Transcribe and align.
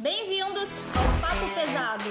Bem-vindos 0.00 0.70
ao 0.94 1.20
Papo 1.20 1.54
Pesado. 1.56 2.04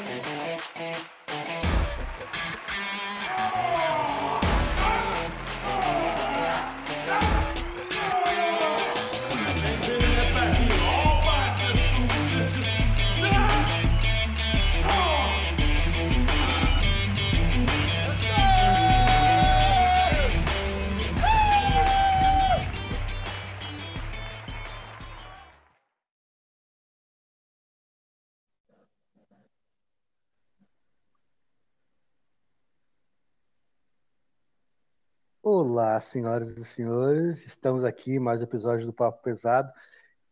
Olá, 35.59 35.99
senhoras 35.99 36.55
e 36.55 36.63
senhores, 36.63 37.43
estamos 37.47 37.83
aqui 37.83 38.19
mais 38.19 38.41
um 38.41 38.43
episódio 38.43 38.85
do 38.85 38.93
Papo 38.93 39.23
Pesado 39.23 39.73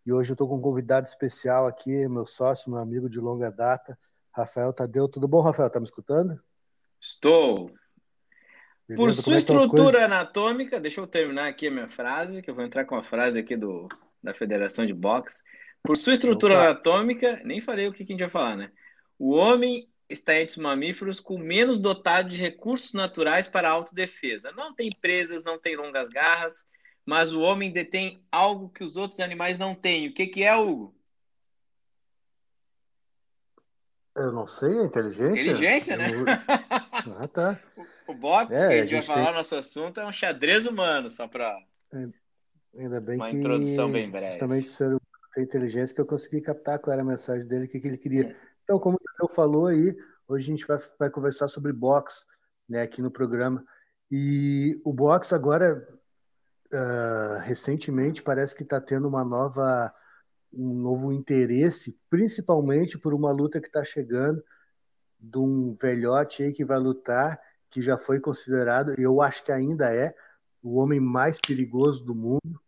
e 0.06 0.14
hoje 0.14 0.30
eu 0.30 0.36
estou 0.36 0.48
com 0.48 0.58
um 0.58 0.62
convidado 0.62 1.08
especial 1.08 1.66
aqui, 1.66 2.08
meu 2.08 2.28
sócio, 2.28 2.70
meu 2.70 2.80
amigo 2.80 3.10
de 3.10 3.20
longa 3.20 3.50
data, 3.50 3.98
Rafael 4.32 4.72
Tadeu. 4.72 5.08
Tudo 5.08 5.28
bom, 5.28 5.42
Rafael? 5.42 5.68
Tá 5.68 5.80
me 5.80 5.86
escutando? 5.88 6.40
Estou. 7.02 7.72
Beleza? 8.88 9.16
Por 9.16 9.24
sua 9.24 9.34
é 9.34 9.38
estrutura 9.38 10.06
anatômica, 10.06 10.80
deixa 10.80 11.02
eu 11.02 11.08
terminar 11.08 11.48
aqui 11.48 11.70
a 11.70 11.72
minha 11.72 11.90
frase, 11.90 12.44
que 12.44 12.52
eu 12.52 12.54
vou 12.54 12.64
entrar 12.64 12.86
com 12.86 12.96
a 12.96 13.02
frase 13.02 13.40
aqui 13.40 13.58
do, 13.58 13.88
da 14.22 14.32
Federação 14.32 14.86
de 14.86 14.94
Boxe. 14.94 15.42
Por 15.82 15.98
sua 15.98 16.14
estrutura 16.14 16.54
Opa. 16.54 16.66
anatômica, 16.66 17.42
nem 17.44 17.60
falei 17.60 17.88
o 17.88 17.92
que 17.92 18.04
a 18.04 18.06
gente 18.06 18.20
vai 18.20 18.30
falar, 18.30 18.56
né? 18.56 18.72
O 19.18 19.34
homem 19.34 19.90
está 20.10 20.36
entre 20.36 20.52
os 20.52 20.58
mamíferos 20.58 21.20
com 21.20 21.38
menos 21.38 21.78
dotado 21.78 22.30
de 22.30 22.42
recursos 22.42 22.94
naturais 22.94 23.48
para 23.48 23.70
autodefesa. 23.70 24.52
Não 24.52 24.74
tem 24.74 24.92
presas, 24.92 25.44
não 25.44 25.60
tem 25.60 25.76
longas 25.76 26.10
garras, 26.10 26.66
mas 27.06 27.34
o 27.34 27.42
homem 27.42 27.72
detém 27.72 28.24
algo 28.32 28.70
que 28.70 28.84
os 28.84 28.98
outros 28.98 29.20
animais 29.20 29.58
não 29.58 29.74
têm. 29.76 30.08
O 30.08 30.14
que, 30.14 30.28
que 30.28 30.44
é, 30.44 30.56
Hugo? 30.56 30.96
Eu 34.16 34.32
não 34.32 34.48
sei, 34.48 34.80
a 34.80 34.84
inteligência. 34.86 35.42
Inteligência, 35.42 35.98
né? 35.98 36.08
Ah, 37.18 37.28
tá. 37.28 37.60
O, 38.08 38.12
o 38.14 38.16
boxe, 38.16 38.52
é, 38.52 38.58
que 38.58 38.64
a 38.64 38.70
gente, 38.70 38.82
a 38.82 38.86
gente 38.86 39.08
vai 39.08 39.16
falar, 39.16 39.28
tem... 39.28 39.36
nosso 39.36 39.56
assunto, 39.56 40.00
é 40.00 40.06
um 40.08 40.12
xadrez 40.12 40.66
humano, 40.66 41.10
só 41.12 41.28
para. 41.28 41.56
Ainda 42.76 43.00
bem 43.00 43.18
Uma 43.18 43.30
que. 43.30 43.36
introdução 43.36 43.92
bem 43.92 44.10
breve. 44.10 44.32
Justamente 44.32 44.70
ser 44.70 44.98
tem 45.36 45.44
inteligência 45.44 45.94
que 45.94 46.00
eu 46.00 46.06
consegui 46.06 46.40
captar 46.40 46.80
qual 46.80 46.94
era 46.94 47.02
a 47.02 47.06
mensagem 47.06 47.46
dele, 47.46 47.66
o 47.66 47.68
que, 47.68 47.80
que 47.80 47.88
ele 47.88 47.98
queria. 47.98 48.30
É. 48.30 48.36
Então, 48.66 48.80
como 48.80 48.98
o 49.22 49.28
falou 49.30 49.68
aí, 49.68 49.96
hoje 50.28 50.52
a 50.52 50.56
gente 50.56 50.66
vai, 50.66 50.80
vai 50.98 51.10
conversar 51.12 51.48
sobre 51.48 51.72
boxe 51.72 52.26
né, 52.68 52.82
aqui 52.82 53.00
no 53.00 53.12
programa. 53.12 53.64
E 54.10 54.82
o 54.84 54.92
boxe 54.92 55.36
agora, 55.36 55.88
uh, 56.74 57.40
recentemente, 57.42 58.24
parece 58.24 58.56
que 58.56 58.64
está 58.64 58.82
tendo 58.82 59.08
uma 59.08 59.24
nova, 59.24 59.94
um 60.52 60.74
novo 60.74 61.14
interesse, 61.14 61.96
principalmente 62.10 62.98
por 62.98 63.14
uma 63.14 63.32
luta 63.32 63.62
que 63.62 63.68
está 63.68 63.84
chegando 63.84 64.44
de 65.20 65.38
um 65.38 65.72
velhote 65.74 66.42
aí 66.42 66.52
que 66.52 66.66
vai 66.66 66.80
lutar, 66.80 67.40
que 67.70 67.84
já 67.84 68.00
foi 68.00 68.20
considerado, 68.20 68.96
eu 68.98 69.22
acho 69.22 69.44
que 69.44 69.52
ainda 69.52 69.94
é, 69.94 70.16
o 70.64 70.80
homem 70.80 71.00
mais 71.00 71.40
perigoso 71.40 72.04
do 72.04 72.16
mundo. 72.16 72.60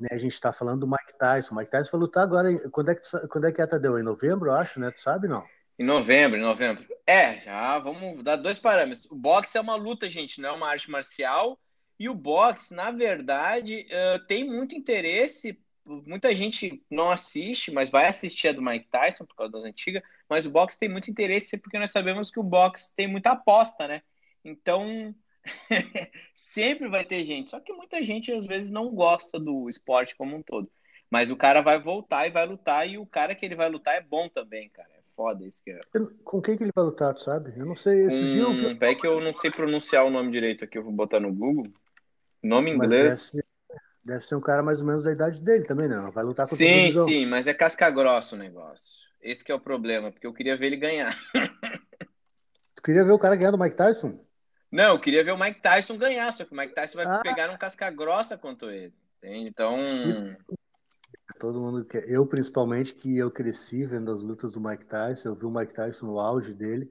Né, 0.00 0.08
a 0.12 0.18
gente 0.18 0.32
está 0.32 0.52
falando 0.52 0.80
do 0.80 0.86
Mike 0.86 1.18
Tyson. 1.18 1.54
O 1.54 1.58
Mike 1.58 1.70
Tyson 1.70 1.90
vai 1.92 2.00
lutar 2.00 2.22
agora. 2.22 2.70
Quando 2.70 2.90
é 2.90 2.94
que, 2.94 3.28
quando 3.28 3.46
é, 3.46 3.52
que 3.52 3.60
é, 3.60 3.66
Tadeu? 3.66 3.98
Em 3.98 4.02
novembro, 4.02 4.48
eu 4.48 4.54
acho, 4.54 4.78
né? 4.78 4.90
Tu 4.90 5.00
sabe, 5.00 5.28
não? 5.28 5.44
Em 5.78 5.84
novembro, 5.84 6.38
em 6.38 6.42
novembro. 6.42 6.84
É, 7.06 7.40
já 7.40 7.78
vamos 7.78 8.22
dar 8.22 8.36
dois 8.36 8.58
parâmetros. 8.58 9.06
O 9.10 9.14
boxe 9.14 9.56
é 9.56 9.60
uma 9.60 9.76
luta, 9.76 10.08
gente, 10.08 10.40
não 10.40 10.50
é 10.50 10.52
uma 10.52 10.68
arte 10.68 10.90
marcial. 10.90 11.58
E 11.98 12.08
o 12.08 12.14
boxe, 12.14 12.74
na 12.74 12.90
verdade, 12.90 13.86
uh, 13.90 14.26
tem 14.26 14.44
muito 14.44 14.74
interesse. 14.74 15.58
Muita 15.84 16.34
gente 16.34 16.84
não 16.90 17.10
assiste, 17.10 17.70
mas 17.70 17.90
vai 17.90 18.06
assistir 18.06 18.48
a 18.48 18.52
do 18.52 18.62
Mike 18.62 18.88
Tyson, 18.90 19.24
por 19.24 19.34
causa 19.34 19.52
das 19.52 19.64
antigas. 19.64 20.02
Mas 20.28 20.46
o 20.46 20.50
boxe 20.50 20.78
tem 20.78 20.88
muito 20.88 21.10
interesse 21.10 21.56
porque 21.56 21.78
nós 21.78 21.90
sabemos 21.90 22.30
que 22.30 22.38
o 22.38 22.42
boxe 22.42 22.92
tem 22.94 23.08
muita 23.08 23.30
aposta, 23.30 23.88
né? 23.88 24.02
Então, 24.44 25.14
Sempre 26.34 26.88
vai 26.88 27.04
ter 27.04 27.24
gente. 27.24 27.50
Só 27.50 27.60
que 27.60 27.72
muita 27.72 28.02
gente 28.02 28.32
às 28.32 28.46
vezes 28.46 28.70
não 28.70 28.94
gosta 28.94 29.38
do 29.38 29.68
esporte 29.68 30.16
como 30.16 30.36
um 30.36 30.42
todo. 30.42 30.70
Mas 31.10 31.30
o 31.30 31.36
cara 31.36 31.62
vai 31.62 31.80
voltar 31.80 32.26
e 32.26 32.30
vai 32.30 32.46
lutar, 32.46 32.88
e 32.88 32.98
o 32.98 33.06
cara 33.06 33.34
que 33.34 33.44
ele 33.44 33.54
vai 33.54 33.68
lutar 33.68 33.94
é 33.94 34.00
bom 34.00 34.28
também, 34.28 34.68
cara. 34.68 34.88
É 34.92 35.00
foda 35.16 35.44
isso 35.44 35.62
que 35.64 35.70
é. 35.70 35.78
Com 36.22 36.40
quem 36.40 36.56
que 36.56 36.64
ele 36.64 36.72
vai 36.74 36.84
lutar, 36.84 37.14
tu 37.14 37.22
sabe? 37.22 37.52
Eu 37.56 37.64
não 37.64 37.74
sei. 37.74 38.06
Esses 38.06 38.28
um, 38.28 38.54
dias 38.54 38.78
eu... 38.80 38.88
É 38.88 38.94
que 38.94 39.06
eu 39.06 39.20
não 39.20 39.32
sei 39.32 39.50
pronunciar 39.50 40.04
o 40.04 40.10
nome 40.10 40.30
direito 40.30 40.64
aqui, 40.64 40.76
eu 40.76 40.84
vou 40.84 40.92
botar 40.92 41.18
no 41.18 41.32
Google. 41.32 41.72
Nome 42.42 42.70
inglês. 42.70 42.90
Deve 42.90 43.16
ser, 43.16 43.44
deve 44.04 44.20
ser, 44.22 44.34
um 44.36 44.40
cara 44.40 44.62
mais 44.62 44.80
ou 44.80 44.86
menos 44.86 45.04
da 45.04 45.12
idade 45.12 45.40
dele 45.40 45.64
também, 45.64 45.88
não? 45.88 46.10
Vai 46.10 46.24
lutar 46.24 46.46
com 46.46 46.54
Sim, 46.54 46.92
sim, 46.92 47.26
mas 47.26 47.46
é 47.46 47.54
casca 47.54 47.90
grossa 47.90 48.36
o 48.36 48.38
negócio. 48.38 49.08
Esse 49.20 49.42
que 49.42 49.50
é 49.50 49.54
o 49.54 49.60
problema, 49.60 50.12
porque 50.12 50.26
eu 50.26 50.32
queria 50.32 50.56
ver 50.56 50.66
ele 50.66 50.76
ganhar. 50.76 51.18
tu 52.76 52.82
queria 52.82 53.04
ver 53.04 53.12
o 53.12 53.18
cara 53.18 53.34
ganhar 53.34 53.50
do 53.50 53.58
Mike 53.58 53.76
Tyson? 53.76 54.27
Não, 54.70 54.94
eu 54.94 55.00
queria 55.00 55.24
ver 55.24 55.32
o 55.32 55.38
Mike 55.38 55.62
Tyson 55.62 55.96
ganhar, 55.96 56.30
só 56.32 56.44
que 56.44 56.52
o 56.52 56.56
Mike 56.56 56.74
Tyson 56.74 56.98
vai 56.98 57.06
ah. 57.06 57.20
pegar 57.22 57.50
um 57.50 57.56
casca 57.56 57.90
grossa 57.90 58.36
quanto 58.36 58.70
ele. 58.70 58.92
Entende? 59.18 59.48
Então. 59.48 59.76
Todo 61.38 61.60
mundo 61.60 61.84
quer. 61.84 62.08
Eu, 62.08 62.26
principalmente, 62.26 62.94
que 62.94 63.16
eu 63.16 63.30
cresci 63.30 63.86
vendo 63.86 64.10
as 64.10 64.22
lutas 64.22 64.52
do 64.52 64.60
Mike 64.60 64.86
Tyson, 64.86 65.28
eu 65.28 65.34
vi 65.34 65.44
o 65.46 65.50
Mike 65.50 65.72
Tyson 65.72 66.06
no 66.06 66.18
auge 66.18 66.52
dele. 66.52 66.90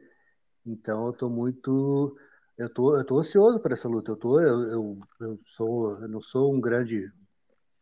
Então 0.66 1.08
eu 1.08 1.14
tô 1.14 1.30
muito. 1.30 2.18
Eu 2.58 2.70
tô, 2.70 2.98
eu 2.98 3.06
tô 3.06 3.20
ansioso 3.20 3.60
para 3.60 3.74
essa 3.74 3.88
luta. 3.88 4.12
Eu, 4.12 4.16
tô, 4.16 4.40
eu, 4.40 4.62
eu, 4.64 5.00
eu, 5.22 5.40
sou, 5.44 5.98
eu 6.00 6.08
não 6.08 6.22
sou 6.22 6.54
um 6.54 6.60
grande, 6.60 7.12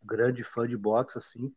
grande 0.04 0.44
fã 0.44 0.68
de 0.68 0.76
boxe, 0.76 1.18
assim, 1.18 1.54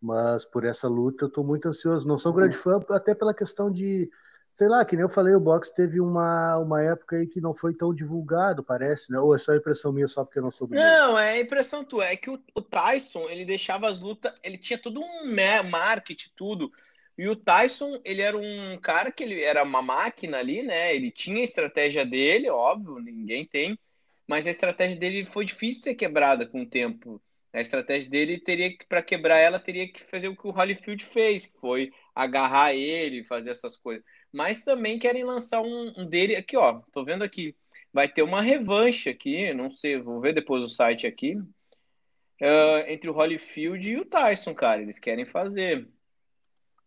mas 0.00 0.44
por 0.44 0.64
essa 0.64 0.88
luta 0.88 1.24
eu 1.24 1.30
tô 1.30 1.42
muito 1.42 1.68
ansioso. 1.68 2.06
Não 2.06 2.18
sou 2.18 2.32
um 2.32 2.36
grande 2.36 2.56
fã, 2.56 2.80
até 2.90 3.14
pela 3.14 3.34
questão 3.34 3.70
de 3.70 4.10
sei 4.52 4.68
lá, 4.68 4.84
que 4.84 4.96
nem 4.96 5.04
eu 5.04 5.08
falei, 5.08 5.34
o 5.34 5.40
boxe 5.40 5.74
teve 5.74 6.00
uma, 6.00 6.58
uma 6.58 6.82
época 6.82 7.16
aí 7.16 7.26
que 7.26 7.40
não 7.40 7.54
foi 7.54 7.74
tão 7.74 7.94
divulgado, 7.94 8.62
parece, 8.62 9.10
né? 9.10 9.18
Ou 9.18 9.34
é 9.34 9.38
só 9.38 9.54
impressão 9.54 9.92
minha 9.92 10.08
só 10.08 10.24
porque 10.24 10.38
eu 10.38 10.42
não 10.42 10.50
sou 10.50 10.66
do 10.66 10.74
Não, 10.74 11.18
é 11.18 11.40
impressão 11.40 11.84
tua. 11.84 12.06
É 12.06 12.16
que 12.16 12.30
o, 12.30 12.38
o, 12.54 12.60
Tyson, 12.60 13.28
ele 13.28 13.44
deixava 13.44 13.88
as 13.88 14.00
lutas, 14.00 14.32
ele 14.42 14.58
tinha 14.58 14.78
todo 14.78 15.00
um 15.00 15.32
marketing, 15.70 16.30
tudo. 16.36 16.70
E 17.16 17.28
o 17.28 17.36
Tyson, 17.36 18.00
ele 18.04 18.22
era 18.22 18.36
um 18.36 18.78
cara 18.78 19.12
que 19.12 19.22
ele 19.22 19.42
era 19.42 19.62
uma 19.62 19.82
máquina 19.82 20.38
ali, 20.38 20.62
né? 20.62 20.94
Ele 20.94 21.10
tinha 21.10 21.40
a 21.40 21.44
estratégia 21.44 22.04
dele, 22.04 22.50
óbvio, 22.50 22.98
ninguém 22.98 23.46
tem. 23.46 23.78
Mas 24.26 24.46
a 24.46 24.50
estratégia 24.50 24.96
dele 24.96 25.26
foi 25.26 25.44
difícil 25.44 25.82
ser 25.82 25.94
quebrada 25.94 26.46
com 26.46 26.62
o 26.62 26.66
tempo. 26.66 27.20
A 27.52 27.60
estratégia 27.60 28.08
dele 28.08 28.38
teria 28.38 28.70
que, 28.70 28.86
para 28.86 29.02
quebrar 29.02 29.38
ela, 29.38 29.58
teria 29.58 29.90
que 29.90 30.04
fazer 30.04 30.28
o 30.28 30.36
que 30.36 30.46
o 30.46 30.52
Holyfield 30.52 31.04
fez, 31.06 31.46
que 31.46 31.58
foi 31.58 31.92
agarrar 32.14 32.72
ele, 32.74 33.24
fazer 33.24 33.50
essas 33.50 33.76
coisas 33.76 34.04
mas 34.32 34.62
também 34.62 34.98
querem 34.98 35.24
lançar 35.24 35.60
um, 35.60 35.92
um 35.96 36.06
dele 36.06 36.36
aqui, 36.36 36.56
ó. 36.56 36.80
Tô 36.92 37.04
vendo 37.04 37.22
aqui. 37.22 37.56
Vai 37.92 38.08
ter 38.08 38.22
uma 38.22 38.40
revanche 38.40 39.10
aqui, 39.10 39.52
não 39.52 39.70
sei, 39.70 40.00
vou 40.00 40.20
ver 40.20 40.32
depois 40.32 40.64
o 40.64 40.68
site 40.68 41.06
aqui. 41.06 41.34
Uh, 41.36 42.86
entre 42.88 43.10
o 43.10 43.12
Holyfield 43.12 43.90
e 43.90 43.98
o 43.98 44.04
Tyson, 44.04 44.54
cara. 44.54 44.80
Eles 44.80 44.98
querem 44.98 45.26
fazer. 45.26 45.88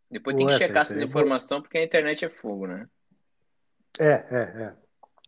Depois 0.09 0.35
tem 0.35 0.47
que 0.47 0.57
checar 0.57 0.83
essa 0.83 1.03
informação, 1.03 1.61
porque 1.61 1.77
a 1.77 1.83
internet 1.83 2.23
é 2.25 2.29
fogo, 2.29 2.67
né? 2.67 2.87
É, 3.99 4.11
é, 4.11 4.63
é. 4.63 4.75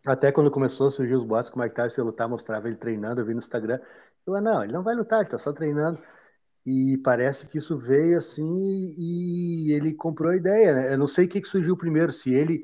Até 0.07 0.31
quando 0.31 0.51
começou 0.51 0.87
a 0.87 0.91
surgir 0.91 1.15
os 1.15 1.23
boatos 1.23 1.49
como 1.49 1.63
é 1.63 1.69
que 1.69 1.75
Tyson 1.75 2.01
ia 2.01 2.05
lutar, 2.05 2.29
mostrava 2.29 2.67
ele 2.67 2.77
treinando, 2.77 3.21
eu 3.21 3.25
vi 3.25 3.33
no 3.33 3.39
Instagram. 3.39 3.79
Eu, 4.25 4.41
não, 4.41 4.63
ele 4.63 4.73
não 4.73 4.83
vai 4.83 4.95
lutar, 4.95 5.21
ele 5.21 5.29
tá 5.29 5.37
só 5.37 5.51
treinando. 5.51 5.99
E 6.65 6.97
parece 6.97 7.45
que 7.45 7.59
isso 7.59 7.77
veio 7.77 8.17
assim 8.17 8.95
e 8.97 9.71
ele 9.71 9.93
comprou 9.93 10.31
a 10.31 10.35
ideia, 10.35 10.73
né? 10.73 10.93
Eu 10.93 10.97
não 10.97 11.05
sei 11.05 11.25
o 11.25 11.29
que, 11.29 11.43
surgiu 11.43 11.78
primeiro, 11.78 12.11
se 12.11 12.34
ele 12.34 12.63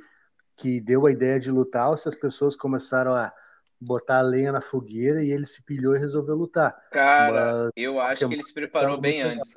que 0.55 0.81
deu 0.81 1.05
a 1.05 1.11
ideia 1.11 1.39
de 1.39 1.51
lutar 1.51 1.89
ou 1.89 1.97
se 1.97 2.09
as 2.09 2.15
pessoas 2.15 2.55
começaram 2.55 3.13
a 3.13 3.31
botar 3.79 4.19
a 4.19 4.21
lenha 4.21 4.51
na 4.51 4.61
fogueira 4.61 5.23
e 5.23 5.31
ele 5.31 5.45
se 5.45 5.63
pilhou 5.63 5.95
e 5.95 5.99
resolveu 5.99 6.35
lutar. 6.35 6.75
Cara, 6.91 7.63
Mas, 7.63 7.71
eu 7.75 7.99
acho 7.99 8.27
que 8.27 8.33
ele 8.33 8.43
se 8.43 8.53
preparou 8.53 8.99
bem 8.99 9.21
antes. 9.21 9.53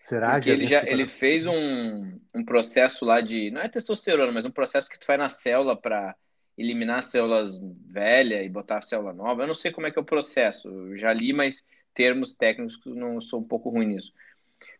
Será? 0.00 0.40
que 0.40 0.48
ele 0.48 0.64
já 0.64 0.82
ele 0.86 1.06
fez 1.06 1.46
um, 1.46 2.18
um 2.34 2.44
processo 2.44 3.04
lá 3.04 3.20
de 3.20 3.50
não 3.50 3.60
é 3.60 3.68
testosterona, 3.68 4.32
mas 4.32 4.46
um 4.46 4.50
processo 4.50 4.88
que 4.88 4.98
tu 4.98 5.04
faz 5.04 5.18
na 5.18 5.28
célula 5.28 5.76
para 5.78 6.16
eliminar 6.56 7.02
células 7.02 7.60
velhas 7.86 8.44
e 8.44 8.48
botar 8.48 8.78
a 8.78 8.82
célula 8.82 9.12
nova. 9.12 9.42
Eu 9.42 9.46
não 9.46 9.54
sei 9.54 9.70
como 9.70 9.86
é 9.86 9.90
que 9.90 9.98
é 9.98 10.02
o 10.02 10.04
processo. 10.04 10.68
Eu 10.68 10.96
já 10.96 11.12
li, 11.12 11.32
mas 11.32 11.62
termos 11.94 12.32
técnicos, 12.32 12.80
não 12.86 13.20
sou 13.20 13.40
um 13.40 13.44
pouco 13.44 13.70
ruim 13.70 13.86
nisso. 13.86 14.12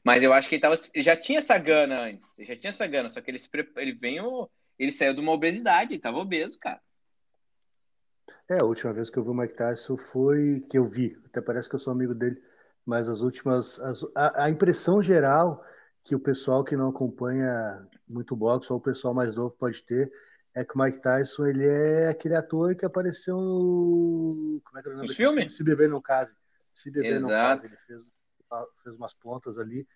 Mas 0.05 0.23
eu 0.23 0.33
acho 0.33 0.49
que 0.49 0.55
ele, 0.55 0.63
tava, 0.63 0.75
ele 0.95 1.05
já 1.05 1.17
tinha 1.17 1.39
essa 1.39 1.59
gana 1.59 2.03
antes, 2.03 2.37
já 2.39 2.57
tinha 2.57 2.71
essa 2.71 2.87
gana, 2.87 3.09
só 3.09 3.21
que 3.21 3.31
ele, 3.31 3.39
se, 3.39 3.49
ele 3.77 3.93
veio, 3.93 4.49
ele 4.79 4.93
saiu 4.93 5.15
de 5.15 5.21
uma 5.21 5.33
obesidade, 5.33 5.95
ele 5.95 6.01
tava 6.01 6.19
obeso, 6.19 6.59
cara. 6.59 6.81
É, 8.49 8.61
a 8.61 8.65
última 8.65 8.93
vez 8.93 9.11
que 9.11 9.19
eu 9.19 9.25
vi 9.25 9.31
o 9.31 9.35
Mike 9.35 9.55
Tyson 9.55 9.97
foi 9.97 10.61
que 10.71 10.79
eu 10.79 10.87
vi, 10.87 11.19
até 11.27 11.41
parece 11.41 11.69
que 11.69 11.75
eu 11.75 11.79
sou 11.79 11.93
amigo 11.93 12.15
dele, 12.15 12.43
mas 12.85 13.09
as 13.09 13.21
últimas, 13.21 13.79
as, 13.81 14.03
a, 14.15 14.45
a, 14.45 14.51
impressão 14.51 15.03
geral 15.03 15.63
que 16.03 16.15
o 16.15 16.21
pessoal 16.21 16.65
que 16.65 16.75
não 16.75 16.89
acompanha 16.89 17.87
muito 18.09 18.35
boxe, 18.35 18.73
ou 18.73 18.79
o 18.79 18.83
pessoal 18.83 19.13
mais 19.13 19.37
novo 19.37 19.51
pode 19.51 19.83
ter, 19.83 20.11
é 20.55 20.65
que 20.65 20.75
o 20.75 20.83
Mike 20.83 21.03
Tyson 21.03 21.47
ele 21.47 21.67
é 21.67 22.09
aquele 22.09 22.35
ator 22.35 22.75
que 22.75 22.87
apareceu 22.87 23.37
no. 23.37 24.63
Como 24.65 24.79
é 24.79 24.83
que 24.83 24.89
é 24.89 24.93
o 24.93 24.97
nome? 24.97 25.15
filme? 25.15 25.51
Se 25.51 25.63
Beber 25.63 25.91
Não 25.91 26.01
Case. 26.01 26.35
Se 26.79 26.91
Beber 26.91 27.21
Não 27.21 27.29
Case. 27.29 27.67
Ele 27.67 27.77
fez, 27.77 28.03
fez 28.83 28.97
umas 28.97 29.13
pontas 29.15 29.59
ali. 29.59 29.87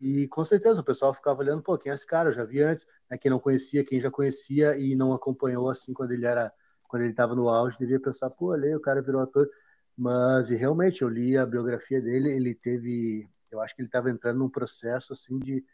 E 0.00 0.26
com 0.28 0.42
certeza 0.44 0.80
o 0.80 0.84
pessoal 0.84 1.12
ficava 1.12 1.40
olhando, 1.40 1.62
pô, 1.62 1.76
quem 1.76 1.92
é 1.92 1.94
esse 1.94 2.06
cara? 2.06 2.30
Eu 2.30 2.32
já 2.32 2.44
vi 2.44 2.62
antes. 2.62 2.86
Né? 3.10 3.18
Quem 3.18 3.30
não 3.30 3.38
conhecia, 3.38 3.84
quem 3.84 4.00
já 4.00 4.10
conhecia 4.10 4.76
e 4.76 4.96
não 4.96 5.12
acompanhou 5.12 5.68
assim 5.68 5.92
quando 5.92 6.12
ele 6.12 6.24
era. 6.24 6.50
Quando 6.84 7.02
ele 7.02 7.12
estava 7.12 7.36
no 7.36 7.48
auge, 7.48 7.78
devia 7.78 8.00
pensar, 8.00 8.30
pô, 8.30 8.52
ali 8.52 8.74
o 8.74 8.80
cara 8.80 9.02
virou 9.02 9.20
ator. 9.20 9.48
Mas 9.96 10.50
e 10.50 10.56
realmente 10.56 11.02
eu 11.02 11.08
li 11.08 11.36
a 11.36 11.44
biografia 11.44 12.00
dele, 12.00 12.32
ele 12.32 12.54
teve. 12.54 13.28
Eu 13.50 13.60
acho 13.60 13.76
que 13.76 13.82
ele 13.82 13.88
estava 13.88 14.10
entrando 14.10 14.38
num 14.38 14.48
processo 14.48 15.12
assim 15.12 15.38
de. 15.38 15.64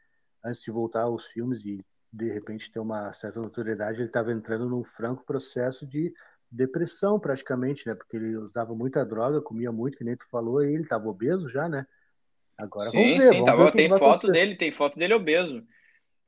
Antes 0.45 0.63
de 0.63 0.71
voltar 0.71 1.03
aos 1.03 1.27
filmes 1.27 1.65
e 1.65 1.85
de 2.13 2.31
repente 2.31 2.71
ter 2.71 2.79
uma 2.79 3.13
certa 3.13 3.41
notoriedade, 3.41 3.99
ele 4.01 4.09
estava 4.09 4.33
entrando 4.33 4.69
num 4.69 4.85
franco 4.85 5.25
processo 5.25 5.87
de 5.87 6.13
depressão 6.51 7.19
praticamente, 7.19 7.87
né? 7.87 7.95
Porque 7.95 8.17
ele 8.17 8.37
usava 8.37 8.75
muita 8.75 9.05
droga, 9.05 9.41
comia 9.41 9.73
muito, 9.73 9.99
que 9.99 10.05
nem 10.05 10.17
tu 10.17 10.27
falou, 10.31 10.63
e 10.63 10.73
ele 10.73 10.83
estava 10.83 11.09
obeso 11.09 11.49
já, 11.49 11.69
né? 11.69 11.87
Agora 12.59 12.91
sim, 12.91 12.97
vamos 12.97 13.17
ver. 13.17 13.35
Sim, 13.35 13.45
vamos 13.45 13.65
ver 13.65 13.73
tem 13.73 13.89
foto 13.89 14.05
acontecer. 14.05 14.33
dele, 14.33 14.57
tem 14.57 14.73
foto 14.73 14.99
dele 14.99 15.15
obeso. 15.15 15.67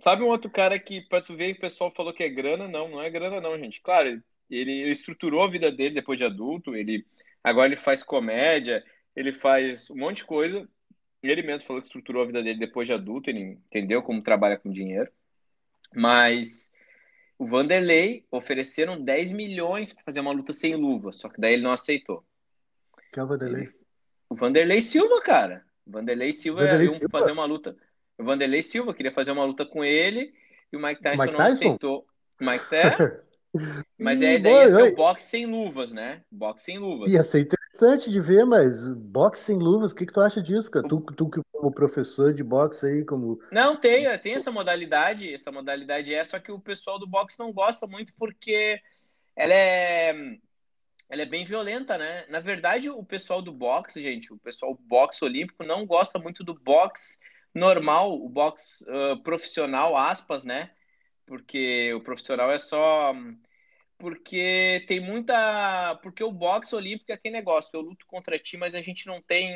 Sabe 0.00 0.22
um 0.22 0.28
outro 0.28 0.50
cara 0.50 0.78
que, 0.78 1.00
pra 1.08 1.20
tu 1.20 1.36
ver, 1.36 1.52
o 1.52 1.60
pessoal 1.60 1.92
falou 1.94 2.12
que 2.12 2.22
é 2.22 2.28
grana? 2.28 2.68
Não, 2.68 2.88
não 2.88 3.02
é 3.02 3.10
grana 3.10 3.40
não, 3.40 3.58
gente. 3.58 3.80
Claro, 3.80 4.08
ele, 4.08 4.22
ele 4.50 4.90
estruturou 4.90 5.42
a 5.42 5.50
vida 5.50 5.72
dele 5.72 5.94
depois 5.94 6.18
de 6.18 6.24
adulto, 6.24 6.76
ele 6.76 7.04
agora 7.42 7.66
ele 7.66 7.76
faz 7.76 8.02
comédia, 8.02 8.84
ele 9.16 9.32
faz 9.32 9.90
um 9.90 9.96
monte 9.96 10.18
de 10.18 10.24
coisa. 10.24 10.68
Ele 11.20 11.42
mesmo 11.42 11.66
falou 11.66 11.82
que 11.82 11.88
estruturou 11.88 12.22
a 12.22 12.26
vida 12.26 12.42
dele 12.42 12.60
depois 12.60 12.86
de 12.86 12.94
adulto, 12.94 13.28
ele 13.28 13.40
entendeu 13.40 14.02
como 14.02 14.22
trabalha 14.22 14.56
com 14.56 14.70
dinheiro. 14.70 15.10
Mas 15.92 16.70
o 17.38 17.46
Vanderlei 17.46 18.26
ofereceram 18.30 19.00
10 19.00 19.30
milhões 19.32 19.92
para 19.92 20.02
fazer 20.02 20.20
uma 20.20 20.32
luta 20.32 20.52
sem 20.52 20.74
luva, 20.74 21.12
só 21.12 21.28
que 21.28 21.40
daí 21.40 21.54
ele 21.54 21.62
não 21.62 21.70
aceitou. 21.70 22.24
Que 23.12 23.20
é 23.20 23.22
o 23.22 23.28
Vanderlei? 23.28 23.62
Ele... 23.62 23.74
O 24.28 24.34
Vanderlei 24.34 24.82
Silva, 24.82 25.22
cara. 25.22 25.64
O 25.86 25.92
Vanderlei 25.92 26.32
Silva 26.32 26.62
Vanderlei 26.62 26.98
ia 27.00 27.08
fazer 27.08 27.32
uma 27.32 27.44
luta. 27.44 27.76
O 28.18 28.24
Vanderlei 28.24 28.62
Silva 28.62 28.92
queria 28.92 29.12
fazer 29.12 29.30
uma 29.30 29.44
luta 29.44 29.64
com 29.64 29.84
ele 29.84 30.34
e 30.72 30.76
o 30.76 30.82
Mike 30.82 31.00
Tyson, 31.00 31.22
Mike 31.22 31.36
Tyson? 31.36 31.48
não 31.48 31.54
aceitou. 31.54 32.06
O 32.40 32.44
Mike 32.44 32.68
Tyson. 32.68 33.20
Mas 33.98 34.20
é, 34.20 34.38
daí 34.38 34.52
ia 34.52 34.74
ser 34.74 34.92
o 34.92 34.96
boxe 34.96 35.28
sem 35.28 35.46
luvas, 35.46 35.92
né? 35.92 36.22
Boxe 36.30 36.64
sem 36.64 36.78
luvas. 36.78 37.10
Ia 37.10 37.22
ser 37.22 37.40
interessante 37.40 38.10
de 38.10 38.20
ver, 38.20 38.44
mas 38.44 38.90
boxe 38.94 39.42
sem 39.42 39.56
luvas, 39.56 39.92
o 39.92 39.94
que, 39.94 40.06
que 40.06 40.12
tu 40.12 40.20
acha 40.20 40.42
disso, 40.42 40.70
cara? 40.70 40.86
Tu, 40.86 41.00
tu 41.00 41.30
como 41.52 41.72
professor 41.72 42.32
de 42.32 42.44
boxe 42.44 42.86
aí, 42.86 43.04
como. 43.04 43.40
Não, 43.50 43.76
tem, 43.76 44.06
tem 44.18 44.34
essa 44.34 44.50
modalidade, 44.50 45.32
essa 45.32 45.50
modalidade 45.50 46.14
é, 46.14 46.22
só 46.22 46.38
que 46.38 46.52
o 46.52 46.60
pessoal 46.60 46.98
do 46.98 47.06
boxe 47.06 47.38
não 47.38 47.52
gosta 47.52 47.86
muito 47.86 48.12
porque 48.18 48.80
ela 49.34 49.54
é. 49.54 50.14
Ela 51.10 51.22
é 51.22 51.26
bem 51.26 51.42
violenta, 51.42 51.96
né? 51.96 52.26
Na 52.28 52.38
verdade, 52.38 52.90
o 52.90 53.02
pessoal 53.02 53.40
do 53.40 53.50
boxe, 53.50 54.02
gente, 54.02 54.30
o 54.30 54.38
pessoal 54.38 54.78
boxe 54.86 55.24
olímpico 55.24 55.64
não 55.64 55.86
gosta 55.86 56.18
muito 56.18 56.44
do 56.44 56.52
boxe 56.52 57.18
normal, 57.54 58.14
o 58.14 58.28
boxe 58.28 58.84
uh, 58.84 59.16
profissional, 59.22 59.96
aspas, 59.96 60.44
né? 60.44 60.70
Porque 61.28 61.92
o 61.94 62.00
profissional 62.00 62.50
é 62.50 62.58
só 62.58 63.14
porque 63.98 64.84
tem 64.88 64.98
muita 64.98 65.96
porque 66.02 66.24
o 66.24 66.32
boxe 66.32 66.74
olímpico 66.74 67.12
é 67.12 67.14
aquele 67.14 67.34
negócio 67.34 67.70
eu 67.74 67.80
luto 67.80 68.06
contra 68.06 68.38
ti 68.38 68.56
mas 68.56 68.74
a 68.74 68.80
gente 68.80 69.06
não 69.06 69.20
tem 69.20 69.54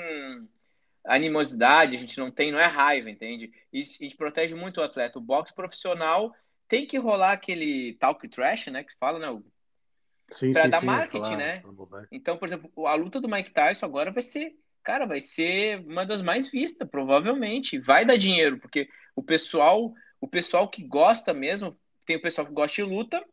animosidade 1.05 1.97
a 1.97 1.99
gente 1.99 2.19
não 2.19 2.31
tem 2.31 2.53
não 2.53 2.59
é 2.59 2.67
raiva 2.67 3.11
entende? 3.11 3.51
A 3.73 3.77
gente 3.77 4.17
protege 4.17 4.55
muito 4.55 4.79
o 4.79 4.85
atleta. 4.85 5.19
O 5.19 5.23
boxe 5.23 5.55
profissional 5.55 6.35
tem 6.69 6.87
que 6.87 6.99
rolar 6.99 7.33
aquele 7.33 7.95
talk 7.95 8.29
trash 8.29 8.67
né 8.69 8.85
que 8.85 8.95
fala 8.99 9.19
né 9.19 9.43
para 10.53 10.69
dar 10.69 10.81
sim, 10.81 10.87
marketing 10.87 11.25
falar, 11.25 11.37
né? 11.37 11.63
então 12.11 12.37
por 12.37 12.47
exemplo 12.47 12.87
a 12.87 12.95
luta 12.95 13.21
do 13.21 13.29
Mike 13.29 13.51
Tyson 13.51 13.87
agora 13.87 14.11
vai 14.11 14.23
ser 14.23 14.57
cara 14.83 15.07
vai 15.07 15.21
ser 15.21 15.81
uma 15.87 16.05
das 16.05 16.21
mais 16.21 16.51
vistas 16.51 16.89
provavelmente. 16.89 17.79
Vai 17.79 18.05
dar 18.05 18.17
dinheiro 18.17 18.59
porque 18.59 18.89
o 19.15 19.23
pessoal 19.23 19.93
o 20.23 20.29
pessoal 20.29 20.69
que 20.69 20.85
gosta 20.85 21.35
mesmo, 21.35 21.77
tem 22.07 22.15
o 22.15 22.23
pessoal 22.23 22.47
que 22.47 22.53
gosta 22.53 22.77
de 22.77 22.85
luta 22.85 23.25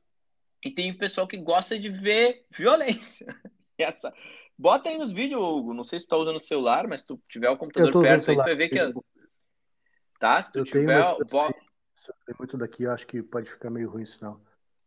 e 0.66 0.72
tem 0.72 0.90
o 0.90 0.98
pessoal 0.98 1.28
que 1.28 1.38
gosta 1.38 1.78
de 1.78 1.88
ver 1.88 2.44
violência. 2.52 3.28
Essa. 3.78 4.12
Bota 4.58 4.90
aí 4.90 4.98
nos 4.98 5.14
vídeos, 5.14 5.42
Hugo. 5.42 5.74
Não 5.74 5.84
sei 5.84 6.00
se 6.00 6.06
tu 6.06 6.10
tá 6.10 6.18
usando 6.18 6.38
o 6.38 6.42
celular, 6.42 6.88
mas 6.88 7.02
se 7.02 7.08
tu 7.08 7.22
tiver 7.30 7.50
o 7.50 7.58
computador 7.58 8.02
perto 8.02 8.32
aí, 8.32 8.36
tu 8.36 8.44
vai 8.44 8.56
ver 8.56 8.70
que. 8.70 8.94
Tá? 10.20 10.42
Se 10.42 10.52
tu 10.52 10.60
eu 10.60 10.66
tiver. 10.66 10.86
Tenho, 10.86 11.28
mas 11.32 11.54
se 11.96 12.12
eu 12.12 12.16
tenho 12.26 12.38
muito 12.40 12.58
daqui, 12.58 12.84
eu 12.84 12.92
acho 12.92 13.06
que 13.06 13.22
pode 13.22 13.50
ficar 13.50 13.70
meio 13.70 13.90
ruim 13.90 14.04
o 14.04 14.08
sinal. 14.08 14.42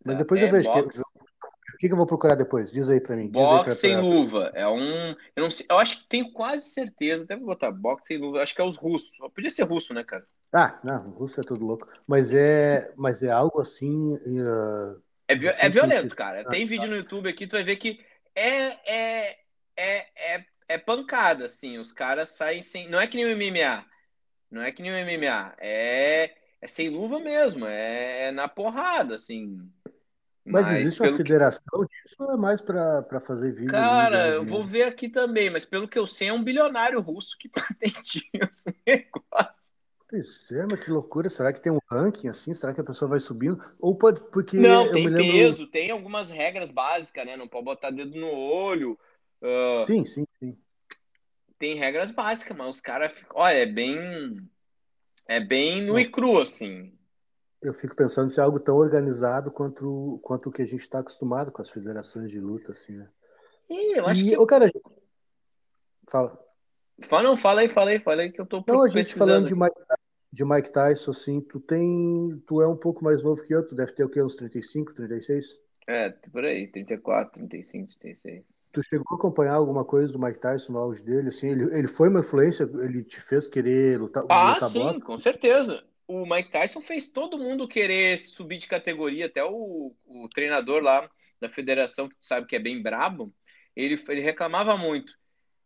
Mas 0.04 0.16
é, 0.16 0.18
depois 0.18 0.42
é, 0.42 0.48
eu 0.48 0.50
vejo. 0.50 0.68
Box... 0.68 1.00
O 1.00 1.78
que, 1.78 1.86
que, 1.88 1.92
eu 1.92 1.96
vou 1.96 2.06
procurar 2.06 2.34
depois? 2.34 2.70
Diz 2.70 2.88
aí 2.90 3.00
pra 3.00 3.16
mim. 3.16 3.28
Box 3.28 3.64
pra, 3.64 3.72
sem 3.72 3.96
luva. 3.98 4.50
É 4.54 4.66
um. 4.68 5.16
Eu, 5.34 5.42
não 5.44 5.50
sei, 5.50 5.64
eu 5.70 5.78
acho 5.78 6.00
que 6.00 6.08
tenho 6.08 6.32
quase 6.32 6.68
certeza. 6.68 7.24
Deve 7.24 7.42
botar 7.42 7.70
box 7.70 8.06
sem 8.06 8.18
luva. 8.18 8.42
Acho 8.42 8.54
que 8.54 8.60
é 8.60 8.64
os 8.64 8.76
russos. 8.76 9.16
Podia 9.34 9.50
ser 9.50 9.62
russo, 9.62 9.94
né, 9.94 10.04
cara? 10.04 10.26
Ah, 10.52 10.78
não, 10.84 11.10
russo 11.10 11.40
é 11.40 11.44
tudo 11.44 11.64
louco. 11.64 11.88
Mas 12.06 12.32
é, 12.34 12.92
mas 12.96 13.22
é 13.22 13.30
algo 13.30 13.60
assim. 13.60 14.14
Uh, 14.14 15.02
é, 15.26 15.34
vi 15.34 15.46
é 15.46 15.68
violento, 15.70 16.10
se... 16.10 16.16
cara. 16.16 16.44
Tem 16.44 16.64
ah, 16.64 16.66
vídeo 16.66 16.88
no 16.88 16.96
YouTube 16.96 17.28
aqui, 17.28 17.46
tu 17.46 17.52
vai 17.52 17.64
ver 17.64 17.76
que 17.76 18.00
é, 18.34 18.66
é, 18.92 19.38
é, 19.76 20.34
é, 20.34 20.44
é 20.68 20.78
pancada, 20.78 21.46
assim. 21.46 21.78
Os 21.78 21.90
caras 21.90 22.28
saem 22.30 22.60
sem. 22.60 22.88
Não 22.90 23.00
é 23.00 23.06
que 23.06 23.16
nem 23.16 23.32
o 23.32 23.36
MMA. 23.36 23.84
Não 24.50 24.62
é 24.62 24.70
que 24.70 24.82
nem 24.82 24.92
o 24.92 25.06
MMA. 25.06 25.54
É, 25.58 26.34
é 26.60 26.68
sem 26.68 26.90
luva 26.90 27.18
mesmo. 27.18 27.64
É, 27.64 28.28
é 28.28 28.30
na 28.30 28.46
porrada, 28.46 29.14
assim. 29.14 29.58
Mas, 30.44 30.68
mas 30.68 30.80
existe 30.80 31.00
uma 31.00 31.16
federação 31.16 31.86
que... 31.86 32.02
disso 32.02 32.16
ou 32.18 32.32
é 32.32 32.36
mais 32.36 32.60
para 32.60 33.20
fazer 33.20 33.52
vídeo? 33.52 33.70
Cara, 33.70 34.28
eu 34.28 34.44
vou 34.44 34.66
ver 34.66 34.82
aqui 34.82 35.08
também, 35.08 35.48
mas 35.48 35.64
pelo 35.64 35.86
que 35.88 35.98
eu 35.98 36.06
sei, 36.06 36.28
é 36.28 36.32
um 36.32 36.42
bilionário 36.42 37.00
russo 37.00 37.38
que 37.38 37.48
patenteia 37.48 38.50
os 38.50 38.64
negócios. 38.86 39.51
Pois 40.12 40.52
é, 40.52 40.66
mas 40.66 40.78
que 40.84 40.90
loucura. 40.90 41.30
Será 41.30 41.54
que 41.54 41.60
tem 41.62 41.72
um 41.72 41.78
ranking 41.90 42.28
assim? 42.28 42.52
Será 42.52 42.74
que 42.74 42.80
a 42.82 42.84
pessoa 42.84 43.08
vai 43.08 43.18
subindo? 43.18 43.58
Ou 43.80 43.96
pode. 43.96 44.20
Porque 44.30 44.58
não, 44.58 44.92
tem 44.92 45.08
lembro... 45.08 45.32
peso, 45.32 45.66
tem 45.66 45.90
algumas 45.90 46.28
regras 46.28 46.70
básicas, 46.70 47.24
né? 47.24 47.34
Não 47.34 47.48
pode 47.48 47.64
botar 47.64 47.90
dedo 47.90 48.14
no 48.20 48.30
olho. 48.30 48.98
Uh... 49.40 49.82
Sim, 49.86 50.04
sim, 50.04 50.26
sim. 50.38 50.54
Tem 51.58 51.76
regras 51.76 52.10
básicas, 52.10 52.54
mas 52.54 52.74
os 52.74 52.80
caras 52.82 53.10
ficam. 53.12 53.40
Olha, 53.40 53.56
é 53.56 53.64
bem. 53.64 54.46
É 55.26 55.40
bem 55.40 55.80
nu 55.80 55.98
e 55.98 56.06
cru, 56.06 56.42
assim. 56.42 56.92
Eu 57.62 57.72
fico 57.72 57.96
pensando 57.96 58.28
se 58.28 58.38
é 58.38 58.42
algo 58.42 58.60
tão 58.60 58.76
organizado 58.76 59.50
quanto, 59.50 60.20
quanto 60.22 60.50
o 60.50 60.52
que 60.52 60.60
a 60.60 60.66
gente 60.66 60.82
está 60.82 60.98
acostumado 60.98 61.50
com 61.50 61.62
as 61.62 61.70
federações 61.70 62.30
de 62.30 62.38
luta, 62.38 62.72
assim, 62.72 62.98
né? 62.98 63.08
E 63.70 63.98
eu 63.98 64.06
acho 64.06 64.26
e, 64.26 64.28
que. 64.28 64.36
Ô, 64.36 64.46
cara, 64.46 64.70
fala. 66.06 66.38
Fala, 67.00 67.22
não, 67.22 67.36
fala 67.36 67.62
aí, 67.62 67.70
fala 67.70 67.90
aí, 67.90 67.98
fala 67.98 68.20
aí 68.20 68.30
que 68.30 68.42
eu 68.42 68.44
tô 68.44 68.62
Não, 68.68 68.82
a 68.82 68.88
gente 68.88 69.14
falando 69.14 69.48
de 69.48 69.54
Mike 69.54 69.80
de 70.32 70.44
Mike 70.44 70.72
Tyson, 70.72 71.10
assim, 71.10 71.40
tu 71.40 71.60
tem. 71.60 72.42
Tu 72.46 72.62
é 72.62 72.66
um 72.66 72.76
pouco 72.76 73.04
mais 73.04 73.22
novo 73.22 73.42
que 73.42 73.54
eu, 73.54 73.66
tu 73.66 73.74
deve 73.74 73.92
ter 73.92 74.04
o 74.04 74.08
quê? 74.08 74.22
Uns 74.22 74.34
35, 74.34 74.94
36? 74.94 75.60
É, 75.86 76.10
por 76.32 76.44
aí, 76.44 76.68
34, 76.68 77.34
35, 77.34 77.92
36. 77.98 78.44
Tu 78.72 78.82
chegou 78.84 79.04
a 79.10 79.16
acompanhar 79.16 79.54
alguma 79.54 79.84
coisa 79.84 80.10
do 80.10 80.18
Mike 80.18 80.40
Tyson 80.40 80.72
no 80.72 80.78
auge 80.78 81.02
dele? 81.02 81.28
Assim, 81.28 81.48
ele, 81.48 81.64
ele 81.76 81.88
foi 81.88 82.08
uma 82.08 82.20
influência, 82.20 82.62
ele 82.62 83.04
te 83.04 83.20
fez 83.20 83.46
querer 83.46 84.00
lutar, 84.00 84.24
ah, 84.30 84.54
lutar 84.54 84.70
sim, 84.70 85.00
com 85.00 85.18
certeza. 85.18 85.84
O 86.08 86.24
Mike 86.24 86.50
Tyson 86.50 86.80
fez 86.80 87.08
todo 87.08 87.38
mundo 87.38 87.68
querer 87.68 88.16
subir 88.16 88.56
de 88.56 88.66
categoria, 88.66 89.26
até 89.26 89.44
o, 89.44 89.94
o 90.06 90.28
treinador 90.30 90.82
lá 90.82 91.10
da 91.38 91.50
federação, 91.50 92.08
que 92.08 92.16
tu 92.16 92.24
sabe 92.24 92.46
que 92.46 92.56
é 92.56 92.58
bem 92.58 92.82
brabo, 92.82 93.34
ele, 93.76 94.02
ele 94.08 94.20
reclamava 94.22 94.78
muito. 94.78 95.12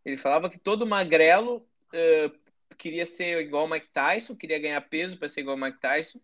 Ele 0.05 0.17
falava 0.17 0.51
que 0.51 0.59
todo 0.59 0.87
magrelo 0.87 1.59
uh, 1.59 2.46
queria 2.77 3.07
ser 3.07 3.41
igual 3.41 3.67
o 3.67 3.71
Mike 3.71 3.89
Tyson, 3.93 4.35
queria 4.35 4.59
ganhar 4.59 4.81
peso 4.83 5.19
para 5.19 5.29
ser 5.29 5.41
igual 5.41 5.57
o 5.57 5.61
Mike 5.61 5.81
Tyson. 5.81 6.21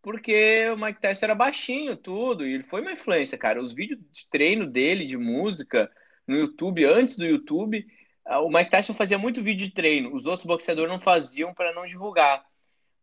Porque 0.00 0.68
o 0.70 0.76
Mike 0.76 1.00
Tyson 1.00 1.26
era 1.26 1.34
baixinho, 1.34 1.96
tudo, 1.96 2.46
e 2.46 2.54
ele 2.54 2.62
foi 2.64 2.80
uma 2.80 2.92
influência, 2.92 3.36
cara. 3.36 3.60
Os 3.60 3.72
vídeos 3.72 4.00
de 4.10 4.28
treino 4.28 4.66
dele, 4.66 5.06
de 5.06 5.16
música, 5.16 5.90
no 6.26 6.36
YouTube, 6.36 6.84
antes 6.84 7.16
do 7.16 7.26
YouTube, 7.26 7.86
o 8.24 8.48
Mike 8.48 8.70
Tyson 8.70 8.94
fazia 8.94 9.18
muito 9.18 9.42
vídeo 9.42 9.66
de 9.66 9.74
treino. 9.74 10.14
Os 10.14 10.26
outros 10.26 10.46
boxeadores 10.46 10.90
não 10.90 11.00
faziam 11.00 11.52
para 11.54 11.72
não 11.72 11.86
divulgar. 11.86 12.44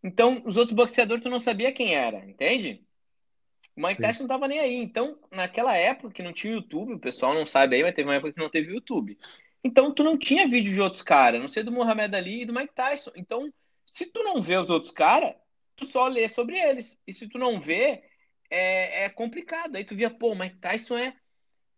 Então, 0.03 0.41
os 0.45 0.55
outros 0.55 0.75
boxeadores 0.75 1.23
tu 1.23 1.29
não 1.29 1.39
sabia 1.39 1.71
quem 1.71 1.95
era, 1.95 2.23
entende? 2.25 2.85
O 3.75 3.85
Mike 3.85 4.01
Tyson 4.01 4.21
não 4.21 4.27
tava 4.27 4.47
nem 4.47 4.59
aí. 4.59 4.75
Então, 4.75 5.17
naquela 5.31 5.75
época 5.75 6.13
que 6.13 6.23
não 6.23 6.31
tinha 6.31 6.53
YouTube, 6.53 6.93
o 6.93 6.99
pessoal 6.99 7.33
não 7.33 7.45
sabe 7.45 7.75
aí, 7.75 7.83
mas 7.83 7.95
teve 7.95 8.07
uma 8.07 8.15
época 8.15 8.31
que 8.31 8.39
não 8.39 8.49
teve 8.49 8.71
YouTube. 8.71 9.17
Então 9.65 9.91
tu 9.91 10.03
não 10.03 10.15
tinha 10.15 10.47
vídeo 10.47 10.71
de 10.71 10.79
outros 10.79 11.01
caras, 11.01 11.41
não 11.41 11.47
sei 11.47 11.63
do 11.63 11.71
Muhammad 11.71 12.13
Ali 12.13 12.43
e 12.43 12.45
do 12.45 12.53
Mike 12.53 12.75
Tyson. 12.75 13.09
Então, 13.15 13.51
se 13.83 14.05
tu 14.05 14.21
não 14.21 14.39
vê 14.39 14.57
os 14.57 14.69
outros 14.69 14.93
caras, 14.93 15.33
tu 15.75 15.85
só 15.85 16.07
lê 16.07 16.29
sobre 16.29 16.55
eles. 16.55 17.01
E 17.07 17.11
se 17.11 17.27
tu 17.27 17.39
não 17.39 17.59
vê, 17.59 18.03
é, 18.47 19.05
é 19.05 19.09
complicado. 19.09 19.75
Aí 19.75 19.83
tu 19.83 19.95
via, 19.95 20.11
pô, 20.11 20.33
o 20.33 20.35
Mike 20.37 20.57
Tyson 20.57 20.99
é. 20.99 21.15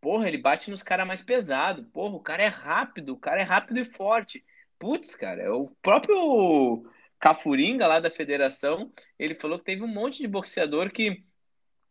Porra, 0.01 0.27
ele 0.27 0.37
bate 0.37 0.69
nos 0.69 0.83
caras 0.83 1.07
mais 1.07 1.21
pesados. 1.21 1.87
Porra, 1.93 2.17
o 2.17 2.19
cara 2.19 2.43
é 2.43 2.47
rápido, 2.47 3.13
o 3.13 3.17
cara 3.17 3.39
é 3.39 3.45
rápido 3.45 3.79
e 3.79 3.85
forte. 3.85 4.43
Putz, 4.77 5.15
cara, 5.15 5.41
é 5.41 5.49
o 5.49 5.71
próprio 5.81 6.83
Cafuringa, 7.21 7.87
lá 7.87 8.01
da 8.01 8.11
federação, 8.11 8.91
ele 9.17 9.33
falou 9.33 9.57
que 9.57 9.65
teve 9.65 9.81
um 9.81 9.87
monte 9.87 10.19
de 10.19 10.27
boxeador 10.27 10.91
que 10.91 11.23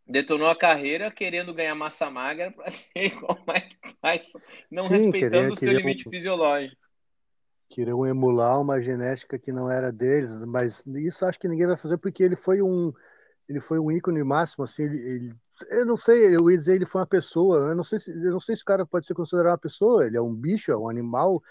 detonou 0.07 0.47
a 0.47 0.55
carreira 0.55 1.11
querendo 1.11 1.53
ganhar 1.53 1.75
massa 1.75 2.09
magra 2.09 2.51
para 2.51 2.69
ser 2.71 3.05
igual 3.05 3.37
o 3.37 3.51
Mike 3.51 3.77
Tyson, 4.01 4.39
não 4.71 4.87
Sim, 4.87 4.93
respeitando 4.93 5.31
queria, 5.31 5.53
o 5.53 5.55
seu 5.55 5.73
limite 5.73 6.07
um, 6.07 6.11
fisiológico. 6.11 6.81
Queriam 7.69 8.05
emular 8.05 8.61
uma 8.61 8.81
genética 8.81 9.37
que 9.37 9.51
não 9.51 9.69
era 9.69 9.91
deles, 9.91 10.31
mas 10.45 10.83
isso 10.87 11.25
acho 11.25 11.39
que 11.39 11.47
ninguém 11.47 11.67
vai 11.67 11.77
fazer 11.77 11.97
porque 11.97 12.23
ele 12.23 12.35
foi 12.35 12.61
um 12.61 12.93
ele 13.49 13.61
foi 13.61 13.79
um 13.79 13.89
ícone 13.89 14.21
máximo 14.23 14.65
assim, 14.65 14.83
ele, 14.83 14.97
ele 14.97 15.33
eu 15.71 15.85
não 15.85 15.97
sei, 15.97 16.35
eu 16.35 16.49
ia 16.51 16.57
dizer 16.57 16.75
ele 16.75 16.85
foi 16.85 17.01
uma 17.01 17.07
pessoa, 17.07 17.69
eu 17.69 17.75
não 17.75 17.83
sei 17.83 17.99
se 17.99 18.11
eu 18.11 18.31
não 18.31 18.39
sei 18.39 18.55
se 18.55 18.61
o 18.61 18.65
cara 18.65 18.85
pode 18.85 19.05
ser 19.05 19.13
considerado 19.13 19.53
uma 19.53 19.57
pessoa, 19.57 20.05
ele 20.05 20.17
é 20.17 20.21
um 20.21 20.33
bicho, 20.33 20.71
é 20.71 20.77
um 20.77 20.89
animal 20.89 21.41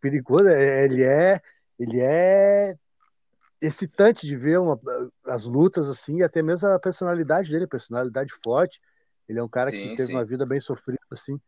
perigoso, 0.00 0.48
é, 0.48 0.84
ele 0.84 1.02
é 1.02 1.40
ele 1.78 2.00
é 2.00 2.74
excitante 3.66 4.26
de 4.26 4.36
ver 4.36 4.58
uma, 4.58 4.78
as 5.26 5.44
lutas 5.44 5.88
assim, 5.88 6.18
e 6.18 6.22
até 6.22 6.42
mesmo 6.42 6.68
a 6.68 6.78
personalidade 6.78 7.50
dele, 7.50 7.64
a 7.64 7.68
personalidade 7.68 8.32
forte. 8.42 8.80
Ele 9.28 9.38
é 9.38 9.42
um 9.42 9.48
cara 9.48 9.70
sim, 9.70 9.76
que 9.76 9.96
teve 9.96 10.08
sim. 10.08 10.14
uma 10.14 10.24
vida 10.24 10.44
bem 10.44 10.60
sofrida 10.60 11.00
assim. 11.10 11.40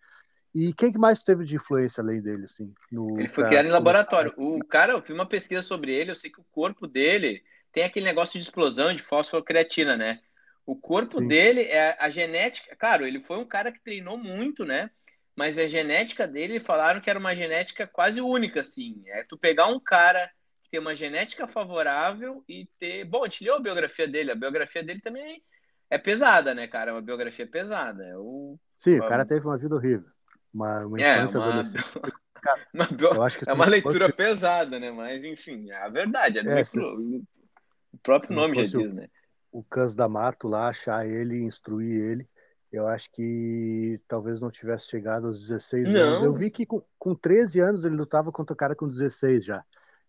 E 0.55 0.73
quem 0.73 0.91
que 0.91 0.99
mais 0.99 1.23
teve 1.23 1.45
de 1.45 1.57
influência 1.57 2.03
além 2.03 2.21
dele 2.23 2.45
assim? 2.45 2.73
No, 2.91 3.21
ele 3.21 3.29
foi 3.29 3.45
pra... 3.45 3.51
criado 3.51 3.67
em 3.67 3.71
laboratório. 3.71 4.33
O 4.37 4.65
cara, 4.65 4.95
eu 4.95 5.03
fiz 5.03 5.15
uma 5.15 5.27
pesquisa 5.27 5.63
sobre 5.63 5.95
ele, 5.95 6.11
eu 6.11 6.17
sei 6.17 6.31
que 6.31 6.41
o 6.41 6.47
corpo 6.51 6.87
dele 6.87 7.43
tem 7.73 7.85
aquele 7.85 8.07
negócio 8.07 8.39
de 8.39 8.45
explosão 8.45 8.95
de 8.95 9.03
fosfocreatina, 9.03 9.97
né? 9.97 10.21
O 10.65 10.75
corpo 10.75 11.21
sim. 11.21 11.29
dele 11.29 11.61
é 11.63 11.97
a 12.01 12.09
genética, 12.09 12.75
claro, 12.75 13.07
ele 13.07 13.21
foi 13.21 13.37
um 13.37 13.45
cara 13.45 13.71
que 13.71 13.83
treinou 13.85 14.17
muito, 14.17 14.65
né? 14.65 14.91
Mas 15.37 15.59
a 15.59 15.69
genética 15.69 16.27
dele, 16.27 16.59
falaram 16.59 17.01
que 17.01 17.11
era 17.11 17.19
uma 17.19 17.37
genética 17.37 17.87
quase 17.87 18.23
única, 18.23 18.61
assim. 18.61 19.03
É 19.07 19.23
tu 19.23 19.37
pegar 19.37 19.67
um 19.67 19.79
cara 19.79 20.31
ter 20.69 20.79
uma 20.79 20.95
genética 20.95 21.47
favorável 21.47 22.45
e 22.49 22.69
ter. 22.79 23.05
Bom, 23.05 23.23
a 23.23 23.27
gente 23.27 23.45
leu 23.45 23.57
a 23.57 23.61
biografia 23.61 24.07
dele, 24.07 24.33
a 24.33 24.37
biografia 24.37 24.83
dele 24.83 25.01
também 25.01 25.43
é 25.91 25.99
pesada, 25.99 26.55
né, 26.55 26.67
cara? 26.67 26.91
É 26.91 26.95
uma 26.95 27.03
biografia 27.03 27.47
pesada. 27.47 28.05
É 28.05 28.17
o... 28.17 28.59
Sim, 28.77 28.99
o 28.99 29.07
cara 29.07 29.25
teve 29.25 29.47
uma 29.47 29.59
vida 29.59 29.75
horrível. 29.75 30.09
Uma, 30.53 30.87
uma 30.87 31.01
é, 31.01 31.17
infância 31.17 31.37
é, 31.37 31.41
uma... 31.41 31.47
adolescente. 31.49 31.85
uma 32.75 32.87
bio... 32.87 33.23
Acho 33.23 33.39
que 33.39 33.51
é 33.51 33.53
uma 33.53 33.67
leitura 33.67 34.07
fosse... 34.07 34.17
pesada, 34.17 34.79
né? 34.79 34.91
Mas, 34.91 35.25
enfim, 35.25 35.71
é 35.71 35.83
a 35.83 35.89
verdade. 35.89 36.39
É, 36.39 36.61
é 36.61 36.65
se... 36.65 36.79
O 36.79 37.99
próprio 38.03 38.35
nome 38.35 38.57
já 38.65 38.79
diz, 38.79 38.93
né? 38.93 39.09
O 39.51 39.63
Cans 39.63 39.95
da 39.95 40.09
Mato 40.09 40.49
lá, 40.49 40.69
achar 40.69 41.07
ele, 41.07 41.43
instruir 41.43 42.11
ele. 42.11 42.29
Eu 42.71 42.87
acho 42.87 43.11
que 43.13 43.99
talvez 44.07 44.41
não 44.41 44.51
tivesse 44.51 44.89
chegado 44.89 45.29
aos 45.29 45.41
16 45.41 45.93
não. 45.93 46.01
anos. 46.01 46.23
Eu 46.23 46.35
vi 46.35 46.51
que 46.51 46.67
com, 46.67 46.83
com 46.99 47.15
13 47.15 47.61
anos 47.61 47.85
ele 47.85 47.97
lutava 47.97 48.31
contra 48.31 48.53
o 48.53 48.57
cara 48.57 48.75
com 48.75 48.87
16 48.87 49.45
já 49.45 49.65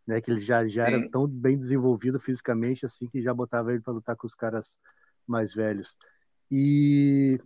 né? 0.08 0.22
Que 0.22 0.32
ele 0.32 0.40
já, 0.40 0.66
já 0.66 0.88
era 0.88 1.10
tão 1.10 1.28
bem 1.28 1.58
desenvolvido 1.58 2.20
fisicamente 2.20 2.86
assim 2.86 3.08
que 3.08 3.22
já 3.22 3.34
botava 3.34 3.72
ele 3.72 3.82
para 3.82 3.94
lutar 3.94 4.16
com 4.16 4.26
os 4.26 4.34
caras 4.34 4.80
mais 5.28 5.54
velhos. 5.54 5.98
E 6.50 7.38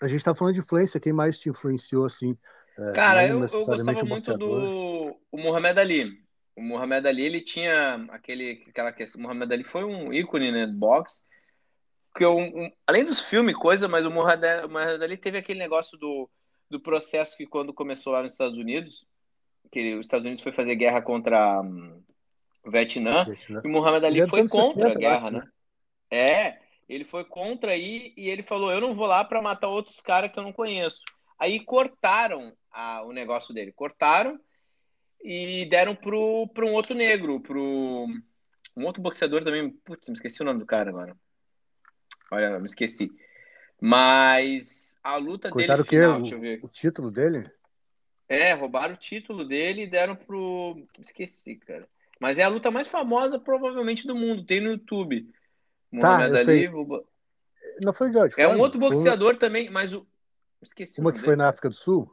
a 0.00 0.06
gente 0.06 0.18
está 0.18 0.34
falando 0.34 0.54
de 0.54 0.60
influência, 0.60 1.00
quem 1.00 1.12
mais 1.12 1.38
te 1.38 1.48
influenciou 1.48 2.04
assim? 2.04 2.38
É, 2.78 2.92
Cara, 2.92 3.26
eu, 3.26 3.34
eu 3.42 3.66
gostava 3.66 4.04
muito 4.04 4.38
do 4.38 5.16
o 5.30 5.38
Muhammad 5.38 5.76
Ali. 5.78 6.22
O 6.56 6.62
Muhammad 6.62 7.04
Ali, 7.06 7.24
ele 7.24 7.40
tinha 7.40 8.06
aquele 8.10 8.64
aquela 8.68 8.92
questão, 8.92 9.20
o 9.20 9.24
Muhammad 9.24 9.50
Ali 9.50 9.64
foi 9.64 9.82
um 9.82 10.12
ícone, 10.12 10.52
né, 10.52 10.66
do 10.66 10.74
boxe. 10.74 11.20
Que 12.16 12.24
eu, 12.24 12.36
um, 12.36 12.70
além 12.86 13.04
dos 13.04 13.20
filmes, 13.20 13.56
coisa, 13.56 13.88
mas 13.88 14.06
o 14.06 14.10
Muhammad, 14.10 14.64
o 14.64 14.68
Muhammad 14.68 15.02
Ali 15.02 15.16
teve 15.16 15.38
aquele 15.38 15.58
negócio 15.58 15.98
do, 15.98 16.30
do 16.70 16.78
processo 16.78 17.36
que 17.36 17.46
quando 17.46 17.74
começou 17.74 18.12
lá 18.12 18.22
nos 18.22 18.32
Estados 18.32 18.56
Unidos, 18.56 19.04
que 19.70 19.94
os 19.94 20.06
Estados 20.06 20.24
Unidos 20.24 20.42
foi 20.42 20.52
fazer 20.52 20.76
guerra 20.76 21.02
contra 21.02 21.60
um, 21.60 22.02
o 22.64 22.70
Vietnã, 22.70 23.24
Vietnã, 23.24 23.60
e 23.64 23.66
o 23.66 23.70
Muhammad 23.70 24.04
Ali 24.04 24.28
foi 24.28 24.48
contra 24.48 24.92
a 24.92 24.94
guerra, 24.94 25.30
né? 25.30 25.40
né? 25.40 25.48
É, 26.10 26.58
ele 26.88 27.04
foi 27.04 27.24
contra 27.24 27.72
aí 27.72 28.12
e 28.16 28.28
ele 28.28 28.42
falou: 28.42 28.70
Eu 28.70 28.80
não 28.80 28.94
vou 28.94 29.06
lá 29.06 29.24
para 29.24 29.42
matar 29.42 29.68
outros 29.68 30.00
caras 30.00 30.30
que 30.30 30.38
eu 30.38 30.42
não 30.42 30.52
conheço. 30.52 31.02
Aí 31.38 31.60
cortaram 31.60 32.52
a, 32.70 33.02
o 33.02 33.12
negócio 33.12 33.52
dele, 33.52 33.72
cortaram 33.72 34.38
e 35.22 35.66
deram 35.66 35.94
pro, 35.94 36.48
pro 36.48 36.66
um 36.66 36.72
outro 36.72 36.94
negro, 36.94 37.40
pro 37.40 38.06
um 38.76 38.84
outro 38.84 39.02
boxeador 39.02 39.42
também. 39.42 39.70
Putz, 39.70 40.08
me 40.08 40.14
esqueci 40.14 40.42
o 40.42 40.44
nome 40.44 40.60
do 40.60 40.66
cara 40.66 40.90
agora. 40.90 41.16
Olha, 42.30 42.58
me 42.58 42.66
esqueci. 42.66 43.10
Mas 43.80 44.96
a 45.02 45.16
luta 45.16 45.50
dele. 45.50 45.84
Final, 45.84 46.20
o, 46.20 46.66
o 46.66 46.68
título 46.68 47.10
dele? 47.10 47.50
É, 48.28 48.52
roubaram 48.52 48.94
o 48.94 48.98
título 48.98 49.46
dele 49.46 49.82
e 49.82 49.86
deram 49.86 50.16
pro. 50.16 50.86
Esqueci, 50.98 51.56
cara. 51.56 51.86
Mas 52.18 52.38
é 52.38 52.42
a 52.42 52.48
luta 52.48 52.70
mais 52.70 52.88
famosa, 52.88 53.38
provavelmente, 53.38 54.06
do 54.06 54.14
mundo. 54.14 54.44
Tem 54.44 54.60
no 54.60 54.70
YouTube. 54.70 55.28
Tá, 56.00 56.18
Muhammad 56.18 56.36
Ali. 56.36 56.70
Não 57.82 57.92
foi 57.92 58.10
o 58.10 58.12
George. 58.12 58.34
É 58.38 58.48
um 58.48 58.58
outro 58.58 58.78
boxeador 58.78 59.36
também, 59.36 59.70
mas 59.70 59.92
o. 59.92 60.06
Esqueci. 60.62 61.00
Uma 61.00 61.10
que 61.10 61.18
dele. 61.18 61.26
foi 61.26 61.36
na 61.36 61.48
África 61.48 61.68
do 61.68 61.74
Sul? 61.74 62.10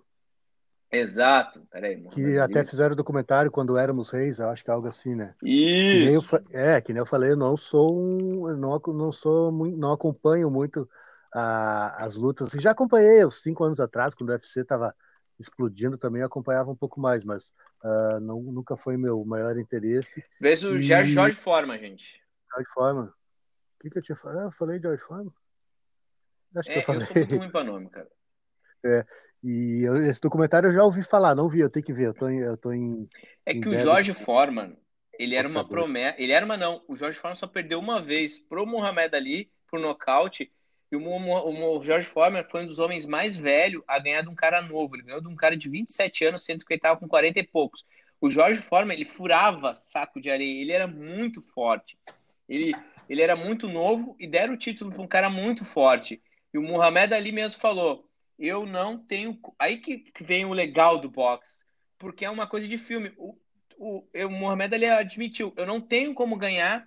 Exato. 0.92 1.66
Peraí, 1.72 2.04
que 2.10 2.38
até 2.38 2.66
fizeram 2.66 2.96
documentário 2.96 3.50
quando 3.50 3.78
éramos 3.78 4.10
reis, 4.10 4.40
eu 4.40 4.50
acho 4.50 4.62
que 4.62 4.70
é 4.70 4.74
algo 4.74 4.88
assim, 4.88 5.16
né? 5.16 5.34
Isso. 5.42 6.38
Que 6.38 6.56
eu, 6.56 6.60
é, 6.60 6.82
que 6.82 6.92
nem 6.92 7.00
eu 7.00 7.06
falei, 7.06 7.32
eu 7.32 7.38
não 7.38 7.56
sou 7.56 7.98
um. 7.98 8.50
Eu 8.50 8.58
não, 8.58 8.78
não 8.88 9.12
sou 9.12 9.52
muito. 9.52 9.78
Não 9.78 9.94
acompanho 9.94 10.52
muito 10.52 10.90
a, 11.34 12.04
as 12.04 12.16
lutas. 12.18 12.52
Já 12.52 12.72
acompanhei 12.72 13.26
uns 13.26 13.42
cinco 13.42 13.64
anos 13.64 13.80
atrás, 13.80 14.14
quando 14.14 14.32
o 14.32 14.34
UFC 14.34 14.66
tava 14.66 14.94
explodindo 15.42 15.98
também 15.98 16.24
acompanhava 16.24 16.72
um 16.72 16.76
pouco 16.76 17.00
mais, 17.00 17.24
mas 17.24 17.50
uh, 17.84 18.20
não, 18.22 18.42
nunca 18.42 18.78
foi 18.78 18.98
meu 18.98 19.24
maior 19.26 19.58
interesse. 19.58 20.24
Veja 20.40 20.70
o 20.70 20.78
e... 20.78 20.82
Jorge 20.82 21.34
Forma, 21.34 21.78
gente. 21.78 22.22
Jorge 22.54 22.70
Forma. 22.74 23.04
O 23.04 23.82
que, 23.82 23.90
que 23.90 23.98
eu 23.98 24.02
tinha 24.02 24.16
falado? 24.16 24.40
Ah, 24.40 24.44
eu 24.44 24.52
falei 24.52 24.80
George 24.80 25.04
Forma? 25.04 25.34
Acho 26.56 26.70
é, 26.70 26.74
que 26.74 26.80
eu 26.80 26.84
falei. 26.84 27.02
Eu 27.02 27.06
sou 27.08 27.18
muito 27.18 27.38
ruim 27.38 27.52
pra 27.52 27.64
nome, 27.64 27.90
cara. 27.90 28.08
É, 28.84 29.06
e 29.44 29.84
eu, 29.86 29.96
esse 29.98 30.20
documentário 30.20 30.68
eu 30.68 30.74
já 30.74 30.84
ouvi 30.84 31.04
falar, 31.04 31.36
não 31.36 31.48
vi, 31.48 31.60
eu 31.60 31.70
tenho 31.70 31.86
que 31.86 31.94
ver, 31.94 32.08
eu 32.08 32.14
tô 32.16 32.28
em. 32.28 32.40
Eu 32.40 32.58
tô 32.58 32.74
em 32.74 33.08
é 33.46 33.54
que 33.54 33.70
o 33.70 33.80
Jorge 33.80 34.12
Foreman, 34.16 34.76
ele 35.20 35.36
era 35.36 35.48
uma 35.48 35.68
promessa. 35.68 36.20
Ele 36.20 36.32
era 36.32 36.44
uma 36.44 36.58
não. 36.58 36.84
O 36.88 36.96
Jorge 36.96 37.20
Foreman 37.20 37.36
só 37.36 37.46
perdeu 37.46 37.78
uma 37.78 38.02
vez 38.02 38.40
pro 38.40 38.66
Muhammad 38.66 39.14
Ali 39.14 39.52
por 39.68 39.80
nocaute 39.80 40.52
e 40.92 40.96
o, 40.98 41.02
o, 41.02 41.80
o 41.80 41.84
Jorge 41.84 42.08
Foreman 42.08 42.44
foi 42.44 42.64
um 42.64 42.68
dos 42.68 42.78
homens 42.78 43.06
mais 43.06 43.36
velhos 43.36 43.82
a 43.88 43.98
ganhar 43.98 44.24
de 44.24 44.30
um 44.30 44.36
cara 44.36 44.62
novo. 44.62 44.96
Ele 44.96 45.04
ganhou 45.04 45.22
de 45.22 45.30
um 45.30 45.36
cara 45.36 45.56
de 45.56 45.70
27 45.70 46.26
anos, 46.26 46.44
sendo 46.44 46.66
que 46.66 46.74
ele 46.74 46.80
estava 46.80 47.00
com 47.00 47.08
40 47.08 47.40
e 47.40 47.44
poucos. 47.44 47.86
O 48.20 48.30
Jorge 48.30 48.62
Foreman, 48.62 48.96
ele 48.96 49.06
furava 49.06 49.74
saco 49.74 50.20
de 50.20 50.30
areia. 50.30 50.62
Ele 50.62 50.74
era 50.74 50.88
muito 50.88 51.42
forte. 51.42 51.98
Ele, 52.48 52.74
ele 53.08 53.22
era 53.22 53.38
muito 53.38 53.70
novo 53.70 54.18
e 54.20 54.28
deram 54.28 54.54
o 54.54 54.58
título 54.58 54.92
para 54.92 55.02
um 55.02 55.08
cara 55.08 55.30
muito 55.30 55.64
forte. 55.64 56.22
E 56.54 56.58
o 56.58 56.62
Muhammad 56.62 57.14
Ali 57.14 57.32
mesmo 57.32 57.62
falou: 57.62 58.06
Eu 58.38 58.66
não 58.66 58.98
tenho. 58.98 59.40
Aí 59.58 59.78
que, 59.78 60.04
vem 60.20 60.44
o 60.44 60.52
legal 60.52 61.00
do 61.00 61.10
boxe, 61.10 61.64
porque 61.98 62.26
é 62.26 62.30
uma 62.30 62.46
coisa 62.46 62.68
de 62.68 62.78
filme. 62.78 63.14
O, 63.18 63.38
o, 63.78 64.06
o 64.14 64.30
Muhammad 64.30 64.74
Ali 64.74 64.88
admitiu: 64.88 65.54
Eu 65.56 65.66
não 65.66 65.80
tenho 65.80 66.14
como 66.14 66.36
ganhar 66.36 66.86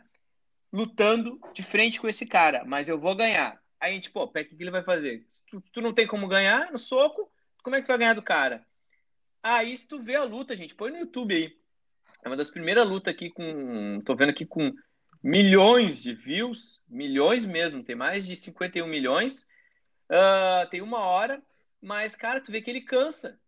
lutando 0.70 1.40
de 1.54 1.62
frente 1.62 1.98
com 1.98 2.08
esse 2.08 2.26
cara, 2.26 2.64
mas 2.66 2.88
eu 2.88 2.98
vou 2.98 3.16
ganhar. 3.16 3.63
A 3.84 3.90
gente, 3.90 4.10
pô, 4.10 4.24
o 4.24 4.28
que, 4.28 4.48
ele 4.58 4.70
vai 4.70 4.82
fazer? 4.82 5.26
Tu, 5.46 5.60
tu, 5.70 5.80
não 5.82 5.92
tem 5.92 6.06
como 6.06 6.26
ganhar 6.26 6.72
no 6.72 6.78
soco, 6.78 7.30
como 7.62 7.76
é 7.76 7.80
que 7.80 7.84
tu 7.84 7.88
vai 7.88 7.98
ganhar 7.98 8.14
do 8.14 8.22
cara? 8.22 8.66
Aí 9.42 9.76
se 9.76 9.86
tu 9.86 10.02
vê 10.02 10.14
a 10.14 10.24
luta, 10.24 10.56
gente, 10.56 10.74
põe 10.74 10.90
no 10.90 10.96
YouTube 10.96 11.34
aí. 11.34 11.54
É 12.24 12.28
uma 12.28 12.36
das 12.36 12.50
primeiras 12.50 12.88
lutas 12.88 13.12
aqui 13.12 13.28
com. 13.28 14.00
Tô 14.00 14.16
vendo 14.16 14.30
aqui 14.30 14.46
com 14.46 14.72
milhões 15.22 16.02
de 16.02 16.14
views, 16.14 16.82
milhões 16.88 17.44
mesmo, 17.44 17.84
tem 17.84 17.94
mais 17.94 18.26
de 18.26 18.34
51 18.34 18.86
milhões. 18.86 19.46
Uh, 20.10 20.66
tem 20.70 20.80
uma 20.80 21.00
hora, 21.00 21.42
mas, 21.78 22.16
cara, 22.16 22.40
tu 22.40 22.50
vê 22.50 22.62
que 22.62 22.70
ele 22.70 22.80
cansa. 22.80 23.38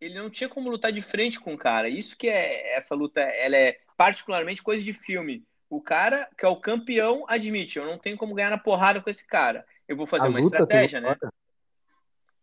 Ele 0.00 0.14
não 0.14 0.30
tinha 0.30 0.48
como 0.48 0.70
lutar 0.70 0.92
de 0.92 1.02
frente 1.02 1.40
com 1.40 1.54
o 1.54 1.58
cara. 1.58 1.88
Isso 1.88 2.16
que 2.16 2.28
é 2.28 2.76
essa 2.76 2.94
luta, 2.94 3.20
ela 3.20 3.56
é 3.56 3.80
particularmente 3.96 4.62
coisa 4.62 4.84
de 4.84 4.92
filme. 4.92 5.44
O 5.68 5.80
cara 5.80 6.28
que 6.36 6.44
é 6.44 6.48
o 6.48 6.60
campeão 6.60 7.24
admite, 7.28 7.78
eu 7.78 7.86
não 7.86 7.98
tenho 7.98 8.16
como 8.16 8.34
ganhar 8.34 8.50
na 8.50 8.58
porrada 8.58 9.00
com 9.00 9.10
esse 9.10 9.26
cara. 9.26 9.66
Eu 9.88 9.96
vou 9.96 10.06
fazer 10.06 10.26
a 10.26 10.30
uma 10.30 10.40
estratégia, 10.40 11.00
né? 11.00 11.16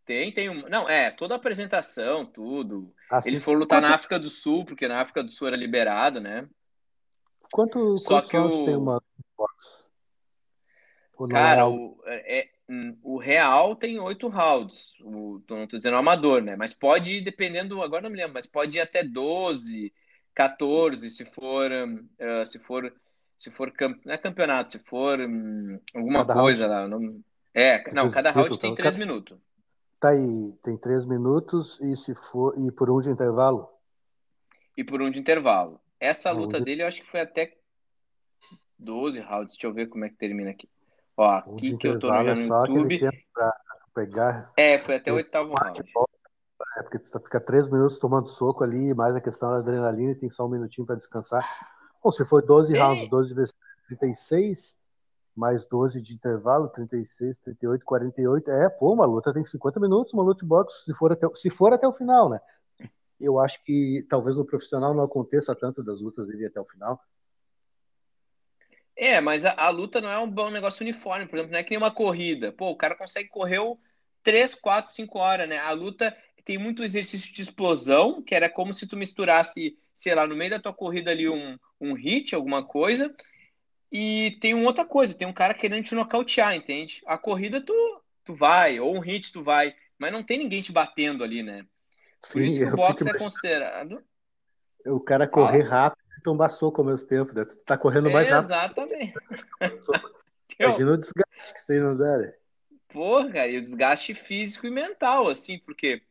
Tem, 0.05 0.31
tem 0.33 0.49
um. 0.49 0.67
Não, 0.67 0.89
é, 0.89 1.11
toda 1.11 1.33
a 1.33 1.37
apresentação, 1.37 2.25
tudo. 2.25 2.93
Assim, 3.09 3.29
Eles 3.29 3.43
foram 3.43 3.59
lutar 3.59 3.81
quanto... 3.81 3.89
na 3.89 3.95
África 3.95 4.19
do 4.19 4.29
Sul, 4.29 4.65
porque 4.65 4.87
na 4.87 4.99
África 4.99 5.23
do 5.23 5.31
Sul 5.31 5.47
era 5.47 5.55
liberado, 5.55 6.19
né? 6.19 6.47
Quanto, 7.51 7.97
Só 7.97 8.21
que 8.21 8.35
o... 8.37 8.65
tem 8.65 8.75
uma 8.75 9.01
Cara, 11.29 11.61
é 11.61 11.65
o, 11.65 11.97
é, 12.05 12.49
hum, 12.67 12.97
o 13.03 13.17
real 13.17 13.75
tem 13.75 13.99
oito 13.99 14.27
rounds. 14.27 14.99
O, 15.01 15.41
não 15.49 15.67
tô 15.67 15.77
dizendo 15.77 15.95
amador, 15.95 16.41
né? 16.41 16.55
Mas 16.55 16.73
pode 16.73 17.15
ir, 17.15 17.21
dependendo, 17.21 17.81
agora 17.81 18.01
não 18.01 18.09
me 18.09 18.17
lembro, 18.17 18.33
mas 18.33 18.45
pode 18.45 18.77
ir 18.77 18.81
até 18.81 19.03
12, 19.03 19.93
14, 20.33 21.09
se 21.09 21.25
for, 21.25 21.71
uh, 21.71 22.45
se 22.45 22.59
for 22.59 22.93
se 23.43 23.51
for 23.51 23.73
não 24.05 24.13
é 24.13 24.17
campeonato, 24.17 24.71
se 24.71 24.79
for 24.79 25.19
hum, 25.19 25.77
alguma 25.93 26.25
cada 26.25 26.39
coisa 26.39 26.65
round. 26.65 26.93
lá. 26.93 26.99
Não, 26.99 27.23
é, 27.53 27.93
não, 27.93 28.09
cada 28.09 28.31
round 28.31 28.57
tem 28.57 28.73
três 28.73 28.95
minutos. 28.95 29.37
Tá 29.99 30.09
aí, 30.11 30.53
tem 30.63 30.77
três 30.77 31.05
minutos 31.05 31.77
e 31.81 31.93
se 31.97 32.15
for 32.15 32.57
e 32.57 32.71
por 32.71 32.89
um 32.89 33.01
de 33.01 33.09
intervalo? 33.09 33.67
E 34.77 34.83
por 34.83 35.01
um 35.01 35.11
de 35.11 35.19
intervalo. 35.19 35.77
Essa 35.99 36.31
luta 36.31 36.61
dele 36.61 36.83
eu 36.83 36.87
acho 36.87 37.01
que 37.01 37.11
foi 37.11 37.19
até 37.19 37.53
12 38.79 39.19
rounds. 39.19 39.53
Deixa 39.53 39.67
eu 39.67 39.73
ver 39.73 39.87
como 39.87 40.05
é 40.05 40.09
que 40.09 40.15
termina 40.15 40.51
aqui. 40.51 40.69
Ó, 41.17 41.29
aqui 41.29 41.75
que 41.75 41.87
eu 41.87 41.99
tô 41.99 42.07
no 42.07 42.29
é 42.29 42.35
só 42.37 42.65
YouTube. 42.65 42.97
Pra 43.33 43.53
pegar. 43.93 44.53
É, 44.55 44.79
foi 44.79 44.95
até 44.95 45.11
o 45.11 45.15
oitavo 45.15 45.53
round. 45.53 45.83
É, 46.77 46.81
porque 46.81 46.99
tu 46.99 47.19
fica 47.19 47.41
três 47.41 47.69
minutos 47.69 47.97
tomando 47.97 48.27
soco 48.27 48.63
ali, 48.63 48.93
mais 48.93 49.15
a 49.15 49.21
questão 49.21 49.51
da 49.51 49.57
adrenalina 49.57 50.13
e 50.13 50.15
tem 50.15 50.29
só 50.29 50.45
um 50.45 50.49
minutinho 50.49 50.87
para 50.87 50.95
descansar. 50.95 51.43
Bom, 52.03 52.11
se 52.11 52.25
for 52.25 52.43
12 52.45 52.75
é. 52.75 52.79
rounds, 52.79 53.09
12 53.09 53.33
vezes 53.33 53.53
36, 53.87 54.75
mais 55.35 55.65
12 55.65 56.01
de 56.01 56.13
intervalo, 56.13 56.67
36, 56.69 57.37
38, 57.37 57.85
48. 57.85 58.51
É, 58.51 58.69
pô, 58.69 58.93
uma 58.93 59.05
luta 59.05 59.33
tem 59.33 59.45
50 59.45 59.79
minutos, 59.79 60.13
uma 60.13 60.23
luta 60.23 60.41
de 60.41 60.45
boxe, 60.45 60.83
se 60.83 60.93
for 60.93 61.11
até, 61.11 61.27
se 61.33 61.49
for 61.49 61.73
até 61.73 61.87
o 61.87 61.93
final, 61.93 62.29
né? 62.29 62.39
Eu 63.19 63.39
acho 63.39 63.63
que 63.63 64.05
talvez 64.09 64.35
no 64.35 64.45
profissional 64.45 64.93
não 64.93 65.03
aconteça 65.03 65.55
tanto 65.55 65.81
das 65.81 66.01
lutas 66.01 66.27
ir 66.29 66.45
até 66.45 66.59
o 66.59 66.65
final. 66.65 66.99
É, 68.95 69.19
mas 69.21 69.45
a, 69.45 69.53
a 69.53 69.69
luta 69.69 70.01
não 70.01 70.09
é 70.09 70.19
um 70.19 70.29
bom 70.29 70.49
negócio 70.49 70.83
uniforme, 70.83 71.25
por 71.25 71.37
exemplo, 71.37 71.53
não 71.53 71.59
é 71.59 71.63
que 71.63 71.71
nem 71.71 71.77
uma 71.77 71.91
corrida. 71.91 72.51
Pô, 72.51 72.69
o 72.69 72.75
cara 72.75 72.95
consegue 72.95 73.29
correr 73.29 73.59
3, 74.21 74.55
4, 74.55 74.93
5 74.93 75.17
horas, 75.17 75.49
né? 75.49 75.57
A 75.57 75.71
luta 75.71 76.15
tem 76.45 76.57
muito 76.57 76.83
exercício 76.83 77.33
de 77.33 77.41
explosão, 77.41 78.21
que 78.21 78.35
era 78.35 78.49
como 78.49 78.73
se 78.73 78.85
tu 78.85 78.97
misturasse, 78.97 79.77
sei 79.95 80.15
lá, 80.15 80.25
no 80.25 80.35
meio 80.35 80.51
da 80.51 80.59
tua 80.59 80.73
corrida 80.73 81.11
ali 81.11 81.29
um, 81.29 81.57
um 81.79 81.93
hit, 81.93 82.33
alguma 82.33 82.65
coisa, 82.65 83.13
e 83.91 84.37
tem 84.41 84.53
uma 84.53 84.67
outra 84.67 84.85
coisa, 84.85 85.13
tem 85.13 85.27
um 85.27 85.33
cara 85.33 85.53
querendo 85.53 85.83
te 85.83 85.95
nocautear, 85.95 86.55
entende? 86.55 87.01
A 87.05 87.17
corrida 87.17 87.61
tu, 87.61 87.73
tu 88.23 88.33
vai, 88.33 88.79
ou 88.79 88.95
um 88.95 88.99
hit 88.99 89.31
tu 89.31 89.43
vai, 89.43 89.75
mas 89.97 90.11
não 90.11 90.23
tem 90.23 90.37
ninguém 90.39 90.61
te 90.61 90.71
batendo 90.71 91.23
ali, 91.23 91.43
né? 91.43 91.65
Por 92.21 92.39
Sim, 92.39 92.43
isso 92.45 92.59
que 92.59 92.65
o 92.65 92.75
boxe 92.75 93.09
é 93.09 93.13
considerado. 93.13 94.03
O 94.85 94.99
cara 94.99 95.27
correr 95.27 95.65
ah. 95.65 95.69
rápido 95.69 96.03
e 96.17 96.21
tomar 96.21 96.49
soco 96.49 96.81
ao 96.81 96.87
mesmo 96.87 97.07
tempo, 97.07 97.33
né? 97.33 97.45
Tu 97.45 97.55
tá 97.57 97.77
correndo 97.77 98.09
mais 98.09 98.27
rápido. 98.29 98.51
Exatamente. 98.51 99.13
Imagina 100.59 100.91
o 100.91 100.97
desgaste 100.97 101.53
que 101.53 101.59
você 101.59 101.79
não 101.79 101.95
dá, 101.95 102.17
né? 102.17 102.33
Porra, 102.89 103.31
cara, 103.31 103.47
e 103.47 103.57
o 103.57 103.61
desgaste 103.61 104.13
físico 104.13 104.67
e 104.67 104.71
mental, 104.71 105.27
assim, 105.27 105.57
porque 105.59 106.01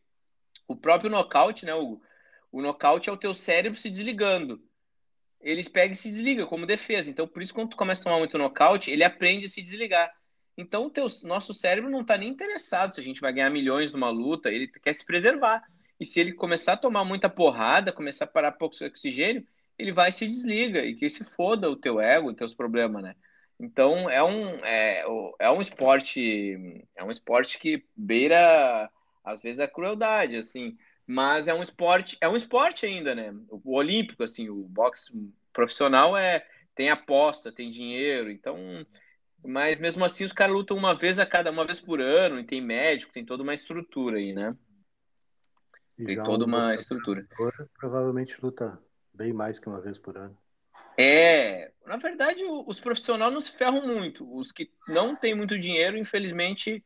o 0.66 0.76
próprio 0.76 1.10
nocaute, 1.10 1.64
né, 1.64 1.74
Hugo? 1.74 2.02
O 2.52 2.60
nocaute 2.60 3.08
é 3.08 3.12
o 3.12 3.16
teu 3.16 3.32
cérebro 3.32 3.78
se 3.78 3.88
desligando. 3.88 4.62
Eles 5.40 5.66
pegam 5.66 5.94
e 5.94 5.96
se 5.96 6.10
desligam 6.10 6.46
como 6.46 6.66
defesa. 6.66 7.10
Então, 7.10 7.26
por 7.26 7.42
isso, 7.42 7.54
quando 7.54 7.70
tu 7.70 7.76
começa 7.76 8.02
a 8.02 8.04
tomar 8.04 8.18
muito 8.18 8.36
nocaute, 8.36 8.90
ele 8.90 9.02
aprende 9.02 9.46
a 9.46 9.48
se 9.48 9.62
desligar. 9.62 10.12
Então, 10.56 10.84
o 10.84 10.90
teu, 10.90 11.06
nosso 11.24 11.54
cérebro 11.54 11.90
não 11.90 12.02
está 12.02 12.16
nem 12.16 12.28
interessado 12.28 12.94
se 12.94 13.00
a 13.00 13.02
gente 13.02 13.22
vai 13.22 13.32
ganhar 13.32 13.48
milhões 13.48 13.90
numa 13.92 14.10
luta, 14.10 14.50
ele 14.50 14.68
quer 14.68 14.94
se 14.94 15.04
preservar. 15.04 15.64
E 15.98 16.04
se 16.04 16.20
ele 16.20 16.32
começar 16.32 16.74
a 16.74 16.76
tomar 16.76 17.04
muita 17.04 17.28
porrada, 17.28 17.92
começar 17.92 18.26
a 18.26 18.28
parar 18.28 18.52
pouco 18.52 18.76
oxigênio, 18.84 19.46
ele 19.78 19.92
vai 19.92 20.10
e 20.10 20.12
se 20.12 20.26
desliga. 20.26 20.84
E 20.84 20.94
que 20.94 21.08
se 21.08 21.24
foda 21.24 21.70
o 21.70 21.76
teu 21.76 21.98
ego, 22.00 22.30
os 22.30 22.36
teus 22.36 22.54
problemas, 22.54 23.02
né? 23.02 23.16
Então, 23.58 24.10
é 24.10 24.22
um, 24.22 24.64
é, 24.64 25.04
é 25.38 25.50
um 25.50 25.60
esporte 25.60 26.84
é 26.94 27.02
um 27.04 27.10
esporte 27.10 27.58
que 27.58 27.84
beira 27.96 28.90
às 29.24 29.40
vezes 29.40 29.60
é 29.60 29.68
crueldade, 29.68 30.36
assim, 30.36 30.76
mas 31.12 31.46
é 31.46 31.54
um 31.54 31.62
esporte, 31.62 32.16
é 32.20 32.28
um 32.28 32.36
esporte 32.36 32.86
ainda, 32.86 33.14
né? 33.14 33.34
O 33.50 33.76
olímpico, 33.76 34.22
assim, 34.22 34.48
o 34.48 34.64
boxe 34.64 35.12
profissional 35.52 36.16
é 36.16 36.46
tem 36.74 36.88
aposta, 36.88 37.52
tem 37.52 37.70
dinheiro, 37.70 38.30
então, 38.30 38.56
mas 39.44 39.78
mesmo 39.78 40.04
assim 40.04 40.24
os 40.24 40.32
caras 40.32 40.54
lutam 40.54 40.74
uma 40.74 40.94
vez 40.94 41.18
a 41.18 41.26
cada 41.26 41.50
uma 41.50 41.66
vez 41.66 41.78
por 41.78 42.00
ano, 42.00 42.40
e 42.40 42.44
tem 42.44 42.62
médico, 42.62 43.12
tem 43.12 43.26
toda 43.26 43.42
uma 43.42 43.52
estrutura 43.52 44.16
aí, 44.16 44.32
né? 44.32 44.56
tem 46.04 46.16
toda 46.22 46.46
uma 46.46 46.74
estrutura. 46.74 47.26
Provavelmente 47.78 48.36
luta 48.42 48.80
bem 49.12 49.32
mais 49.32 49.58
que 49.58 49.68
uma 49.68 49.80
vez 49.80 49.98
por 49.98 50.16
ano. 50.16 50.36
É, 50.98 51.72
na 51.86 51.98
verdade, 51.98 52.42
os 52.44 52.80
profissionais 52.80 53.32
não 53.32 53.40
se 53.40 53.52
ferram 53.52 53.86
muito. 53.86 54.26
Os 54.34 54.50
que 54.50 54.70
não 54.88 55.14
têm 55.14 55.34
muito 55.34 55.58
dinheiro, 55.58 55.96
infelizmente, 55.96 56.82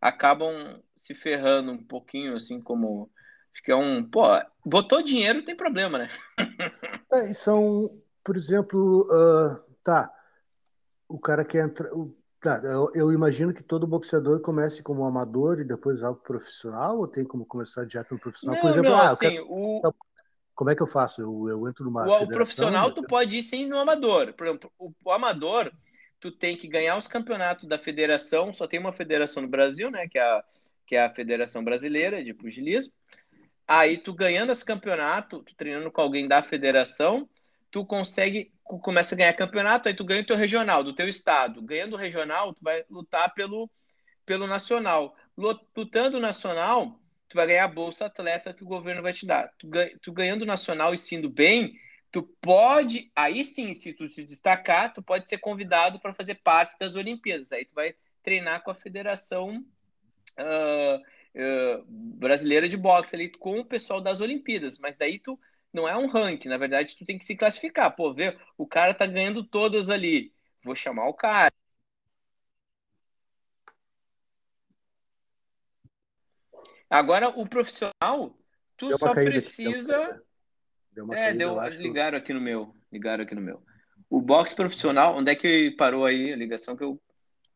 acabam 0.00 0.82
se 0.98 1.14
ferrando 1.14 1.72
um 1.72 1.82
pouquinho, 1.82 2.36
assim, 2.36 2.60
como. 2.60 3.10
Acho 3.54 3.62
que 3.64 3.72
é 3.72 3.76
um. 3.76 4.02
Pô, 4.02 4.22
botou 4.64 5.02
dinheiro 5.02 5.44
tem 5.44 5.56
problema, 5.56 5.98
né? 5.98 6.10
é, 7.12 7.32
são, 7.32 7.90
por 8.24 8.36
exemplo, 8.36 9.02
uh, 9.02 9.60
tá. 9.82 10.10
O 11.08 11.18
cara 11.18 11.44
que 11.44 11.58
entra. 11.58 11.90
Tá, 12.40 12.60
eu, 12.64 12.90
eu, 12.94 13.12
imagino 13.12 13.52
que 13.52 13.62
todo 13.62 13.86
boxeador 13.86 14.40
comece 14.40 14.82
como 14.82 15.04
amador 15.04 15.60
e 15.60 15.64
depois 15.64 16.02
algo 16.02 16.20
profissional, 16.20 16.98
ou 16.98 17.06
tem 17.06 17.22
como 17.22 17.44
começar 17.44 17.84
direto 17.84 18.14
no 18.14 18.20
profissional? 18.20 18.54
Não, 18.54 18.62
por 18.62 18.70
exemplo, 18.70 18.90
não, 18.90 18.96
ah, 18.96 19.10
assim, 19.10 19.30
quero... 19.30 19.46
o... 19.46 19.94
como 20.54 20.70
é 20.70 20.74
que 20.74 20.82
eu 20.82 20.86
faço? 20.86 21.20
Eu, 21.20 21.48
eu 21.48 21.68
entro 21.68 21.84
numa. 21.84 22.06
O, 22.06 22.24
o 22.24 22.28
profissional, 22.28 22.90
tu 22.92 23.02
pode 23.02 23.36
ir 23.36 23.42
sem 23.42 23.66
no 23.66 23.78
amador. 23.78 24.32
Por 24.32 24.46
exemplo, 24.46 24.72
o, 24.78 24.90
o 25.04 25.12
amador, 25.12 25.70
tu 26.18 26.30
tem 26.30 26.56
que 26.56 26.66
ganhar 26.66 26.96
os 26.96 27.06
campeonatos 27.06 27.68
da 27.68 27.78
federação, 27.78 28.54
só 28.54 28.66
tem 28.66 28.80
uma 28.80 28.92
federação 28.92 29.42
no 29.42 29.48
Brasil, 29.48 29.90
né? 29.90 30.08
Que 30.08 30.18
é 30.18 30.22
a 30.22 30.42
que 30.90 30.96
é 30.96 31.04
a 31.04 31.14
Federação 31.14 31.62
Brasileira 31.62 32.22
de 32.24 32.34
Pugilismo. 32.34 32.92
Aí 33.72 33.98
tu 33.98 34.12
ganhando 34.12 34.50
esse 34.50 34.64
campeonato, 34.64 35.44
tu 35.44 35.54
treinando 35.54 35.92
com 35.92 36.00
alguém 36.00 36.26
da 36.26 36.42
federação, 36.42 37.28
tu 37.70 37.86
consegue, 37.86 38.52
começa 38.64 39.14
a 39.14 39.18
ganhar 39.18 39.32
campeonato, 39.32 39.88
aí 39.88 39.94
tu 39.94 40.04
ganha 40.04 40.22
o 40.22 40.26
teu 40.26 40.34
regional, 40.34 40.82
do 40.82 40.92
teu 40.92 41.08
estado. 41.08 41.62
Ganhando 41.62 41.92
o 41.92 41.96
regional, 41.96 42.52
tu 42.52 42.64
vai 42.64 42.84
lutar 42.90 43.32
pelo, 43.32 43.70
pelo 44.26 44.48
nacional. 44.48 45.14
Lutando 45.36 46.16
o 46.16 46.20
nacional, 46.20 47.00
tu 47.28 47.36
vai 47.36 47.46
ganhar 47.46 47.62
a 47.62 47.68
bolsa 47.68 48.06
atleta 48.06 48.52
que 48.52 48.64
o 48.64 48.66
governo 48.66 49.02
vai 49.02 49.12
te 49.12 49.24
dar. 49.24 49.52
Tu, 49.56 49.70
tu 50.02 50.12
ganhando 50.12 50.42
o 50.42 50.46
nacional 50.46 50.92
e 50.92 50.98
sendo 50.98 51.30
bem, 51.30 51.78
tu 52.10 52.24
pode, 52.24 53.08
aí 53.14 53.44
sim, 53.44 53.72
se 53.72 53.92
tu 53.92 54.08
se 54.08 54.24
destacar, 54.24 54.92
tu 54.92 55.00
pode 55.00 55.30
ser 55.30 55.38
convidado 55.38 56.00
para 56.00 56.12
fazer 56.12 56.34
parte 56.42 56.76
das 56.76 56.96
Olimpíadas. 56.96 57.52
Aí 57.52 57.64
tu 57.64 57.76
vai 57.76 57.94
treinar 58.20 58.64
com 58.64 58.72
a 58.72 58.74
federação 58.74 59.64
uh, 60.40 61.19
uh, 61.34 61.84
brasileira 61.86 62.68
de 62.68 62.76
boxe 62.76 63.14
ali 63.14 63.28
com 63.28 63.60
o 63.60 63.64
pessoal 63.64 64.00
das 64.00 64.20
Olimpíadas, 64.20 64.78
mas 64.78 64.96
daí 64.96 65.18
tu 65.18 65.38
não 65.72 65.88
é 65.88 65.96
um 65.96 66.06
ranking, 66.06 66.48
na 66.48 66.58
verdade 66.58 66.96
tu 66.96 67.04
tem 67.04 67.18
que 67.18 67.24
se 67.24 67.36
classificar. 67.36 67.94
Pô, 67.94 68.12
vê, 68.12 68.36
o 68.58 68.66
cara 68.66 68.94
tá 68.94 69.06
ganhando 69.06 69.44
todas 69.44 69.88
ali, 69.88 70.32
vou 70.64 70.74
chamar 70.74 71.06
o 71.06 71.14
cara. 71.14 71.52
Agora 76.88 77.28
o 77.28 77.46
profissional, 77.48 78.36
tu 78.76 78.88
deu 78.88 78.98
só 78.98 79.14
precisa. 79.14 80.20
Deu 80.92 81.12
é, 81.12 81.32
deu, 81.32 81.56
ligaram 81.78 82.18
aqui 82.18 82.32
no 82.32 82.40
meu, 82.40 82.74
ligaram 82.90 83.22
aqui 83.22 83.34
no 83.34 83.40
meu. 83.40 83.62
O 84.08 84.20
boxe 84.20 84.56
profissional, 84.56 85.16
onde 85.16 85.30
é 85.30 85.36
que 85.36 85.70
parou 85.72 86.04
aí 86.04 86.32
a 86.32 86.36
ligação 86.36 86.76
que 86.76 86.82
eu 86.82 87.00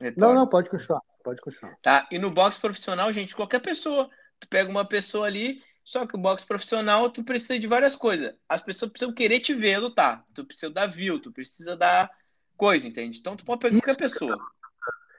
retorno? 0.00 0.34
Não, 0.34 0.40
não, 0.42 0.48
pode 0.48 0.70
continuar. 0.70 1.02
Pode 1.24 1.40
continuar. 1.40 1.74
Tá? 1.82 2.06
E 2.12 2.18
no 2.18 2.30
boxe 2.30 2.60
profissional, 2.60 3.10
gente, 3.12 3.34
qualquer 3.34 3.60
pessoa. 3.60 4.10
Tu 4.38 4.46
pega 4.46 4.70
uma 4.70 4.84
pessoa 4.84 5.26
ali, 5.26 5.62
só 5.82 6.06
que 6.06 6.14
o 6.14 6.18
boxe 6.18 6.46
profissional, 6.46 7.10
tu 7.10 7.24
precisa 7.24 7.58
de 7.58 7.66
várias 7.66 7.96
coisas. 7.96 8.34
As 8.46 8.62
pessoas 8.62 8.92
precisam 8.92 9.14
querer 9.14 9.40
te 9.40 9.54
ver 9.54 9.78
lutar. 9.78 10.22
Tu 10.34 10.44
precisa 10.44 10.70
dar 10.70 10.86
view, 10.86 11.18
tu 11.18 11.32
precisa 11.32 11.74
dar 11.74 12.10
coisa, 12.56 12.86
entende? 12.86 13.18
Então 13.18 13.36
tu 13.36 13.44
pode 13.44 13.60
pegar 13.60 13.74
qualquer 13.76 13.96
pessoa. 13.96 14.38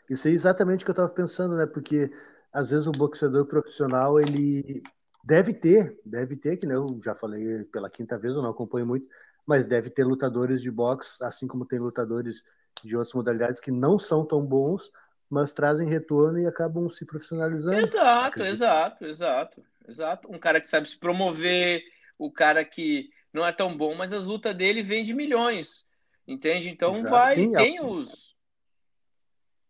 Isso 0.08 0.28
é 0.28 0.32
exatamente 0.32 0.84
o 0.84 0.86
que 0.86 0.92
eu 0.92 0.96
tava 0.96 1.10
pensando, 1.10 1.56
né? 1.56 1.66
Porque 1.66 2.12
às 2.54 2.70
vezes 2.70 2.86
o 2.86 2.92
boxeador 2.92 3.46
profissional, 3.46 4.20
ele 4.20 4.84
deve 5.24 5.54
ter, 5.54 6.00
deve 6.06 6.36
ter, 6.36 6.58
que 6.58 6.68
né, 6.68 6.76
eu 6.76 7.00
já 7.04 7.16
falei 7.16 7.64
pela 7.66 7.90
quinta 7.90 8.18
vez, 8.18 8.36
eu 8.36 8.44
não 8.44 8.52
acompanho 8.52 8.86
muito, 8.86 9.08
mas 9.46 9.66
deve 9.66 9.90
ter 9.90 10.04
lutadores 10.04 10.62
de 10.62 10.70
boxe, 10.70 11.18
assim 11.24 11.48
como 11.48 11.66
tem 11.66 11.80
lutadores 11.80 12.44
de 12.84 12.96
outras 12.96 13.14
modalidades 13.14 13.60
que 13.60 13.72
não 13.72 13.98
são 13.98 14.24
tão 14.24 14.46
bons, 14.46 14.92
mas 15.30 15.52
trazem 15.52 15.90
retorno 15.90 16.40
e 16.40 16.46
acabam 16.46 16.88
se 16.88 17.06
profissionalizando. 17.06 17.78
Exato, 17.78 18.44
exato, 18.44 19.06
exato, 19.06 19.66
exato. 19.88 20.32
Um 20.32 20.38
cara 20.38 20.62
que 20.62 20.68
sabe 20.68 20.88
se 20.88 20.98
promover, 20.98 21.84
o 22.18 22.32
cara 22.32 22.64
que 22.64 23.10
não 23.34 23.46
é 23.46 23.52
tão 23.52 23.76
bom, 23.76 23.96
mas 23.96 24.14
as 24.14 24.26
lutas 24.26 24.56
dele 24.56 24.82
vêm 24.82 25.04
de 25.04 25.14
milhões, 25.14 25.86
entende? 26.28 26.70
Então 26.70 26.92
exato. 26.92 27.10
vai, 27.10 27.36
Sim, 27.36 27.52
tem 27.54 27.78
é... 27.78 27.84
os 27.84 28.36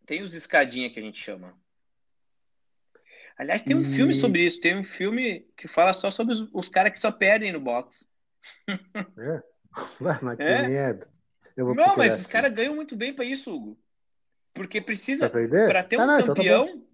tem 0.06 0.22
os 0.22 0.34
escadinha 0.34 0.88
que 0.88 1.00
a 1.00 1.02
gente 1.02 1.20
chama. 1.20 1.52
Aliás, 3.36 3.62
tem 3.62 3.76
um 3.76 3.82
e... 3.82 3.96
filme 3.96 4.14
sobre 4.14 4.44
isso, 4.44 4.60
tem 4.60 4.76
um 4.76 4.84
filme 4.84 5.40
que 5.56 5.66
fala 5.68 5.92
só 5.92 6.10
sobre 6.10 6.32
os, 6.32 6.48
os 6.52 6.68
caras 6.68 6.92
que 6.92 7.00
só 7.00 7.10
perdem 7.10 7.52
no 7.52 7.60
boxe. 7.60 8.06
É? 8.68 9.42
Mas 10.00 10.38
é. 10.38 10.62
que 10.62 10.68
merda. 10.68 11.16
Não, 11.56 11.96
mas 11.96 12.12
esses 12.12 12.26
caras 12.26 12.52
ganham 12.52 12.74
muito 12.74 12.94
bem 12.94 13.14
para 13.14 13.24
isso, 13.24 13.50
Hugo. 13.50 13.78
Porque 14.56 14.80
precisa, 14.80 15.28
para 15.28 15.82
ter 15.82 15.98
um 15.98 16.00
ah, 16.00 16.06
não, 16.06 16.26
campeão, 16.26 16.64
então 16.64 16.80
tá 16.80 16.86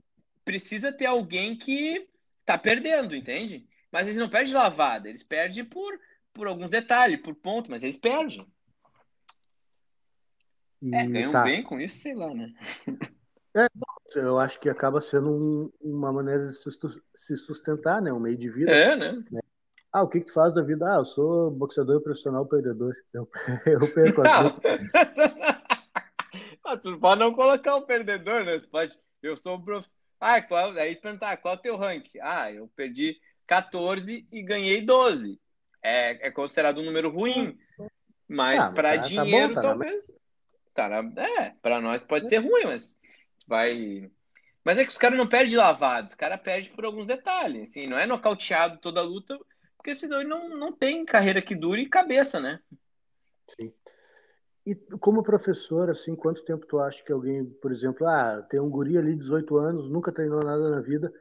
precisa 0.44 0.92
ter 0.92 1.06
alguém 1.06 1.56
que 1.56 2.08
tá 2.44 2.58
perdendo, 2.58 3.14
entende? 3.14 3.64
Mas 3.90 4.08
eles 4.08 4.18
não 4.18 4.28
perdem 4.28 4.52
lavada, 4.52 5.08
eles 5.08 5.22
perdem 5.22 5.64
por, 5.64 5.96
por 6.32 6.48
alguns 6.48 6.68
detalhes, 6.68 7.20
por 7.20 7.36
ponto, 7.36 7.70
mas 7.70 7.84
eles 7.84 7.96
perdem. 7.96 8.44
E, 10.82 10.92
é, 10.92 11.06
ganham 11.06 11.30
tá. 11.30 11.44
bem 11.44 11.62
com 11.62 11.80
isso, 11.80 12.00
sei 12.00 12.14
lá, 12.14 12.34
né? 12.34 12.52
É, 13.54 13.66
eu 14.16 14.38
acho 14.38 14.58
que 14.58 14.70
acaba 14.70 14.98
sendo 14.98 15.30
um, 15.30 15.70
uma 15.78 16.10
maneira 16.10 16.46
de 16.46 16.54
se 16.54 17.36
sustentar, 17.36 18.00
né? 18.00 18.10
Um 18.10 18.18
meio 18.18 18.34
de 18.34 18.48
vida. 18.48 18.70
É, 18.70 18.96
né? 18.96 19.22
né? 19.30 19.42
Ah, 19.92 20.02
o 20.02 20.08
que, 20.08 20.20
que 20.20 20.26
tu 20.28 20.32
faz 20.32 20.54
da 20.54 20.62
vida? 20.62 20.86
Ah, 20.90 21.00
eu 21.00 21.04
sou 21.04 21.50
boxeador 21.50 22.00
profissional 22.00 22.46
perdedor. 22.46 22.94
Eu, 23.12 23.28
eu 23.66 23.92
perco 23.92 24.22
as 24.22 24.54
Ah, 26.72 26.76
tu 26.76 26.98
pode 26.98 27.20
não 27.20 27.34
colocar 27.34 27.76
o 27.76 27.82
perdedor, 27.82 28.44
né? 28.44 28.58
Tu 28.58 28.68
pode. 28.68 28.98
Eu 29.22 29.36
sou 29.36 29.56
um 29.56 29.62
prof... 29.62 29.86
Ah, 30.18 30.40
qual... 30.40 30.72
aí 30.78 30.96
perguntar 30.96 31.36
qual 31.36 31.54
é 31.54 31.56
o 31.58 31.60
teu 31.60 31.76
rank? 31.76 32.06
Ah, 32.20 32.50
eu 32.50 32.66
perdi 32.74 33.20
14 33.46 34.26
e 34.32 34.42
ganhei 34.42 34.80
12. 34.80 35.38
É, 35.82 36.28
é 36.28 36.30
considerado 36.30 36.80
um 36.80 36.84
número 36.84 37.10
ruim. 37.10 37.58
Mas 38.26 38.60
ah, 38.60 38.72
para 38.72 38.96
tá, 38.96 39.02
dinheiro, 39.02 39.54
tá 39.54 39.60
bom, 39.60 39.68
tá 39.68 39.68
talvez. 39.68 40.12
Tá 40.74 40.88
na... 40.88 41.22
É, 41.22 41.50
para 41.60 41.80
nós 41.80 42.02
pode 42.02 42.28
ser 42.30 42.38
ruim, 42.38 42.64
mas 42.64 42.98
vai. 43.46 44.10
Mas 44.64 44.78
é 44.78 44.84
que 44.84 44.90
os 44.90 44.98
caras 44.98 45.18
não 45.18 45.28
perdem 45.28 45.50
de 45.50 45.56
lavado, 45.56 46.08
os 46.08 46.14
caras 46.14 46.40
perdem 46.40 46.72
por 46.72 46.86
alguns 46.86 47.04
detalhes. 47.04 47.68
Assim, 47.68 47.86
não 47.86 47.98
é 47.98 48.06
nocauteado 48.06 48.78
toda 48.78 49.00
a 49.00 49.04
luta, 49.04 49.38
porque 49.76 49.94
senão 49.94 50.20
ele 50.20 50.30
não, 50.30 50.48
não 50.48 50.72
tem 50.72 51.04
carreira 51.04 51.42
que 51.42 51.54
dure 51.54 51.82
e 51.82 51.88
cabeça, 51.88 52.40
né? 52.40 52.58
Sim. 53.48 53.74
E 54.64 54.76
como 55.00 55.24
professor, 55.24 55.90
assim, 55.90 56.14
quanto 56.14 56.44
tempo 56.44 56.64
tu 56.66 56.78
acha 56.78 57.02
que 57.02 57.12
alguém, 57.12 57.44
por 57.44 57.72
exemplo, 57.72 58.06
ah, 58.06 58.40
tem 58.48 58.60
um 58.60 58.70
guri 58.70 58.96
ali 58.96 59.12
de 59.12 59.20
18 59.20 59.56
anos, 59.56 59.88
nunca 59.88 60.12
treinou 60.12 60.40
nada 60.40 60.70
na 60.70 60.80
vida, 60.80 61.12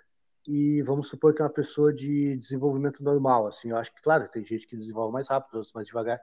e 0.47 0.82
vamos 0.84 1.08
supor 1.08 1.34
que 1.34 1.41
é 1.41 1.45
uma 1.45 1.51
pessoa 1.51 1.91
de 1.93 2.36
desenvolvimento 2.36 3.04
normal, 3.04 3.47
assim, 3.47 3.71
eu 3.71 3.77
acho 3.77 3.93
que, 3.93 4.01
claro, 4.01 4.27
tem 4.27 4.45
gente 4.45 4.67
que 4.67 4.77
desenvolve 4.77 5.12
mais 5.12 5.27
rápido, 5.27 5.56
outros 5.56 5.73
mais 5.73 5.88
devagar. 5.88 6.21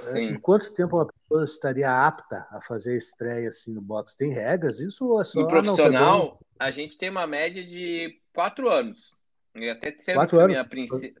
É, 0.00 0.06
Sim. 0.12 0.24
Em 0.24 0.38
quanto 0.38 0.72
tempo 0.72 0.96
uma 0.96 1.06
pessoa 1.06 1.44
estaria 1.44 1.90
apta 1.90 2.46
a 2.50 2.60
fazer 2.60 2.92
a 2.92 2.98
estreia 2.98 3.48
assim 3.48 3.72
no 3.72 3.80
boxe? 3.80 4.16
Tem 4.16 4.30
regras? 4.30 4.78
Isso 4.78 5.06
ou 5.06 5.20
é 5.20 5.24
só... 5.24 5.40
No 5.40 5.48
profissional, 5.48 6.14
ah, 6.14 6.18
não, 6.18 6.38
a 6.58 6.70
gente 6.70 6.98
tem 6.98 7.08
uma 7.08 7.26
média 7.26 7.64
de 7.64 8.20
quatro 8.34 8.70
anos. 8.70 9.14
E 9.54 9.70
até 9.70 9.92
quatro 10.14 10.38
anos? 10.38 10.56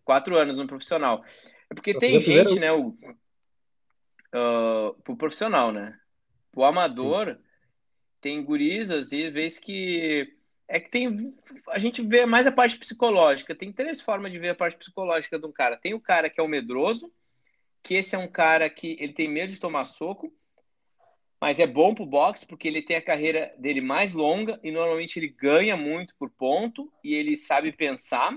Quatro 0.04 0.36
anos 0.36 0.56
no 0.58 0.66
profissional. 0.66 1.24
É 1.70 1.74
porque 1.74 1.98
tem 1.98 2.20
gente, 2.20 2.60
né, 2.60 2.70
o 2.70 2.94
uh, 4.34 4.94
pro 5.02 5.16
profissional, 5.16 5.72
né? 5.72 5.98
O 6.54 6.64
amador 6.64 7.34
Sim. 7.34 7.42
tem 8.20 8.44
guris, 8.44 8.90
às 8.90 9.10
vezes, 9.10 9.58
que. 9.58 10.32
É 10.68 10.80
que 10.80 10.90
tem. 10.90 11.34
A 11.68 11.78
gente 11.78 12.02
vê 12.02 12.26
mais 12.26 12.46
a 12.46 12.52
parte 12.52 12.78
psicológica. 12.78 13.54
Tem 13.54 13.72
três 13.72 14.00
formas 14.00 14.32
de 14.32 14.38
ver 14.38 14.50
a 14.50 14.54
parte 14.54 14.76
psicológica 14.76 15.38
de 15.38 15.46
um 15.46 15.52
cara. 15.52 15.76
Tem 15.76 15.94
o 15.94 16.00
cara 16.00 16.28
que 16.28 16.40
é 16.40 16.42
o 16.42 16.48
medroso, 16.48 17.12
que 17.82 17.94
esse 17.94 18.16
é 18.16 18.18
um 18.18 18.26
cara 18.26 18.68
que 18.68 18.96
ele 18.98 19.12
tem 19.12 19.28
medo 19.28 19.52
de 19.52 19.60
tomar 19.60 19.84
soco, 19.84 20.32
mas 21.40 21.58
é 21.58 21.66
bom 21.66 21.94
pro 21.94 22.06
boxe 22.06 22.46
porque 22.46 22.66
ele 22.66 22.82
tem 22.82 22.96
a 22.96 23.02
carreira 23.02 23.54
dele 23.58 23.80
mais 23.80 24.12
longa 24.12 24.58
e 24.62 24.70
normalmente 24.72 25.18
ele 25.18 25.28
ganha 25.28 25.76
muito 25.76 26.14
por 26.18 26.30
ponto 26.30 26.92
e 27.04 27.14
ele 27.14 27.36
sabe 27.36 27.70
pensar. 27.70 28.36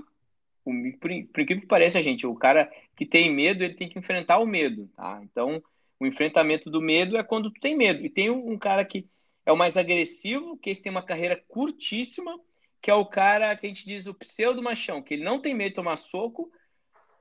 Por, 0.63 0.73
por 0.99 1.11
incrível 1.11 1.61
que 1.61 1.67
pareça, 1.67 2.03
gente, 2.03 2.27
o 2.27 2.35
cara 2.35 2.69
que 2.95 3.05
tem 3.05 3.33
medo, 3.33 3.63
ele 3.63 3.73
tem 3.73 3.89
que 3.89 3.97
enfrentar 3.97 4.37
o 4.39 4.45
medo, 4.45 4.87
tá? 4.95 5.19
Então, 5.23 5.63
o 5.99 6.07
enfrentamento 6.07 6.69
do 6.69 6.81
medo 6.81 7.17
é 7.17 7.23
quando 7.23 7.51
tu 7.51 7.59
tem 7.59 7.75
medo. 7.75 8.05
E 8.05 8.09
tem 8.09 8.29
um, 8.29 8.57
cara 8.57 8.85
que 8.85 9.07
é 9.45 9.51
o 9.51 9.57
mais 9.57 9.75
agressivo, 9.75 10.57
que 10.57 10.69
esse 10.69 10.81
tem 10.81 10.91
uma 10.91 11.01
carreira 11.01 11.35
curtíssima, 11.47 12.39
que 12.81 12.89
é 12.89 12.93
o 12.93 13.05
cara 13.05 13.55
que 13.55 13.65
a 13.65 13.69
gente 13.69 13.85
diz 13.85 14.07
o 14.07 14.13
pseudo 14.13 14.63
machão, 14.63 15.01
que 15.01 15.15
ele 15.15 15.23
não 15.23 15.41
tem 15.41 15.53
medo 15.53 15.69
de 15.69 15.75
tomar 15.75 15.97
soco 15.97 16.49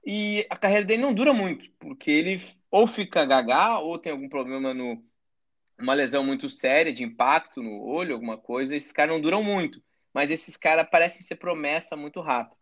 e 0.06 0.46
a 0.48 0.56
carreira 0.56 0.84
dele 0.84 1.02
não 1.02 1.12
dura 1.12 1.32
muito, 1.32 1.68
porque 1.80 2.10
ele 2.10 2.40
ou 2.70 2.86
fica 2.86 3.24
gaga 3.24 3.80
ou 3.80 3.98
tem 3.98 4.12
algum 4.12 4.28
problema 4.28 4.72
no 4.72 5.02
uma 5.80 5.94
lesão 5.94 6.24
muito 6.24 6.48
séria 6.48 6.92
de 6.92 7.04
impacto 7.04 7.62
no 7.62 7.84
olho, 7.84 8.12
alguma 8.12 8.36
coisa, 8.36 8.74
esses 8.74 8.90
caras 8.90 9.14
não 9.14 9.20
duram 9.20 9.44
muito, 9.44 9.80
mas 10.12 10.28
esses 10.28 10.56
caras 10.56 10.88
parecem 10.90 11.22
ser 11.22 11.36
promessa 11.36 11.96
muito 11.96 12.20
rápido. 12.20 12.58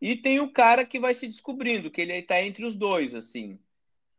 E 0.00 0.16
tem 0.16 0.40
o 0.40 0.50
cara 0.50 0.86
que 0.86 0.98
vai 0.98 1.12
se 1.12 1.26
descobrindo, 1.26 1.90
que 1.90 2.00
ele 2.00 2.14
está 2.14 2.40
entre 2.42 2.64
os 2.64 2.74
dois, 2.74 3.14
assim 3.14 3.58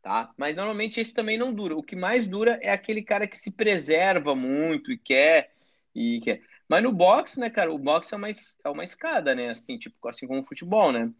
tá? 0.06 0.32
Mas 0.38 0.56
normalmente 0.56 1.02
esse 1.02 1.12
também 1.12 1.36
não 1.36 1.52
dura. 1.52 1.76
O 1.76 1.82
que 1.82 1.96
mais 1.96 2.28
dura 2.28 2.60
é 2.62 2.72
aquele 2.72 3.02
cara 3.02 3.26
que 3.28 3.36
se 3.36 3.50
preserva 3.50 4.36
muito 4.36 4.92
e 4.92 4.98
quer 5.00 5.52
e 5.96 6.22
quer. 6.22 6.44
Mas 6.70 6.84
no 6.84 6.92
boxe, 6.92 7.40
né, 7.40 7.50
cara, 7.50 7.74
o 7.74 7.80
boxe 7.80 8.14
é 8.14 8.18
uma, 8.18 8.30
é 8.30 8.70
uma 8.70 8.84
escada, 8.84 9.34
né? 9.34 9.50
Assim, 9.50 9.80
tipo, 9.80 10.08
assim 10.08 10.28
como 10.28 10.42
o 10.42 10.46
futebol, 10.46 10.92
né? 10.92 11.12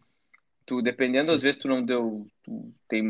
Tu, 0.64 0.80
dependendo, 0.82 1.32
às 1.32 1.42
vezes 1.42 1.60
tu 1.60 1.66
não 1.66 1.84
deu, 1.84 2.28
tu 2.44 2.72
tem, 2.88 3.02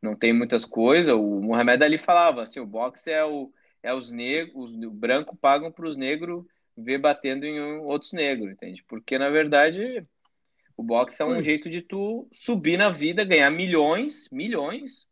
não 0.00 0.16
tem 0.16 0.32
muitas 0.32 0.64
coisas. 0.64 1.14
O 1.14 1.42
Muhammad 1.42 1.82
Ali 1.82 1.98
falava 1.98 2.42
assim, 2.42 2.60
o 2.60 2.66
boxe 2.66 3.10
é 3.10 3.22
o 3.22 3.52
é 3.82 3.94
os 3.94 4.10
negros, 4.10 4.72
os 4.72 4.92
brancos 4.92 5.38
pagam 5.40 5.72
para 5.72 5.88
os 5.88 5.96
negros 5.96 6.44
ver 6.76 6.98
batendo 6.98 7.44
em 7.44 7.60
outros 7.80 8.12
negros, 8.12 8.50
entende? 8.50 8.84
Porque 8.86 9.18
na 9.18 9.30
verdade 9.30 10.02
o 10.80 10.82
boxe 10.82 11.20
é 11.20 11.26
um 11.26 11.42
jeito 11.42 11.68
de 11.68 11.82
tu 11.82 12.26
subir 12.32 12.78
na 12.78 12.88
vida, 12.88 13.22
ganhar 13.22 13.50
milhões, 13.50 14.26
milhões, 14.32 15.06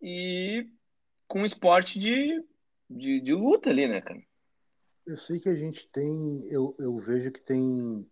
e 0.00 0.66
com 1.28 1.42
um 1.42 1.44
esporte 1.44 1.98
de, 1.98 2.42
de, 2.88 3.20
de, 3.20 3.34
luta 3.34 3.68
ali, 3.68 3.86
né, 3.86 4.00
cara? 4.00 4.22
Eu 5.06 5.18
sei 5.18 5.38
que 5.38 5.50
a 5.50 5.54
gente 5.54 5.86
tem, 5.92 6.46
eu, 6.48 6.74
eu 6.78 6.96
vejo 6.96 7.30
que 7.30 7.40
tem 7.40 8.10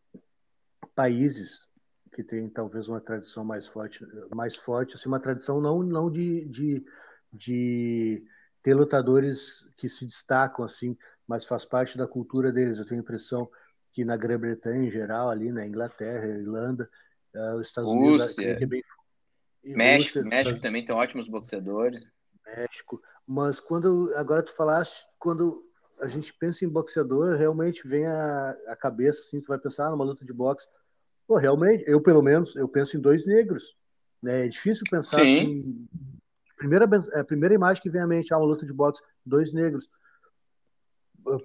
países 0.95 1.67
que 2.13 2.23
tem 2.23 2.47
talvez 2.47 2.89
uma 2.89 3.01
tradição 3.01 3.43
mais 3.43 3.67
forte, 3.67 4.05
mais 4.35 4.55
forte, 4.55 4.97
assim, 4.97 5.09
uma 5.09 5.21
tradição 5.21 5.63
não, 5.63 5.83
não 5.83 6.11
de, 6.11 6.45
de, 6.47 6.85
de 7.33 8.23
ter 8.63 8.75
lutadores 8.75 9.67
que 9.79 9.89
se 9.89 10.05
destacam, 10.05 10.63
assim, 10.63 10.95
mas 11.27 11.47
faz 11.47 11.65
parte 11.65 11.97
da 11.97 12.07
cultura 12.07 12.53
deles. 12.53 12.77
Eu 12.77 12.85
tenho 12.85 13.01
a 13.01 13.05
impressão 13.05 13.51
que 13.93 14.05
na 14.05 14.17
Grã-Bretanha 14.17 14.87
em 14.87 14.91
geral, 14.91 15.31
ali 15.31 15.51
na 15.51 15.67
Inglaterra, 15.67 16.27
Irlanda, 16.27 16.89
uh, 17.35 17.57
os 17.57 17.69
Estados 17.69 17.91
Rússia. 17.91 18.45
Unidos. 18.45 18.63
É 18.63 18.67
bem... 18.67 18.83
México, 19.65 20.19
Rússia, 20.19 20.23
México 20.23 20.39
Estados... 20.39 20.61
também 20.63 20.85
tem 20.85 20.95
ótimos 20.95 21.29
boxeadores. 21.29 22.03
México. 22.47 23.01
Mas 23.27 23.61
quando 23.61 24.13
agora 24.17 24.43
tu 24.43 24.55
falaste, 24.55 25.07
quando 25.19 25.65
a 26.01 26.09
gente 26.09 26.33
pensa 26.35 26.65
em 26.65 26.69
boxeador, 26.69 27.37
realmente 27.37 27.87
vem 27.87 28.07
a, 28.07 28.57
a 28.67 28.77
cabeça 28.77 29.21
assim, 29.21 29.41
tu 29.41 29.49
vai 29.49 29.59
pensar 29.59 29.87
ah, 29.87 29.91
numa 29.91 30.05
luta 30.05 30.25
de 30.25 30.33
boxe. 30.33 30.67
Pô, 31.27 31.37
realmente, 31.37 31.85
eu 31.87 32.03
pelo 32.03 32.23
menos, 32.23 32.57
eu 32.57 32.69
penso 32.69 32.97
em 32.97 33.01
dois 33.01 33.27
negros. 33.27 33.77
Né? 34.23 34.47
É 34.47 34.49
difícil 34.49 34.85
pensar 34.91 35.25
Sim. 35.25 35.41
assim. 35.41 35.89
Primeira, 36.57 36.87
a 37.15 37.25
primeira 37.25 37.55
imagem 37.55 37.83
que 37.83 37.91
vem 37.91 38.03
à 38.03 38.07
mente, 38.07 38.33
ah, 38.33 38.39
uma 38.39 38.47
luta 38.47 38.67
de 38.67 38.73
boxe, 38.73 39.03
dois 39.25 39.53
negros. 39.53 39.89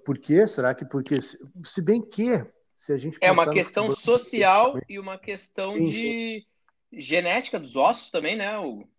Por 0.03 0.17
quê? 0.17 0.47
Será 0.47 0.73
que 0.73 0.85
porque. 0.85 1.19
Se 1.21 1.81
bem 1.81 2.01
que, 2.01 2.45
se 2.73 2.93
a 2.93 2.97
gente. 2.97 3.17
É 3.21 3.31
uma 3.31 3.51
questão 3.51 3.91
social 3.91 4.79
e 4.88 4.99
uma 4.99 5.17
questão 5.17 5.75
sim, 5.77 5.89
de 5.89 6.47
genética 6.91 7.59
dos 7.59 7.75
ossos 7.75 8.09
também, 8.09 8.35
né, 8.35 8.57
Hugo? 8.57 8.89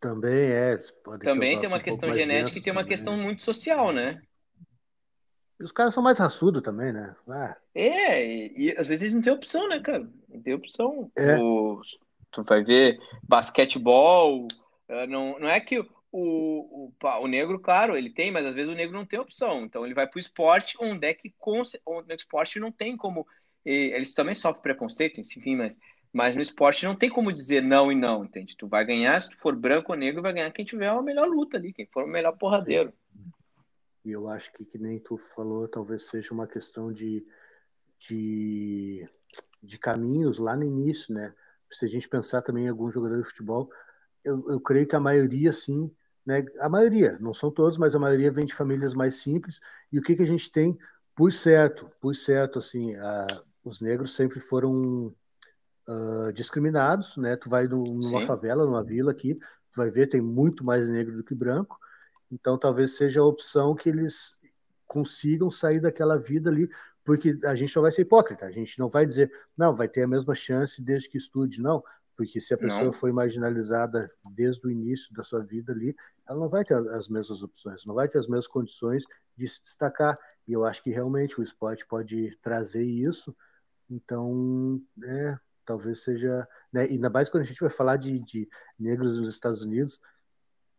Também 0.00 0.50
é. 0.50 0.78
Também 1.22 1.58
tem 1.58 1.68
uma 1.68 1.78
um 1.78 1.82
questão 1.82 2.12
genética 2.12 2.58
e 2.58 2.62
tem 2.62 2.72
uma 2.72 2.82
também. 2.82 2.96
questão 2.96 3.16
muito 3.16 3.42
social, 3.42 3.92
né? 3.92 4.22
E 5.58 5.64
os 5.64 5.72
caras 5.72 5.94
são 5.94 6.02
mais 6.02 6.18
raçudos 6.18 6.62
também, 6.62 6.92
né? 6.92 7.16
Ah. 7.28 7.56
É, 7.74 8.24
e, 8.24 8.52
e, 8.56 8.78
às 8.78 8.86
vezes 8.86 9.14
não 9.14 9.22
tem 9.22 9.32
opção, 9.32 9.68
né, 9.68 9.80
cara? 9.80 10.08
Não 10.28 10.42
tem 10.42 10.54
opção. 10.54 11.10
É. 11.16 11.38
O, 11.38 11.80
tu 12.30 12.44
vai 12.44 12.62
ver 12.62 13.00
basquetebol. 13.22 14.46
Eh, 14.88 15.06
não, 15.06 15.38
não 15.38 15.48
é 15.48 15.58
que 15.60 15.84
o, 16.18 16.88
o, 16.88 17.22
o 17.22 17.26
negro, 17.26 17.60
claro, 17.60 17.94
ele 17.94 18.08
tem, 18.08 18.30
mas 18.30 18.46
às 18.46 18.54
vezes 18.54 18.72
o 18.72 18.74
negro 18.74 18.96
não 18.96 19.04
tem 19.04 19.18
opção. 19.18 19.64
Então 19.64 19.84
ele 19.84 19.94
vai 19.94 20.06
para 20.06 20.16
o 20.16 20.20
esporte 20.20 20.74
onde 20.80 21.06
é 21.06 21.12
que 21.12 21.32
onde 21.84 22.08
no 22.08 22.14
esporte 22.14 22.58
não 22.58 22.72
tem 22.72 22.96
como. 22.96 23.26
Eles 23.62 24.14
também 24.14 24.34
sofrem 24.34 24.62
preconceito, 24.62 25.20
enfim, 25.20 25.56
mas, 25.56 25.76
mas 26.12 26.34
no 26.34 26.40
esporte 26.40 26.86
não 26.86 26.96
tem 26.96 27.10
como 27.10 27.32
dizer 27.32 27.62
não 27.62 27.92
e 27.92 27.94
não, 27.94 28.24
entende? 28.24 28.56
Tu 28.56 28.66
vai 28.66 28.84
ganhar, 28.86 29.20
se 29.20 29.28
tu 29.28 29.36
for 29.36 29.54
branco 29.54 29.92
ou 29.92 29.98
negro, 29.98 30.22
vai 30.22 30.32
ganhar 30.32 30.50
quem 30.52 30.64
tiver 30.64 30.86
a 30.86 31.02
melhor 31.02 31.26
luta 31.28 31.56
ali, 31.56 31.72
quem 31.72 31.84
for 31.86 32.04
o 32.04 32.08
melhor 32.08 32.32
porradeiro. 32.38 32.92
E 34.04 34.12
eu 34.12 34.28
acho 34.28 34.52
que, 34.52 34.64
que 34.64 34.78
nem 34.78 35.00
tu 35.00 35.18
falou, 35.18 35.68
talvez 35.68 36.04
seja 36.04 36.32
uma 36.32 36.46
questão 36.46 36.92
de, 36.92 37.26
de, 37.98 39.06
de 39.60 39.78
caminhos 39.78 40.38
lá 40.38 40.56
no 40.56 40.64
início, 40.64 41.12
né? 41.12 41.34
Se 41.70 41.84
a 41.84 41.88
gente 41.88 42.08
pensar 42.08 42.40
também 42.40 42.66
em 42.66 42.68
alguns 42.68 42.94
jogadores 42.94 43.24
de 43.24 43.30
futebol, 43.30 43.68
eu, 44.24 44.42
eu 44.48 44.60
creio 44.60 44.86
que 44.86 44.94
a 44.94 45.00
maioria, 45.00 45.52
sim, 45.52 45.90
né? 46.26 46.44
A 46.60 46.68
maioria, 46.68 47.16
não 47.20 47.32
são 47.32 47.50
todos, 47.50 47.78
mas 47.78 47.94
a 47.94 47.98
maioria 47.98 48.32
vem 48.32 48.44
de 48.44 48.54
famílias 48.54 48.92
mais 48.92 49.14
simples. 49.14 49.60
E 49.92 49.98
o 49.98 50.02
que, 50.02 50.16
que 50.16 50.24
a 50.24 50.26
gente 50.26 50.50
tem? 50.50 50.76
Por 51.14 51.32
certo, 51.32 51.90
por 52.00 52.16
certo, 52.16 52.58
assim, 52.58 52.94
a, 52.96 53.26
os 53.64 53.80
negros 53.80 54.14
sempre 54.14 54.40
foram 54.40 55.14
uh, 55.88 56.32
discriminados, 56.34 57.16
né? 57.16 57.36
Tu 57.36 57.48
vai 57.48 57.68
numa 57.68 58.20
Sim. 58.20 58.26
favela, 58.26 58.66
numa 58.66 58.82
vila 58.82 59.12
aqui, 59.12 59.34
tu 59.34 59.76
vai 59.76 59.90
ver 59.90 60.08
tem 60.08 60.20
muito 60.20 60.64
mais 60.64 60.88
negro 60.88 61.16
do 61.16 61.24
que 61.24 61.34
branco. 61.34 61.78
Então 62.30 62.58
talvez 62.58 62.96
seja 62.96 63.20
a 63.20 63.24
opção 63.24 63.74
que 63.74 63.88
eles 63.88 64.34
consigam 64.86 65.50
sair 65.50 65.80
daquela 65.80 66.18
vida 66.18 66.50
ali, 66.50 66.68
porque 67.04 67.38
a 67.44 67.54
gente 67.54 67.74
não 67.74 67.82
vai 67.82 67.92
ser 67.92 68.02
hipócrita, 68.02 68.46
a 68.46 68.52
gente 68.52 68.78
não 68.78 68.88
vai 68.88 69.06
dizer, 69.06 69.30
não, 69.56 69.74
vai 69.74 69.88
ter 69.88 70.02
a 70.02 70.08
mesma 70.08 70.34
chance 70.34 70.82
desde 70.82 71.08
que 71.08 71.18
estude, 71.18 71.62
não. 71.62 71.82
Porque 72.16 72.40
se 72.40 72.54
a 72.54 72.58
pessoa 72.58 72.84
não. 72.84 72.92
foi 72.92 73.12
marginalizada 73.12 74.10
desde 74.34 74.66
o 74.66 74.70
início 74.70 75.12
da 75.12 75.22
sua 75.22 75.44
vida 75.44 75.72
ali, 75.72 75.94
ela 76.26 76.40
não 76.40 76.48
vai 76.48 76.64
ter 76.64 76.74
as 76.74 77.08
mesmas 77.08 77.42
opções, 77.42 77.84
não 77.84 77.94
vai 77.94 78.08
ter 78.08 78.18
as 78.18 78.26
mesmas 78.26 78.46
condições 78.46 79.04
de 79.36 79.46
se 79.46 79.60
destacar. 79.62 80.18
E 80.48 80.52
eu 80.52 80.64
acho 80.64 80.82
que 80.82 80.90
realmente 80.90 81.38
o 81.38 81.42
esporte 81.42 81.86
pode 81.86 82.34
trazer 82.40 82.84
isso. 82.84 83.36
Então, 83.90 84.80
é, 85.04 85.38
talvez 85.64 86.02
seja. 86.02 86.48
Né, 86.72 86.82
ainda 86.82 87.10
mais 87.10 87.28
quando 87.28 87.42
a 87.42 87.46
gente 87.46 87.60
vai 87.60 87.70
falar 87.70 87.96
de, 87.96 88.18
de 88.20 88.48
negros 88.78 89.20
nos 89.20 89.28
Estados 89.28 89.60
Unidos, 89.60 90.00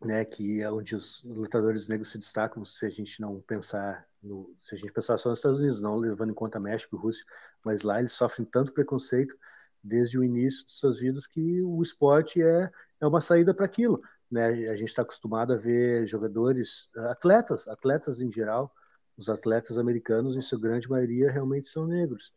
né, 0.04 0.24
que 0.24 0.60
é 0.60 0.70
onde 0.70 0.96
os 0.96 1.22
lutadores 1.24 1.86
negros 1.86 2.10
se 2.10 2.18
destacam, 2.18 2.64
se 2.64 2.84
a 2.84 2.90
gente 2.90 3.20
não 3.20 3.40
pensar 3.40 4.06
no, 4.22 4.52
se 4.58 4.74
a 4.74 4.78
gente 4.78 4.92
pensar 4.92 5.18
só 5.18 5.30
nos 5.30 5.38
Estados 5.38 5.60
Unidos, 5.60 5.80
não 5.80 5.96
levando 5.96 6.30
em 6.30 6.34
conta 6.34 6.58
México 6.58 6.96
e 6.96 6.98
Rússia, 6.98 7.24
mas 7.64 7.82
lá 7.82 8.00
eles 8.00 8.12
sofrem 8.12 8.44
tanto 8.44 8.72
preconceito 8.72 9.36
desde 9.82 10.18
o 10.18 10.24
início 10.24 10.66
de 10.66 10.72
suas 10.72 10.98
vidas 10.98 11.26
que 11.26 11.62
o 11.62 11.80
esporte 11.82 12.42
é, 12.42 12.70
é 13.00 13.06
uma 13.06 13.20
saída 13.20 13.54
para 13.54 13.66
aquilo. 13.66 14.02
Né? 14.30 14.68
A 14.68 14.76
gente 14.76 14.88
está 14.88 15.02
acostumado 15.02 15.52
a 15.52 15.56
ver 15.56 16.06
jogadores, 16.06 16.88
atletas, 16.96 17.66
atletas 17.68 18.20
em 18.20 18.32
geral, 18.32 18.72
os 19.16 19.28
atletas 19.28 19.78
americanos, 19.78 20.36
em 20.36 20.42
sua 20.42 20.60
grande 20.60 20.88
maioria, 20.88 21.30
realmente 21.30 21.68
são 21.68 21.86
negros. 21.86 22.32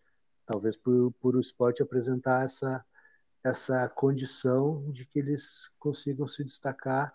Talvez 0.45 0.75
por, 0.75 1.11
por 1.19 1.35
o 1.35 1.39
esporte 1.39 1.83
apresentar 1.83 2.45
essa, 2.45 2.83
essa 3.43 3.87
condição 3.89 4.89
de 4.91 5.05
que 5.05 5.19
eles 5.19 5.69
consigam 5.77 6.27
se 6.27 6.43
destacar 6.43 7.13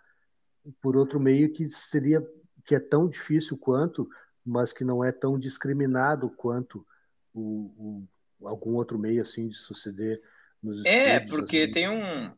por 0.81 0.97
outro 0.97 1.19
meio 1.21 1.53
que 1.53 1.67
seria 1.67 2.25
que 2.65 2.75
é 2.75 2.81
tão 2.81 3.09
difícil 3.09 3.57
quanto, 3.57 4.09
mas 4.45 4.73
que 4.73 4.85
não 4.85 5.03
é 5.03 5.13
tão 5.13 5.39
discriminado 5.39 6.29
quanto 6.31 6.85
o, 7.33 7.73
o 7.79 8.09
algum 8.45 8.75
outro 8.75 8.99
meio 8.99 9.23
assim 9.23 9.49
de 9.49 9.57
suceder 9.57 10.21
nos 10.63 10.85
É, 10.85 11.21
porque 11.21 11.63
assim. 11.63 11.73
tem 11.73 11.89
um 11.89 12.33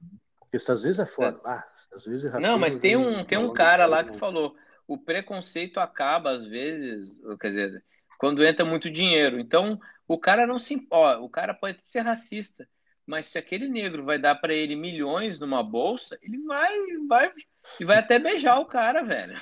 porque 0.50 0.56
às 0.56 0.82
vezes 0.82 0.98
é 0.98 1.04
foda, 1.04 1.38
ah, 1.44 1.62
às 1.92 2.06
vezes 2.06 2.32
é 2.34 2.40
Não, 2.40 2.58
mas 2.58 2.74
tem 2.74 2.96
um 2.96 3.22
tem 3.22 3.36
um 3.36 3.52
cara 3.52 3.84
lá 3.84 4.02
que 4.02 4.18
falou, 4.18 4.56
o 4.86 4.96
preconceito 4.96 5.78
acaba 5.78 6.30
às 6.30 6.46
vezes, 6.46 7.20
quer 7.38 7.48
dizer, 7.48 7.84
quando 8.18 8.42
entra 8.42 8.64
muito 8.64 8.90
dinheiro. 8.90 9.38
Então, 9.38 9.78
o 10.06 10.18
cara 10.18 10.46
não 10.46 10.58
se, 10.58 10.86
ó, 10.90 11.18
o 11.20 11.28
cara 11.28 11.52
pode 11.52 11.78
ser 11.84 12.00
racista, 12.00 12.66
mas 13.06 13.26
se 13.26 13.36
aquele 13.36 13.68
negro 13.68 14.04
vai 14.04 14.18
dar 14.18 14.36
para 14.36 14.54
ele 14.54 14.74
milhões 14.74 15.38
numa 15.38 15.62
bolsa, 15.62 16.18
ele 16.22 16.38
vai 16.44 16.74
vai 17.06 17.30
e 17.78 17.84
vai 17.84 17.98
até 17.98 18.18
beijar 18.18 18.58
o 18.58 18.66
cara, 18.66 19.02
velho. 19.02 19.36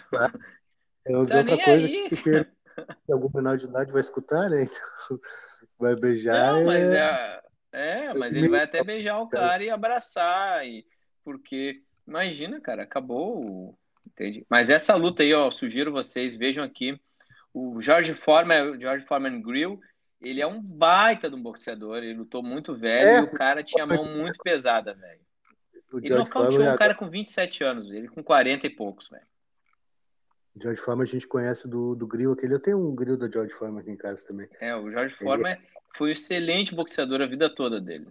É 1.05 1.17
outra 1.17 1.45
tá 1.45 1.57
coisa 1.57 1.87
aí. 1.87 2.11
que 2.11 3.13
algum 3.13 3.31
menor 3.33 3.57
de 3.57 3.67
idade 3.67 3.93
vai 3.93 4.01
escutar, 4.01 4.51
né? 4.51 4.65
Então, 4.65 5.21
vai 5.79 5.97
beijar. 5.97 6.53
Não, 6.53 6.65
mas 6.65 6.83
é, 6.83 7.41
é, 7.73 8.15
mas 8.15 8.35
ele 8.35 8.49
vai 8.49 8.63
até 8.63 8.83
beijar 8.83 9.21
o 9.21 9.29
cara 9.29 9.63
e 9.63 9.71
abraçar, 9.71 10.67
e, 10.67 10.85
porque 11.25 11.83
imagina, 12.07 12.61
cara, 12.61 12.83
acabou. 12.83 13.79
Entende? 14.07 14.47
Mas 14.49 14.71
essa 14.71 14.95
luta 14.95 15.23
aí, 15.23 15.35
ó, 15.35 15.51
sugiro 15.51 15.93
vocês 15.93 16.37
vejam 16.37 16.65
aqui 16.65 16.99
o 17.53 17.81
George 17.81 18.15
Foreman, 18.15 18.79
George 18.79 19.07
Foreman 19.07 19.41
Grill, 19.41 19.81
ele 20.21 20.43
é 20.43 20.47
um 20.47 20.61
baita 20.61 21.29
de 21.29 21.37
um 21.37 21.43
boxeador, 21.43 21.99
ele 21.99 22.15
lutou 22.15 22.43
muito 22.43 22.75
velho 22.75 23.09
é. 23.09 23.21
e 23.21 23.25
o 23.25 23.31
cara 23.31 23.63
tinha 23.63 23.85
a 23.85 23.87
mão 23.87 24.05
muito 24.05 24.39
pesada, 24.43 24.95
velho. 24.95 25.21
Ele 25.95 26.11
nocauteou 26.11 26.65
um 26.65 26.77
cara 26.77 26.95
com 26.95 27.09
27 27.09 27.65
anos, 27.65 27.91
ele 27.91 28.09
com 28.09 28.23
40 28.23 28.67
e 28.67 28.71
poucos, 28.71 29.09
velho. 29.09 29.27
George 30.61 30.81
Foreman 30.81 31.03
a 31.03 31.07
gente 31.07 31.29
conhece 31.29 31.69
do, 31.69 31.95
do 31.95 32.07
grill 32.07 32.33
aquele. 32.33 32.55
Eu 32.55 32.61
tenho 32.61 32.79
um 32.79 32.95
grill 32.95 33.17
da 33.17 33.31
George 33.31 33.53
Foreman 33.53 33.81
aqui 33.81 33.91
em 33.91 33.97
casa 33.97 34.25
também. 34.25 34.49
É, 34.61 34.75
o 34.75 34.91
George 34.91 35.15
Foreman 35.15 35.53
ele... 35.53 35.61
foi 35.95 36.09
um 36.09 36.13
excelente 36.13 36.75
boxeador 36.75 37.21
a 37.21 37.27
vida 37.27 37.55
toda 37.55 37.81
dele. 37.81 38.09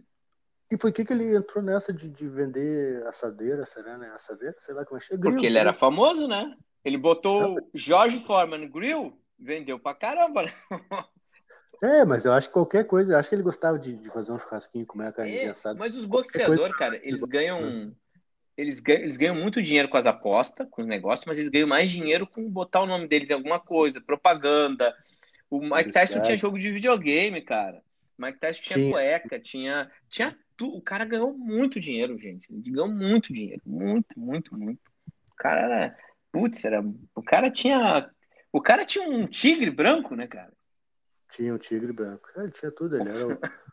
E 0.71 0.77
por 0.77 0.91
que, 0.91 1.05
que 1.05 1.13
ele 1.13 1.35
entrou 1.35 1.63
nessa 1.63 1.93
de, 1.93 2.09
de 2.09 2.27
vender 2.27 3.05
assadeira, 3.07 3.65
será, 3.65 3.97
né? 3.97 4.09
Assadeira? 4.09 4.55
Sei 4.57 4.73
lá 4.73 4.85
como 4.85 4.97
é 4.97 5.01
que 5.01 5.09
Porque 5.09 5.29
grill, 5.29 5.43
ele 5.43 5.57
era 5.57 5.73
famoso, 5.73 6.27
né? 6.27 6.55
Ele 6.83 6.97
botou 6.97 7.57
George 7.73 8.19
Foreman 8.25 8.69
Grill, 8.69 9.19
vendeu 9.39 9.79
pra 9.79 9.93
caramba. 9.93 10.43
Né? 10.43 10.51
É, 11.83 12.05
mas 12.05 12.25
eu 12.25 12.31
acho 12.31 12.47
que 12.47 12.53
qualquer 12.53 12.85
coisa, 12.85 13.13
eu 13.13 13.17
acho 13.17 13.27
que 13.27 13.35
ele 13.35 13.43
gostava 13.43 13.77
de, 13.77 13.97
de 13.97 14.09
fazer 14.09 14.31
um 14.31 14.39
churrasquinho, 14.39 14.85
comer 14.85 15.07
a 15.07 15.11
carne 15.11 15.35
é, 15.35 15.49
assada. 15.49 15.77
Mas 15.77 15.95
os 15.95 16.05
boxeadores, 16.05 16.75
cara, 16.77 16.99
eles 17.03 17.21
ganham, 17.23 17.93
eles 18.57 18.79
ganham. 18.79 19.01
Eles 19.03 19.17
ganham 19.17 19.35
muito 19.35 19.61
dinheiro 19.61 19.89
com 19.89 19.97
as 19.97 20.05
apostas, 20.05 20.67
com 20.69 20.81
os 20.81 20.87
negócios, 20.87 21.25
mas 21.25 21.37
eles 21.37 21.49
ganham 21.49 21.67
mais 21.67 21.89
dinheiro 21.89 22.25
com 22.25 22.49
botar 22.49 22.81
o 22.81 22.85
nome 22.85 23.07
deles 23.07 23.29
em 23.29 23.33
alguma 23.33 23.59
coisa, 23.59 24.01
propaganda. 24.01 24.95
O 25.49 25.59
Mike 25.59 25.91
Tyson 25.91 26.21
tinha 26.21 26.37
jogo 26.37 26.57
de 26.57 26.71
videogame, 26.71 27.41
cara. 27.41 27.81
O 28.17 28.25
Mike 28.25 28.39
Tyson 28.39 28.61
tinha, 28.63 28.77
tinha. 28.77 28.91
cueca, 28.91 29.39
tinha. 29.39 29.91
Tinha 30.09 30.37
tudo. 30.57 30.77
O 30.77 30.81
cara 30.81 31.05
ganhou 31.05 31.37
muito 31.37 31.79
dinheiro, 31.79 32.17
gente. 32.17 32.51
Ele 32.51 32.71
ganhou 32.71 32.89
muito 32.89 33.33
dinheiro. 33.33 33.61
Muito, 33.65 34.17
muito, 34.17 34.57
muito. 34.57 34.79
O 35.31 35.35
cara 35.35 35.61
era. 35.61 35.95
Putz, 36.31 36.63
era. 36.63 36.83
O 37.13 37.21
cara 37.21 37.51
tinha. 37.51 38.09
O 38.51 38.61
cara 38.61 38.85
tinha 38.85 39.07
um 39.07 39.27
tigre 39.27 39.69
branco, 39.69 40.15
né, 40.15 40.27
cara? 40.27 40.53
Tinha 41.31 41.53
um 41.53 41.57
tigre 41.57 41.91
branco. 41.91 42.29
Ele 42.37 42.51
tinha 42.51 42.71
tudo, 42.71 42.95
ele 42.95 43.09
era 43.09 43.27
o, 43.27 43.37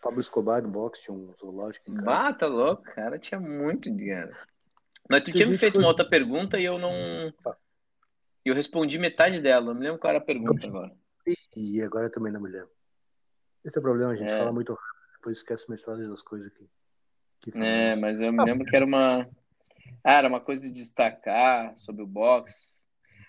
Pablo 0.00 0.20
Escobar 0.20 0.62
do 0.62 0.68
boxe, 0.68 1.02
tinha 1.02 1.14
um 1.14 1.32
zoológico 1.38 1.90
em 1.90 1.94
casa. 1.94 2.06
Bata 2.06 2.38
tá 2.38 2.46
louco, 2.46 2.82
cara, 2.82 3.18
tinha 3.18 3.40
muito 3.40 3.90
dinheiro. 3.90 4.30
Mas 5.08 5.22
tu 5.22 5.32
tinha 5.32 5.46
me 5.46 5.58
feito 5.58 5.74
foi... 5.74 5.82
uma 5.82 5.88
outra 5.88 6.08
pergunta 6.08 6.58
e 6.58 6.64
eu 6.64 6.78
não. 6.78 6.92
Tá. 7.42 7.56
Eu 8.44 8.54
respondi 8.54 8.98
metade 8.98 9.40
dela, 9.40 9.66
não 9.66 9.74
me 9.74 9.84
lembro 9.84 9.98
qual 9.98 10.10
era 10.10 10.18
a 10.18 10.24
pergunta 10.24 10.66
agora. 10.66 10.92
E 11.56 11.82
agora 11.82 12.06
eu 12.06 12.10
também 12.12 12.32
não 12.32 12.40
me 12.40 12.48
lembro. 12.48 12.70
Esse 13.64 13.76
é 13.76 13.80
o 13.80 13.82
problema, 13.82 14.12
a 14.12 14.16
gente 14.16 14.32
é. 14.32 14.38
fala 14.38 14.52
muito 14.52 14.72
rápido, 14.72 15.12
depois 15.14 15.36
esquece 15.36 15.70
metade 15.70 16.08
das 16.08 16.22
coisas 16.22 16.50
aqui. 16.50 16.66
Que 17.40 17.50
é, 17.56 17.96
mas 17.96 18.18
eu 18.20 18.32
me 18.32 18.44
lembro 18.44 18.66
que 18.66 18.76
era 18.76 18.84
uma. 18.84 19.28
Ah, 20.04 20.14
era 20.14 20.28
uma 20.28 20.40
coisa 20.40 20.66
de 20.66 20.72
destacar 20.72 21.76
sobre 21.76 22.02
o 22.02 22.06
boxe. 22.06 22.80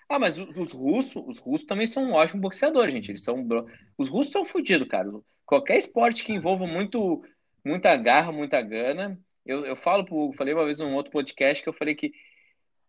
Ah, 0.08 0.18
mas 0.18 0.38
os, 0.38 0.48
os 0.56 0.72
russos, 0.72 1.22
os 1.26 1.38
russos 1.38 1.66
também 1.66 1.86
são 1.86 2.04
um 2.04 2.12
ótimo 2.12 2.40
boxeador, 2.40 2.88
gente. 2.90 3.10
Eles 3.10 3.24
são 3.24 3.46
os 3.98 4.08
russos 4.08 4.32
são 4.32 4.44
fodidos, 4.44 4.88
cara. 4.88 5.10
Qualquer 5.52 5.76
esporte 5.76 6.24
que 6.24 6.32
envolva 6.32 6.66
muito 6.66 7.22
muita 7.62 7.94
garra, 7.94 8.32
muita 8.32 8.62
gana. 8.62 9.20
Eu, 9.44 9.66
eu 9.66 9.76
falo 9.76 10.02
pro, 10.02 10.32
falei 10.32 10.54
uma 10.54 10.64
vez 10.64 10.78
num 10.78 10.94
outro 10.94 11.12
podcast 11.12 11.62
que 11.62 11.68
eu 11.68 11.74
falei 11.74 11.94
que 11.94 12.14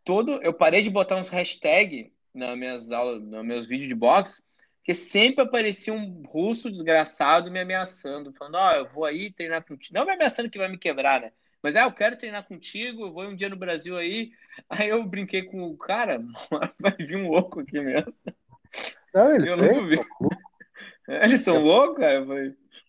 todo 0.02 0.42
eu 0.42 0.54
parei 0.54 0.82
de 0.82 0.90
botar 0.90 1.18
uns 1.18 1.28
hashtag 1.28 2.10
nas 2.34 2.58
minhas 2.58 2.94
aulas, 2.94 3.22
nos 3.22 3.44
meus 3.44 3.66
vídeos 3.66 3.90
de 3.90 3.94
boxe, 3.94 4.42
que 4.82 4.94
sempre 4.94 5.44
aparecia 5.44 5.94
um 5.94 6.24
russo 6.26 6.72
desgraçado 6.72 7.52
me 7.52 7.60
ameaçando, 7.60 8.32
falando: 8.32 8.56
"Ó, 8.56 8.70
oh, 8.70 8.76
eu 8.76 8.88
vou 8.88 9.04
aí 9.04 9.30
treinar 9.30 9.62
contigo". 9.66 10.00
Não 10.00 10.06
me 10.06 10.14
ameaçando 10.14 10.50
que 10.50 10.58
vai 10.58 10.70
me 10.70 10.78
quebrar, 10.78 11.20
né? 11.20 11.34
Mas, 11.62 11.76
ah, 11.76 11.82
eu 11.82 11.92
quero 11.92 12.16
treinar 12.16 12.48
contigo, 12.48 13.08
eu 13.08 13.12
vou 13.12 13.26
um 13.26 13.36
dia 13.36 13.50
no 13.50 13.58
Brasil 13.58 13.98
aí. 13.98 14.32
Aí 14.70 14.88
eu 14.88 15.04
brinquei 15.04 15.44
com 15.44 15.64
o 15.64 15.76
cara, 15.76 16.24
vai 16.80 16.96
vir 16.98 17.18
um 17.18 17.28
louco 17.28 17.60
aqui 17.60 17.82
mesmo. 17.82 18.14
Não, 19.14 19.36
ele 19.36 19.50
eu 19.50 19.58
não 19.58 19.86
vi. 19.86 20.00
Eles 21.24 21.42
são 21.42 21.62
loucos, 21.62 21.98
cara? 21.98 22.26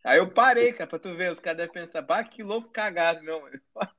Aí 0.05 0.19
eu 0.19 0.31
parei, 0.31 0.73
cara, 0.73 0.89
pra 0.89 0.99
tu 0.99 1.15
ver. 1.17 1.33
Os 1.33 1.41
caras 1.41 1.59
devem 1.59 1.73
pensar, 1.73 2.03
bah, 2.03 2.23
que 2.23 2.43
louco 2.43 2.69
cagado, 2.71 3.23
meu. 3.23 3.43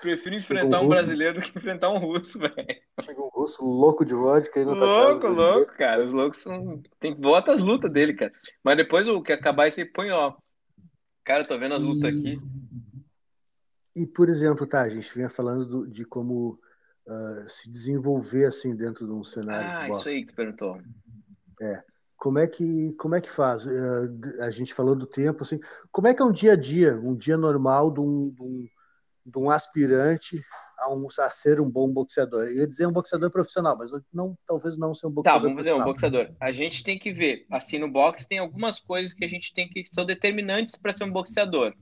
Prefiro 0.00 0.36
enfrentar 0.36 0.80
um, 0.80 0.84
um 0.84 0.88
brasileiro 0.88 1.34
do 1.34 1.42
que 1.42 1.58
enfrentar 1.58 1.90
um 1.90 1.98
russo, 1.98 2.38
velho. 2.40 2.54
Chega 3.02 3.20
um 3.20 3.28
russo 3.28 3.64
louco 3.64 4.04
de 4.04 4.14
vodka 4.14 4.60
aí 4.60 4.64
no 4.64 4.74
Louco, 4.74 5.26
louco, 5.26 5.72
cara. 5.76 6.04
Os 6.04 6.12
loucos 6.12 6.40
são. 6.40 6.80
Tem 7.00 7.14
bota 7.14 7.52
as 7.52 7.60
lutas 7.60 7.90
dele, 7.92 8.14
cara. 8.14 8.32
Mas 8.62 8.76
depois 8.76 9.08
o 9.08 9.22
que 9.22 9.32
acabar 9.32 9.66
isso 9.66 9.80
aí 9.80 9.86
põe, 9.86 10.10
ó. 10.10 10.36
Cara, 11.24 11.44
tô 11.44 11.58
vendo 11.58 11.74
as 11.74 11.82
lutas 11.82 12.14
e... 12.14 12.18
aqui. 12.18 12.40
E, 13.96 14.06
por 14.06 14.28
exemplo, 14.28 14.66
tá, 14.66 14.82
a 14.82 14.88
gente 14.88 15.12
vinha 15.12 15.28
falando 15.28 15.66
do, 15.66 15.86
de 15.88 16.04
como 16.04 16.60
uh, 17.06 17.48
se 17.48 17.68
desenvolver 17.68 18.46
assim 18.46 18.76
dentro 18.76 19.04
de 19.04 19.12
um 19.12 19.24
cenário 19.24 19.76
ah, 19.76 19.86
de 19.86 19.90
isso 19.90 20.08
aí 20.08 20.20
que 20.20 20.28
tu 20.28 20.36
perguntou. 20.36 20.80
É. 21.60 21.82
Como 22.18 22.38
é 22.38 22.48
que, 22.48 22.92
como 22.98 23.14
é 23.14 23.20
que 23.20 23.30
faz? 23.30 23.64
Uh, 23.64 24.42
a 24.42 24.50
gente 24.50 24.74
falou 24.74 24.96
do 24.96 25.06
tempo, 25.06 25.44
assim, 25.44 25.60
como 25.92 26.08
é 26.08 26.14
que 26.14 26.20
é 26.20 26.24
um 26.24 26.32
dia 26.32 26.52
a 26.52 26.56
dia, 26.56 26.94
um 26.94 27.14
dia 27.16 27.36
normal 27.36 27.92
de 27.92 28.00
um, 28.00 28.30
de 28.30 28.42
um, 28.42 28.66
de 29.24 29.38
um 29.38 29.48
aspirante 29.48 30.42
a, 30.80 30.92
um, 30.92 31.06
a, 31.16 31.30
ser 31.30 31.60
um 31.60 31.70
bom 31.70 31.88
boxeador? 31.88 32.42
Eu 32.42 32.56
ia 32.56 32.66
dizer 32.66 32.86
um 32.86 32.92
boxeador 32.92 33.30
profissional, 33.30 33.78
mas 33.78 33.90
não, 34.12 34.36
talvez 34.46 34.76
não 34.76 34.92
ser 34.92 35.06
um 35.06 35.12
boxeador 35.12 35.40
Tá, 35.40 35.46
vamos 35.46 35.62
fazer 35.62 35.80
um 35.80 35.84
boxeador. 35.84 36.32
A 36.40 36.52
gente 36.52 36.82
tem 36.82 36.98
que 36.98 37.12
ver, 37.12 37.46
assim, 37.50 37.78
no 37.78 37.88
boxe 37.88 38.28
tem 38.28 38.38
algumas 38.38 38.80
coisas 38.80 39.14
que 39.14 39.24
a 39.24 39.28
gente 39.28 39.54
tem 39.54 39.68
que 39.68 39.86
são 39.86 40.04
determinantes 40.04 40.74
para 40.74 40.90
ser 40.90 41.04
um 41.04 41.12
boxeador. 41.12 41.72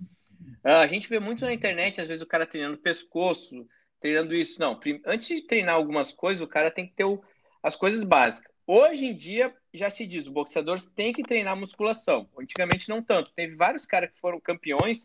Ah, 0.62 0.80
a 0.80 0.86
gente 0.86 1.08
vê 1.08 1.18
muito 1.18 1.44
na 1.44 1.54
internet, 1.54 2.00
às 2.00 2.08
vezes, 2.08 2.22
o 2.22 2.26
cara 2.26 2.44
treinando 2.44 2.76
pescoço, 2.76 3.66
treinando 4.00 4.34
isso. 4.34 4.60
Não, 4.60 4.78
antes 5.06 5.28
de 5.28 5.46
treinar 5.46 5.76
algumas 5.76 6.12
coisas, 6.12 6.42
o 6.42 6.48
cara 6.48 6.70
tem 6.70 6.86
que 6.86 6.94
ter 6.94 7.04
o, 7.04 7.22
as 7.62 7.74
coisas 7.74 8.04
básicas. 8.04 8.55
Hoje 8.66 9.06
em 9.06 9.14
dia, 9.14 9.54
já 9.72 9.88
se 9.88 10.04
diz, 10.06 10.26
o 10.26 10.32
boxeador 10.32 10.80
tem 10.94 11.12
que 11.12 11.22
treinar 11.22 11.56
musculação. 11.56 12.28
Antigamente, 12.36 12.88
não 12.88 13.00
tanto. 13.00 13.30
Teve 13.32 13.54
vários 13.54 13.86
caras 13.86 14.10
que 14.10 14.18
foram 14.18 14.40
campeões 14.40 15.04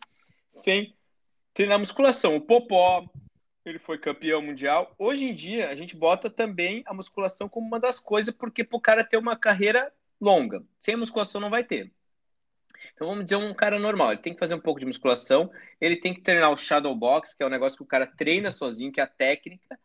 sem 0.49 0.95
treinar 1.53 1.77
musculação. 1.77 2.35
O 2.35 2.41
Popó, 2.41 3.07
ele 3.63 3.77
foi 3.77 3.99
campeão 3.99 4.41
mundial. 4.41 4.95
Hoje 4.97 5.25
em 5.25 5.35
dia, 5.35 5.69
a 5.69 5.75
gente 5.75 5.95
bota 5.95 6.29
também 6.29 6.81
a 6.87 6.93
musculação 6.93 7.47
como 7.47 7.67
uma 7.67 7.79
das 7.79 7.99
coisas, 7.99 8.33
porque 8.33 8.63
para 8.63 8.77
o 8.77 8.81
cara 8.81 9.03
ter 9.03 9.17
uma 9.17 9.35
carreira 9.35 9.93
longa. 10.19 10.63
Sem 10.79 10.95
musculação 10.95 11.39
não 11.39 11.49
vai 11.49 11.63
ter. 11.63 11.91
Então 12.95 13.07
vamos 13.07 13.25
dizer 13.25 13.35
um 13.35 13.53
cara 13.53 13.79
normal, 13.79 14.11
ele 14.11 14.21
tem 14.21 14.33
que 14.33 14.39
fazer 14.39 14.55
um 14.55 14.59
pouco 14.59 14.79
de 14.79 14.85
musculação, 14.85 15.51
ele 15.79 15.95
tem 15.95 16.13
que 16.13 16.21
treinar 16.21 16.51
o 16.51 16.57
shadow 16.57 16.95
box, 16.95 17.35
que 17.35 17.43
é 17.43 17.45
um 17.45 17.49
negócio 17.49 17.77
que 17.77 17.83
o 17.83 17.87
cara 17.87 18.05
treina 18.05 18.51
sozinho, 18.51 18.91
que 18.91 18.99
é 18.99 19.03
a 19.03 19.07
técnica. 19.07 19.79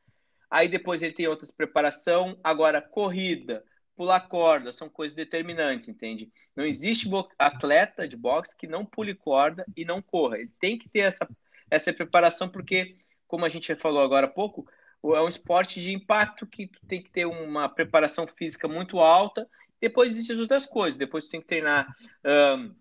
Aí 0.51 0.69
depois 0.69 1.03
ele 1.03 1.15
tem 1.15 1.27
outras 1.27 1.51
preparação, 1.51 2.39
agora 2.43 2.81
corrida, 2.81 3.65
pular 3.97 4.21
corda, 4.21 4.73
são 4.73 4.89
coisas 4.89 5.15
determinantes, 5.15 5.89
entende? 5.89 6.31
Não 6.55 6.65
existe 6.65 7.09
atleta 7.39 8.07
de 8.07 8.17
boxe 8.17 8.57
que 8.57 8.67
não 8.67 8.85
pule 8.85 9.15
corda 9.15 9.65
e 9.77 9.85
não 9.85 10.01
corra. 10.01 10.39
Ele 10.39 10.53
tem 10.61 10.79
que 10.79 10.89
ter 10.89 11.01
essa 11.01 11.29
essa 11.69 11.93
preparação 11.93 12.49
porque 12.49 12.97
como 13.27 13.45
a 13.45 13.49
gente 13.49 13.75
falou 13.75 14.03
agora 14.03 14.27
há 14.27 14.31
pouco, 14.31 14.69
é 15.05 15.21
um 15.21 15.29
esporte 15.29 15.81
de 15.81 15.93
impacto 15.93 16.47
que 16.47 16.67
tu 16.67 16.81
tem 16.87 17.03
que 17.03 17.11
ter 17.11 17.27
uma 17.27 17.69
preparação 17.69 18.27
física 18.27 18.67
muito 18.67 18.99
alta. 18.99 19.49
Depois 19.81 20.11
existem 20.11 20.39
outras 20.41 20.67
coisas. 20.67 20.97
Depois 20.97 21.25
tu 21.25 21.31
tem 21.31 21.41
que 21.41 21.47
treinar. 21.47 21.95
Um, 22.25 22.75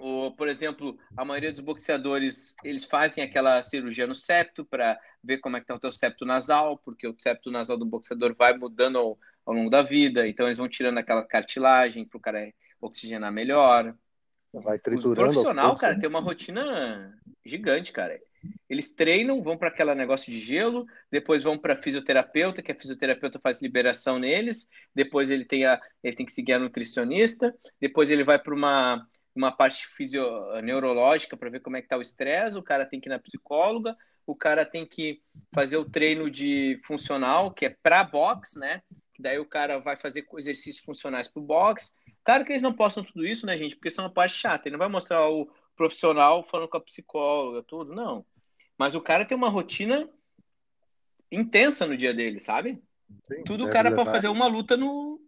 o, 0.00 0.30
por 0.32 0.48
exemplo, 0.48 0.98
a 1.16 1.24
maioria 1.24 1.52
dos 1.52 1.60
boxeadores 1.60 2.56
eles 2.64 2.84
fazem 2.84 3.22
aquela 3.22 3.62
cirurgia 3.62 4.06
no 4.06 4.14
septo 4.14 4.64
para 4.64 4.98
ver 5.22 5.38
como 5.38 5.56
é 5.56 5.60
que 5.60 5.64
está 5.64 5.74
o 5.74 5.78
teu 5.78 5.92
septo 5.92 6.24
nasal, 6.24 6.78
porque 6.78 7.06
o 7.06 7.14
septo 7.18 7.50
nasal 7.50 7.76
do 7.76 7.84
boxeador 7.84 8.34
vai 8.36 8.56
mudando 8.56 8.98
ao, 8.98 9.18
ao 9.44 9.54
longo 9.54 9.68
da 9.68 9.82
vida. 9.82 10.26
Então 10.26 10.46
eles 10.46 10.56
vão 10.56 10.68
tirando 10.68 10.98
aquela 10.98 11.22
cartilagem 11.22 12.04
para 12.04 12.16
o 12.16 12.20
cara 12.20 12.52
oxigenar 12.80 13.30
melhor. 13.30 13.94
Vai 14.52 14.78
triturando. 14.78 15.12
O 15.12 15.32
profissional, 15.32 15.76
cara, 15.76 15.94
né? 15.94 16.00
tem 16.00 16.08
uma 16.08 16.20
rotina 16.20 17.14
gigante, 17.44 17.92
cara. 17.92 18.18
Eles 18.68 18.90
treinam, 18.90 19.42
vão 19.42 19.56
para 19.56 19.68
aquele 19.68 19.94
negócio 19.94 20.32
de 20.32 20.40
gelo, 20.40 20.86
depois 21.10 21.42
vão 21.42 21.58
para 21.58 21.76
fisioterapeuta, 21.76 22.62
que 22.62 22.72
a 22.72 22.74
fisioterapeuta 22.74 23.38
faz 23.38 23.60
liberação 23.60 24.18
neles, 24.18 24.68
depois 24.94 25.30
ele 25.30 25.44
tem, 25.44 25.66
a, 25.66 25.78
ele 26.02 26.16
tem 26.16 26.24
que 26.24 26.32
seguir 26.32 26.54
a 26.54 26.58
nutricionista, 26.58 27.54
depois 27.78 28.10
ele 28.10 28.24
vai 28.24 28.38
para 28.38 28.54
uma, 28.54 29.06
uma 29.34 29.52
parte 29.52 29.86
fisio, 29.88 30.24
neurológica 30.62 31.36
para 31.36 31.50
ver 31.50 31.60
como 31.60 31.76
é 31.76 31.82
que 31.82 31.88
tá 31.88 31.96
o 31.96 32.02
estresse, 32.02 32.56
o 32.56 32.62
cara 32.62 32.86
tem 32.86 33.00
que 33.00 33.08
ir 33.08 33.10
na 33.10 33.18
psicóloga, 33.18 33.96
o 34.26 34.34
cara 34.34 34.64
tem 34.64 34.86
que 34.86 35.22
fazer 35.52 35.76
o 35.76 35.84
treino 35.84 36.30
de 36.30 36.80
funcional, 36.84 37.52
que 37.52 37.66
é 37.66 37.76
para 37.82 38.04
box, 38.04 38.58
né? 38.58 38.82
Daí 39.18 39.38
o 39.38 39.44
cara 39.44 39.78
vai 39.78 39.96
fazer 39.96 40.26
exercícios 40.36 40.84
funcionais 40.84 41.28
para 41.28 41.42
o 41.42 41.44
box. 41.44 41.92
Claro 42.24 42.44
que 42.44 42.52
eles 42.52 42.62
não 42.62 42.72
postam 42.72 43.04
tudo 43.04 43.26
isso, 43.26 43.44
né, 43.44 43.56
gente? 43.56 43.76
Porque 43.76 43.90
são 43.90 44.04
uma 44.04 44.12
parte 44.12 44.34
chata. 44.34 44.66
Ele 44.66 44.74
não 44.74 44.78
vai 44.78 44.88
mostrar 44.88 45.28
o 45.28 45.50
profissional 45.76 46.42
falando 46.44 46.68
com 46.68 46.76
a 46.76 46.80
psicóloga, 46.80 47.62
tudo. 47.62 47.94
Não. 47.94 48.24
Mas 48.78 48.94
o 48.94 49.00
cara 49.00 49.24
tem 49.24 49.36
uma 49.36 49.50
rotina 49.50 50.08
intensa 51.30 51.86
no 51.86 51.96
dia 51.96 52.14
dele, 52.14 52.40
sabe? 52.40 52.82
Sim, 53.24 53.44
tudo 53.44 53.66
o 53.66 53.70
cara 53.70 53.90
levar. 53.90 54.04
pode 54.04 54.16
fazer 54.16 54.28
uma 54.28 54.46
luta 54.46 54.76
no. 54.76 55.20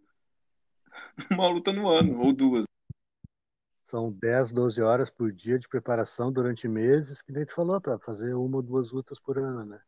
uma 1.31 1.47
luta 1.47 1.71
no 1.71 1.87
ano, 1.87 2.19
ou 2.19 2.33
duas. 2.33 2.65
São 3.93 4.11
10, 4.11 4.51
12 4.51 4.81
horas 4.81 5.11
por 5.11 5.31
dia 5.31 5.59
de 5.59 5.69
preparação 5.69 6.31
durante 6.31 6.67
meses, 6.67 7.21
que 7.21 7.31
nem 7.31 7.45
tu 7.45 7.53
falou, 7.53 7.79
para 7.79 7.99
fazer 7.99 8.33
uma 8.33 8.57
ou 8.57 8.63
duas 8.63 8.91
lutas 8.91 9.19
por 9.19 9.37
ano, 9.37 9.63
né? 9.63 9.79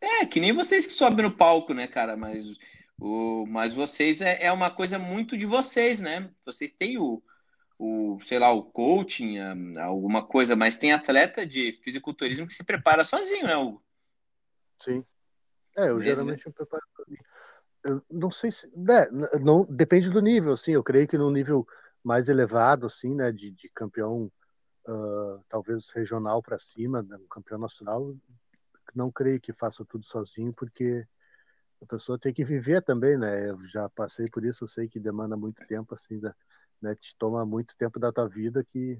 É, 0.00 0.24
que 0.24 0.38
nem 0.38 0.52
vocês 0.52 0.86
que 0.86 0.92
sobem 0.92 1.24
no 1.24 1.36
palco, 1.36 1.74
né, 1.74 1.88
cara? 1.88 2.16
Mas 2.16 2.56
o, 2.96 3.44
mas 3.48 3.72
vocês 3.72 4.20
é, 4.20 4.44
é 4.44 4.52
uma 4.52 4.70
coisa 4.70 4.96
muito 4.96 5.36
de 5.36 5.44
vocês, 5.44 6.00
né? 6.00 6.30
Vocês 6.44 6.70
têm 6.70 6.98
o, 6.98 7.20
o 7.76 8.16
sei 8.20 8.38
lá, 8.38 8.52
o 8.52 8.62
coaching, 8.62 9.38
alguma 9.76 10.24
coisa, 10.24 10.54
mas 10.54 10.76
tem 10.76 10.92
atleta 10.92 11.44
de 11.44 11.80
fisiculturismo 11.82 12.46
que 12.46 12.54
se 12.54 12.62
prepara 12.62 13.02
sozinho, 13.02 13.48
né, 13.48 13.56
Hugo? 13.56 13.82
Sim. 14.80 15.04
É, 15.76 15.88
eu 15.88 15.96
Mesmo? 15.96 16.02
geralmente 16.02 16.46
me 16.46 16.52
preparo 16.54 16.84
eu 17.84 18.02
não 18.10 18.30
sei 18.30 18.50
se 18.50 18.66
é, 18.66 19.38
não 19.38 19.64
depende 19.64 20.10
do 20.10 20.20
nível 20.20 20.54
assim 20.54 20.72
eu 20.72 20.82
creio 20.82 21.06
que 21.06 21.16
no 21.16 21.30
nível 21.30 21.64
mais 22.06 22.28
elevado 22.28 22.86
assim 22.86 23.14
né 23.14 23.32
de, 23.32 23.50
de 23.50 23.68
campeão 23.74 24.30
uh, 24.86 25.44
talvez 25.48 25.88
regional 25.88 26.40
para 26.40 26.58
cima 26.58 27.02
né, 27.02 27.16
um 27.16 27.26
campeão 27.26 27.58
nacional 27.58 28.14
não 28.94 29.10
creio 29.10 29.40
que 29.40 29.52
faça 29.52 29.84
tudo 29.84 30.04
sozinho 30.04 30.52
porque 30.52 31.06
a 31.82 31.86
pessoa 31.86 32.18
tem 32.18 32.32
que 32.32 32.44
viver 32.44 32.82
também, 32.82 33.18
né? 33.18 33.50
Eu 33.50 33.66
já 33.66 33.88
passei 33.90 34.30
por 34.30 34.44
isso, 34.44 34.64
eu 34.64 34.68
sei 34.68 34.88
que 34.88 34.98
demanda 34.98 35.36
muito 35.36 35.64
tempo, 35.66 35.92
assim, 35.92 36.18
né? 36.80 36.94
Te 36.94 37.14
toma 37.18 37.44
muito 37.44 37.76
tempo 37.76 38.00
da 38.00 38.10
tua 38.10 38.26
vida 38.26 38.64
que 38.64 38.98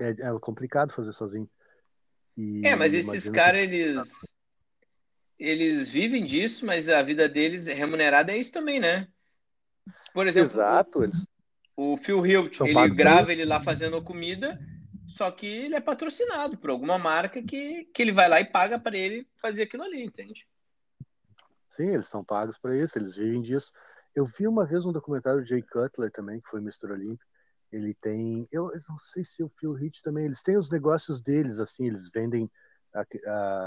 é, 0.00 0.10
é 0.10 0.38
complicado 0.40 0.92
fazer 0.92 1.12
sozinho. 1.12 1.48
E 2.34 2.66
é, 2.66 2.74
mas 2.74 2.94
esses 2.94 3.28
caras, 3.28 3.60
que... 3.60 3.66
eles 3.66 4.36
eles 5.38 5.88
vivem 5.90 6.24
disso, 6.24 6.64
mas 6.64 6.88
a 6.88 7.02
vida 7.02 7.28
deles 7.28 7.66
remunerada 7.66 8.32
é 8.32 8.38
isso 8.38 8.52
também, 8.52 8.78
né? 8.78 9.08
Por 10.14 10.26
exemplo, 10.26 10.48
Exato, 10.48 11.02
eles... 11.02 11.26
o 11.76 11.96
Phil 11.96 12.26
Hilt, 12.26 12.60
ele 12.60 12.88
grava 12.90 13.32
ele 13.32 13.44
lá 13.44 13.62
fazendo 13.62 14.02
comida, 14.02 14.58
só 15.06 15.30
que 15.30 15.46
ele 15.46 15.74
é 15.74 15.80
patrocinado 15.80 16.56
por 16.56 16.70
alguma 16.70 16.98
marca 16.98 17.42
que, 17.42 17.84
que 17.86 18.02
ele 18.02 18.12
vai 18.12 18.28
lá 18.28 18.40
e 18.40 18.44
paga 18.44 18.78
para 18.78 18.96
ele 18.96 19.26
fazer 19.40 19.62
aquilo 19.62 19.82
ali, 19.82 20.04
entende? 20.04 20.46
Sim, 21.68 21.94
eles 21.94 22.06
são 22.06 22.24
pagos 22.24 22.58
para 22.58 22.76
isso, 22.76 22.98
eles 22.98 23.16
vivem 23.16 23.40
disso. 23.40 23.72
Eu 24.14 24.26
vi 24.26 24.46
uma 24.46 24.66
vez 24.66 24.84
um 24.84 24.92
documentário 24.92 25.40
do 25.40 25.46
Jay 25.46 25.62
Cutler 25.62 26.10
também, 26.10 26.40
que 26.40 26.48
foi 26.48 26.60
Mr. 26.60 26.92
Olympia. 26.92 27.26
Ele 27.72 27.94
tem, 27.94 28.46
eu, 28.52 28.70
eu 28.70 28.80
não 28.88 28.98
sei 28.98 29.24
se 29.24 29.42
o 29.42 29.48
Phil 29.48 29.78
Heath 29.78 30.02
também, 30.02 30.26
eles 30.26 30.42
têm 30.42 30.58
os 30.58 30.68
negócios 30.68 31.22
deles, 31.22 31.58
assim, 31.58 31.86
eles 31.86 32.10
vendem 32.14 32.50
a, 32.94 33.00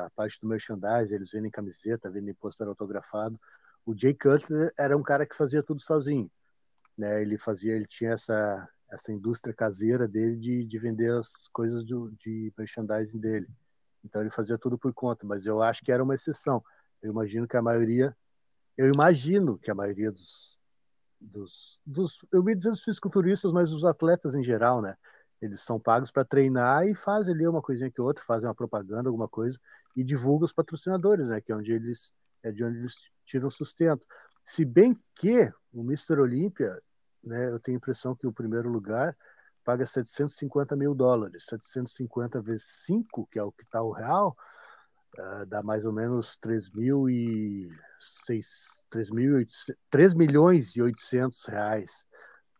a 0.05 0.09
parte 0.15 0.39
do 0.39 0.47
merchandise, 0.47 1.13
eles 1.13 1.31
vendem 1.31 1.49
camiseta, 1.49 2.11
vendem 2.11 2.35
pôster 2.35 2.67
autografado. 2.67 3.39
O 3.83 3.95
Jay 3.97 4.13
Cutler 4.13 4.71
era 4.77 4.95
um 4.95 5.01
cara 5.01 5.25
que 5.25 5.35
fazia 5.35 5.63
tudo 5.63 5.81
sozinho, 5.81 6.29
né? 6.97 7.21
Ele 7.21 7.38
fazia, 7.38 7.73
ele 7.73 7.86
tinha 7.86 8.12
essa 8.12 8.67
essa 8.89 9.12
indústria 9.12 9.53
caseira 9.53 10.08
dele 10.08 10.36
de, 10.38 10.63
de 10.63 10.79
vender 10.79 11.12
as 11.12 11.47
coisas 11.49 11.84
do, 11.84 12.12
de 12.12 12.53
merchandising 12.58 13.19
dele. 13.19 13.47
Então 14.03 14.21
ele 14.21 14.29
fazia 14.29 14.58
tudo 14.58 14.77
por 14.77 14.93
conta, 14.93 15.25
mas 15.25 15.45
eu 15.45 15.62
acho 15.62 15.84
que 15.84 15.91
era 15.91 16.03
uma 16.03 16.15
exceção. 16.15 16.63
Eu 17.01 17.12
imagino 17.12 17.47
que 17.47 17.58
a 17.58 17.62
maioria, 17.62 18.15
eu 18.77 18.91
imagino 18.93 19.58
que 19.58 19.71
a 19.71 19.75
maioria 19.75 20.12
dos, 20.12 20.60
dos, 21.19 21.79
dos 21.86 22.25
eu 22.31 22.47
ia 22.47 22.55
dizer 22.55 22.69
dos 22.69 22.84
fisiculturistas, 22.84 23.51
mas 23.51 23.73
os 23.73 23.84
atletas 23.84 24.36
em 24.36 24.43
geral, 24.43 24.81
né? 24.81 24.95
Eles 25.41 25.62
são 25.62 25.79
pagos 25.79 26.12
para 26.12 26.23
treinar 26.23 26.88
e 26.88 26.95
fazem 26.95 27.34
ali 27.34 27.47
uma 27.47 27.62
coisinha 27.62 27.91
que 27.91 28.01
outra, 28.01 28.23
fazem 28.23 28.47
uma 28.47 28.55
propaganda, 28.55 29.10
alguma 29.10 29.27
coisa 29.27 29.60
e 29.95 30.03
divulgam 30.03 30.45
os 30.45 30.53
patrocinadores, 30.53 31.29
né? 31.29 31.41
Que 31.41 31.51
é 31.51 31.55
onde 31.55 31.71
eles 31.71 32.13
é 32.43 32.51
de 32.51 32.63
onde 32.63 32.77
eles 32.77 32.95
tiram 33.25 33.49
sustento. 33.49 34.05
Se 34.45 34.63
bem 34.63 34.95
que 35.15 35.51
o 35.73 35.81
Mr. 35.81 36.21
Olímpia, 36.21 36.79
né? 37.23 37.49
Eu 37.49 37.60
tenho 37.60 37.75
a 37.77 37.79
impressão 37.79 38.15
que 38.15 38.27
o 38.27 38.31
primeiro 38.31 38.69
lugar 38.69 39.17
paga 39.63 39.86
750 39.86 40.75
mil 40.75 40.93
dólares, 40.93 41.45
750 41.49 42.39
vezes 42.41 42.84
5, 42.86 43.27
que 43.31 43.39
é 43.39 43.43
o 43.43 43.51
que 43.51 43.63
está 43.63 43.81
o 43.81 43.91
real, 43.91 44.38
uh, 45.17 45.45
dá 45.47 45.63
mais 45.63 45.84
ou 45.86 45.91
menos 45.91 46.38
3 46.38 46.69
mil 46.69 47.10
e 47.10 47.67
6, 47.99 48.84
3, 48.91 49.10
mil, 49.10 49.45
3 49.89 50.13
milhões 50.13 50.75
e 50.75 50.81
800 50.81 51.45
reais. 51.45 52.05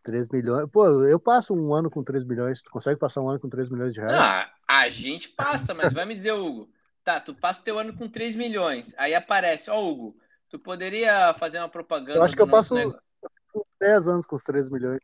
3 0.04 0.28
milhões. 0.30 0.70
Pô, 0.72 0.88
eu 1.04 1.20
passo 1.20 1.54
um 1.56 1.74
ano 1.74 1.90
com 1.90 2.04
3 2.04 2.24
milhões. 2.24 2.62
Tu 2.62 2.70
consegue 2.70 3.00
passar 3.00 3.22
um 3.22 3.30
ano 3.30 3.40
com 3.40 3.50
3 3.50 3.70
milhões 3.70 3.94
de 3.94 4.00
reais? 4.00 4.20
Ah, 4.20 4.52
a 4.68 4.90
gente 4.90 5.30
passa, 5.30 5.74
mas 5.74 5.94
vai 5.94 6.06
me 6.06 6.16
dizer, 6.16 6.32
Hugo. 6.32 6.70
Tá, 7.04 7.20
tu 7.20 7.36
passa 7.36 7.62
o 7.62 7.64
teu 7.64 7.78
ano 7.78 7.96
com 7.96 8.08
3 8.08 8.36
milhões. 8.36 8.94
Aí 8.98 9.14
aparece, 9.14 9.70
ó, 9.70 9.80
Hugo, 9.84 10.16
tu 10.56 10.60
poderia 10.60 11.34
fazer 11.38 11.60
uma 11.60 11.70
propaganda. 11.70 12.20
Eu 12.20 12.24
acho 12.24 12.36
que 12.36 12.42
eu 12.42 12.48
passo 12.48 12.74
negócio? 12.74 13.02
10 13.80 14.08
anos 14.08 14.26
com 14.26 14.36
os 14.36 14.44
3 14.44 14.70
milhões. 14.70 15.00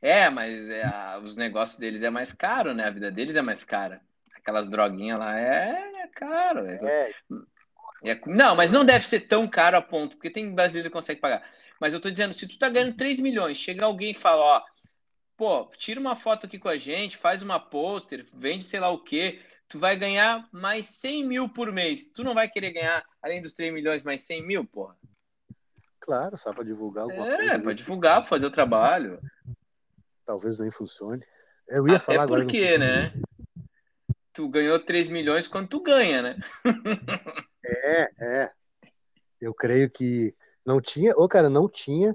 É, 0.00 0.30
mas 0.30 0.68
é, 0.68 0.84
os 1.22 1.36
negócios 1.36 1.78
deles 1.78 2.02
é 2.02 2.10
mais 2.10 2.32
caro, 2.32 2.72
né? 2.72 2.84
A 2.84 2.90
vida 2.90 3.10
deles 3.10 3.34
é 3.34 3.42
mais 3.42 3.64
cara. 3.64 4.00
Aquelas 4.34 4.68
droguinhas 4.68 5.18
lá 5.18 5.38
é 5.38 6.06
caro. 6.14 6.66
É... 6.66 6.78
É. 6.82 8.10
é... 8.12 8.20
Não, 8.26 8.54
mas 8.54 8.70
não 8.70 8.84
deve 8.84 9.06
ser 9.06 9.20
tão 9.20 9.48
caro 9.48 9.76
a 9.76 9.82
ponto, 9.82 10.16
porque 10.16 10.30
tem 10.30 10.54
brasileiro 10.54 10.88
que 10.88 10.94
consegue 10.94 11.20
pagar. 11.20 11.42
Mas 11.80 11.92
eu 11.92 12.00
tô 12.00 12.10
dizendo, 12.10 12.32
se 12.32 12.46
tu 12.46 12.58
tá 12.58 12.68
ganhando 12.68 12.96
3 12.96 13.18
milhões, 13.20 13.58
chega 13.58 13.84
alguém 13.84 14.12
e 14.12 14.14
fala, 14.14 14.42
ó, 14.42 14.62
pô, 15.36 15.66
tira 15.76 16.00
uma 16.00 16.14
foto 16.14 16.46
aqui 16.46 16.58
com 16.58 16.68
a 16.68 16.78
gente, 16.78 17.16
faz 17.16 17.42
uma 17.42 17.58
pôster, 17.58 18.26
vende 18.32 18.64
sei 18.64 18.80
lá 18.80 18.88
o 18.88 19.02
quê, 19.02 19.40
tu 19.68 19.78
vai 19.78 19.96
ganhar 19.96 20.48
mais 20.52 20.86
100 20.86 21.26
mil 21.26 21.48
por 21.48 21.72
mês. 21.72 22.08
Tu 22.08 22.22
não 22.22 22.34
vai 22.34 22.48
querer 22.48 22.72
ganhar, 22.72 23.04
além 23.22 23.40
dos 23.40 23.54
3 23.54 23.72
milhões, 23.72 24.02
mais 24.02 24.22
100 24.22 24.46
mil, 24.46 24.64
porra? 24.64 24.96
Claro, 26.00 26.36
só 26.36 26.52
para 26.52 26.64
divulgar 26.64 27.04
alguma 27.04 27.26
é, 27.26 27.36
coisa. 27.36 27.52
É, 27.52 27.58
para 27.58 27.72
divulgar, 27.72 28.20
para 28.20 28.28
fazer 28.28 28.46
o 28.46 28.50
trabalho. 28.50 29.20
Talvez 30.24 30.58
nem 30.58 30.70
funcione. 30.70 31.24
Eu 31.68 31.86
ia 31.88 31.96
Até 31.96 32.04
falar 32.04 32.22
agora. 32.22 32.42
porque, 32.42 32.78
né? 32.78 33.12
tu 34.36 34.48
ganhou 34.50 34.78
3 34.78 35.08
milhões 35.08 35.48
quando 35.48 35.68
tu 35.68 35.80
ganha, 35.80 36.20
né? 36.20 36.36
é, 37.64 38.08
é. 38.20 38.52
Eu 39.40 39.54
creio 39.54 39.90
que 39.90 40.36
não 40.64 40.78
tinha, 40.78 41.14
ô 41.16 41.26
cara, 41.26 41.48
não 41.48 41.66
tinha, 41.66 42.14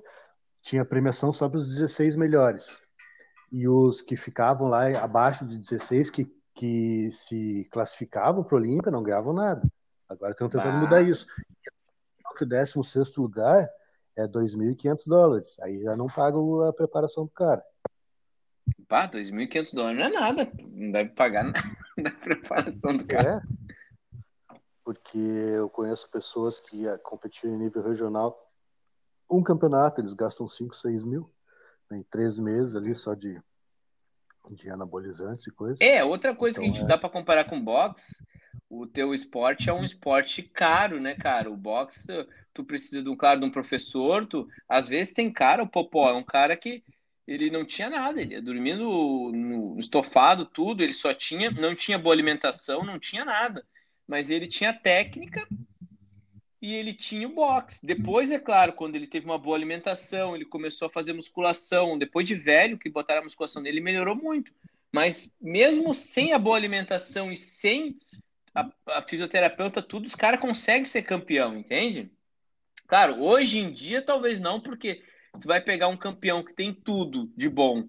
tinha 0.62 0.86
premiação 0.86 1.34
só 1.34 1.50
para 1.50 1.58
os 1.58 1.68
16 1.68 2.16
melhores. 2.16 2.80
E 3.52 3.68
os 3.68 4.04
que 4.04 4.16
ficavam 4.16 4.68
lá 4.68 4.88
abaixo 5.04 5.48
de 5.48 5.58
16, 5.58 6.12
que, 6.12 6.32
que 6.54 7.12
se 7.12 7.68
classificavam 7.72 8.44
para 8.44 8.56
o 8.56 8.58
Olímpia, 8.58 8.92
não 8.92 9.04
ganhavam 9.04 9.34
nada. 9.34 9.62
Agora 10.08 10.32
estão 10.32 10.50
tentando 10.50 10.74
bah. 10.74 10.80
mudar 10.80 11.02
isso. 11.02 11.26
O 12.42 12.46
16 12.46 13.16
lugar 13.18 13.70
é 14.18 14.28
2.500 14.28 15.08
dólares. 15.08 15.60
Aí 15.62 15.82
já 15.82 15.96
não 15.96 16.08
paga 16.08 16.38
a 16.68 16.74
preparação 16.74 17.26
do 17.26 17.32
cara. 17.32 17.64
Pá, 18.88 19.08
2.500 19.08 19.74
dólares 19.74 20.00
não 20.00 20.06
é 20.06 20.10
nada. 20.10 20.52
Não 20.60 20.92
deve 20.92 21.12
pagar 21.12 21.46
nada 21.46 21.62
da 21.98 22.12
preparação 22.12 22.98
do 22.98 23.06
cara. 23.06 23.38
É, 23.38 24.58
porque 24.84 25.18
eu 25.18 25.70
conheço 25.70 26.10
pessoas 26.10 26.60
que 26.60 26.86
competiram 27.00 27.56
em 27.56 27.60
nível 27.60 27.84
regional. 27.84 28.38
Um 29.30 29.42
campeonato, 29.42 30.02
eles 30.02 30.14
gastam 30.14 30.48
5, 30.48 30.76
6 30.76 31.04
mil 31.04 31.26
em 31.92 32.04
três 32.04 32.40
meses 32.40 32.76
ali 32.76 32.96
só 32.96 33.14
de, 33.14 33.42
de 34.50 34.70
anabolizantes 34.70 35.48
e 35.48 35.52
coisas. 35.52 35.80
É, 35.82 36.04
outra 36.04 36.36
coisa 36.36 36.58
então, 36.58 36.64
que 36.64 36.72
a 36.72 36.82
gente 36.82 36.86
é... 36.86 36.88
dá 36.88 36.98
para 36.98 37.10
comparar 37.10 37.46
com 37.46 37.62
boxe, 37.62 38.16
o 38.70 38.88
teu 38.88 39.14
esporte 39.14 39.70
é 39.70 39.74
um 39.74 39.84
esporte 39.84 40.42
caro, 40.42 41.00
né, 41.00 41.16
cara? 41.16 41.52
O 41.52 41.58
boxe, 41.58 42.08
tu 42.54 42.64
precisa 42.64 43.04
de 43.04 43.10
um 43.10 43.16
claro 43.16 43.40
de 43.40 43.46
um 43.46 43.52
professor, 43.52 44.26
tu 44.26 44.48
às 44.68 44.88
vezes 44.88 45.14
tem 45.14 45.32
cara, 45.32 45.64
o 45.64 45.70
Popó 45.70 46.10
é 46.10 46.14
um 46.14 46.24
cara 46.24 46.56
que 46.56 46.84
ele 47.28 47.50
não 47.50 47.66
tinha 47.66 47.90
nada, 47.90 48.22
ele 48.22 48.34
ia 48.34 48.42
dormindo 48.42 48.84
no, 48.84 49.32
no 49.32 49.80
estofado, 49.80 50.46
tudo, 50.46 50.84
ele 50.84 50.94
só 50.94 51.14
tinha, 51.14 51.52
não 51.52 51.76
tinha 51.76 52.00
boa 52.00 52.14
alimentação, 52.14 52.84
não 52.84 53.00
tinha 53.00 53.24
nada. 53.24 53.66
Mas 54.08 54.30
ele 54.30 54.48
tinha 54.48 54.74
técnica 54.74 55.48
e 56.62 56.76
ele 56.76 56.94
tinha 56.94 57.28
o 57.28 57.34
boxe. 57.34 57.84
Depois, 57.84 58.30
é 58.30 58.38
claro, 58.38 58.74
quando 58.74 58.96
ele 58.96 59.08
teve 59.08 59.26
uma 59.26 59.38
boa 59.38 59.58
alimentação, 59.58 60.36
ele 60.36 60.46
começou 60.46 60.88
a 60.88 60.92
fazer 60.92 61.12
musculação. 61.12 61.98
Depois 61.98 62.28
de 62.28 62.36
velho, 62.36 62.78
que 62.78 62.90
botaram 62.90 63.22
a 63.22 63.24
musculação 63.24 63.62
nele, 63.62 63.82
melhorou 63.82 64.16
muito. 64.16 64.54
Mas 64.92 65.32
mesmo 65.42 65.94
sem 65.94 66.34
a 66.34 66.40
boa 66.40 66.56
alimentação 66.56 67.32
e 67.32 67.38
sem 67.38 67.98
a, 68.54 68.70
a 68.88 69.02
fisioterapeuta, 69.02 69.82
tudo, 69.82 70.06
os 70.06 70.16
caras 70.16 70.40
conseguem 70.40 70.86
ser 70.86 71.02
campeão, 71.02 71.58
entende? 71.58 72.12
Claro, 72.86 73.22
hoje 73.24 73.58
em 73.58 73.72
dia 73.72 74.02
talvez 74.02 74.40
não, 74.40 74.60
porque 74.60 75.02
tu 75.40 75.48
vai 75.48 75.62
pegar 75.62 75.88
um 75.88 75.98
campeão 75.98 76.44
que 76.44 76.54
tem 76.54 76.74
tudo 76.74 77.32
de 77.38 77.50
bom 77.50 77.88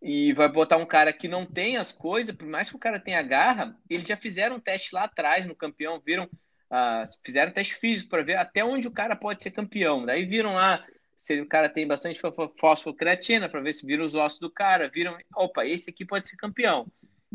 e 0.00 0.32
vai 0.32 0.48
botar 0.48 0.76
um 0.76 0.86
cara 0.86 1.12
que 1.12 1.28
não 1.28 1.44
tem 1.44 1.76
as 1.76 1.92
coisas, 1.92 2.34
por 2.34 2.46
mais 2.46 2.70
que 2.70 2.76
o 2.76 2.78
cara 2.78 2.98
tenha 2.98 3.22
garra, 3.22 3.76
eles 3.90 4.06
já 4.06 4.16
fizeram 4.16 4.56
um 4.56 4.60
teste 4.60 4.94
lá 4.94 5.04
atrás 5.04 5.44
no 5.44 5.54
campeão, 5.54 6.00
viram 6.04 6.28
Uh, 6.72 7.04
fizeram 7.22 7.52
teste 7.52 7.74
físico 7.74 8.08
para 8.08 8.22
ver 8.22 8.36
até 8.36 8.64
onde 8.64 8.88
o 8.88 8.92
cara 8.92 9.14
pode 9.14 9.42
ser 9.42 9.50
campeão. 9.50 10.06
Daí 10.06 10.24
viram 10.24 10.54
lá 10.54 10.82
se 11.18 11.38
o 11.38 11.46
cara 11.46 11.68
tem 11.68 11.86
bastante 11.86 12.18
fosfocreatina 12.58 13.46
para 13.46 13.60
ver 13.60 13.74
se 13.74 13.84
viram 13.84 14.06
os 14.06 14.14
ossos 14.14 14.40
do 14.40 14.50
cara. 14.50 14.88
Viram, 14.88 15.18
opa, 15.36 15.66
esse 15.66 15.90
aqui 15.90 16.02
pode 16.02 16.26
ser 16.26 16.36
campeão 16.36 16.90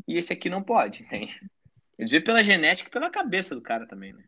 e 0.07 0.17
esse 0.17 0.33
aqui 0.33 0.49
não 0.49 0.63
pode, 0.63 1.03
entende? 1.03 1.39
Eles 1.99 2.09
veem 2.09 2.23
pela 2.23 2.43
genética 2.43 2.89
e 2.89 2.91
pela 2.91 3.11
cabeça 3.11 3.53
do 3.53 3.61
cara 3.61 3.85
também, 3.85 4.11
né? 4.11 4.23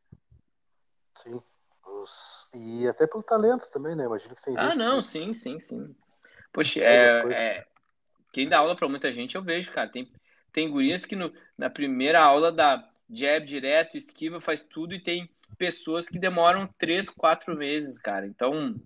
Sim. 1.17 1.41
Os... 1.83 2.47
E 2.53 2.87
até 2.87 3.07
pelo 3.07 3.23
talento 3.23 3.67
também, 3.71 3.95
né? 3.95 4.05
Imagino 4.05 4.35
que 4.35 4.43
tem 4.43 4.55
Ah, 4.57 4.75
não, 4.75 4.99
que... 4.99 5.05
sim, 5.05 5.33
sim, 5.33 5.59
sim. 5.59 5.95
Poxa, 6.53 6.81
é, 6.81 7.31
é... 7.33 7.65
quem 8.31 8.47
dá 8.47 8.59
aula 8.59 8.75
para 8.75 8.87
muita 8.87 9.11
gente 9.11 9.35
eu 9.35 9.41
vejo, 9.41 9.71
cara. 9.71 9.89
Tem, 9.89 10.11
tem 10.53 10.69
gurias 10.69 11.03
que 11.03 11.15
no, 11.15 11.33
na 11.57 11.69
primeira 11.69 12.21
aula 12.21 12.51
da 12.51 12.87
jab 13.09 13.45
direto, 13.45 13.97
esquiva, 13.97 14.39
faz 14.39 14.61
tudo 14.61 14.93
e 14.93 14.99
tem 14.99 15.29
pessoas 15.57 16.07
que 16.07 16.19
demoram 16.19 16.69
três, 16.77 17.09
quatro 17.09 17.55
meses, 17.55 17.97
cara. 17.97 18.27
Então, 18.27 18.79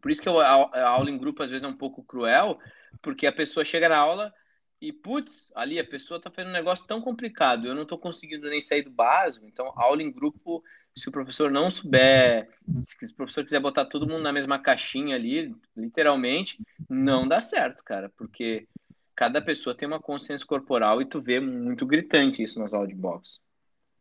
por 0.00 0.10
isso 0.10 0.22
que 0.22 0.28
a, 0.28 0.32
a 0.32 0.88
aula 0.88 1.10
em 1.10 1.18
grupo 1.18 1.42
às 1.42 1.50
vezes 1.50 1.64
é 1.64 1.68
um 1.68 1.76
pouco 1.76 2.04
cruel, 2.04 2.58
porque 3.00 3.26
a 3.26 3.32
pessoa 3.32 3.64
chega 3.64 3.88
na 3.88 3.96
aula 3.96 4.32
e, 4.80 4.92
putz, 4.92 5.50
ali 5.54 5.78
a 5.78 5.84
pessoa 5.84 6.20
tá 6.20 6.30
fazendo 6.30 6.50
um 6.50 6.54
negócio 6.54 6.86
tão 6.86 7.00
complicado, 7.00 7.66
eu 7.66 7.74
não 7.74 7.86
tô 7.86 7.96
conseguindo 7.96 8.50
nem 8.50 8.60
sair 8.60 8.82
do 8.82 8.90
básico. 8.90 9.46
Então, 9.46 9.72
aula 9.76 10.02
em 10.02 10.12
grupo, 10.12 10.62
se 10.94 11.08
o 11.08 11.12
professor 11.12 11.50
não 11.50 11.70
souber, 11.70 12.48
se 12.80 13.12
o 13.12 13.16
professor 13.16 13.42
quiser 13.42 13.60
botar 13.60 13.86
todo 13.86 14.06
mundo 14.06 14.22
na 14.22 14.32
mesma 14.32 14.58
caixinha 14.58 15.16
ali, 15.16 15.54
literalmente, 15.74 16.58
não 16.88 17.26
dá 17.26 17.40
certo, 17.40 17.82
cara, 17.82 18.12
porque 18.16 18.68
cada 19.16 19.40
pessoa 19.40 19.74
tem 19.74 19.88
uma 19.88 20.00
consciência 20.00 20.46
corporal 20.46 21.00
e 21.00 21.06
tu 21.06 21.20
vê 21.20 21.40
muito 21.40 21.86
gritante 21.86 22.42
isso 22.42 22.58
nas 22.58 22.74
aulas 22.74 22.88
de 22.88 22.94
boxe. 22.94 23.38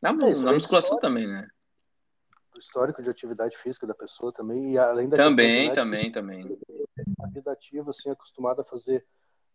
Na, 0.03 0.09
é, 0.09 0.35
na 0.35 0.51
musculação 0.51 0.99
também, 0.99 1.25
né? 1.25 1.47
O 2.53 2.59
histórico 2.59 3.01
de 3.01 3.09
atividade 3.09 3.57
física 3.57 3.87
da 3.87 3.95
pessoa 3.95 4.33
também, 4.33 4.73
e 4.73 4.77
além 4.77 5.07
da 5.07 5.15
Também, 5.15 5.73
também, 5.73 6.11
também. 6.11 6.57
A 7.21 7.27
vida 7.27 7.51
ativa, 7.51 7.89
assim, 7.89 8.09
acostumada 8.09 8.61
a 8.61 8.65
fazer 8.65 9.05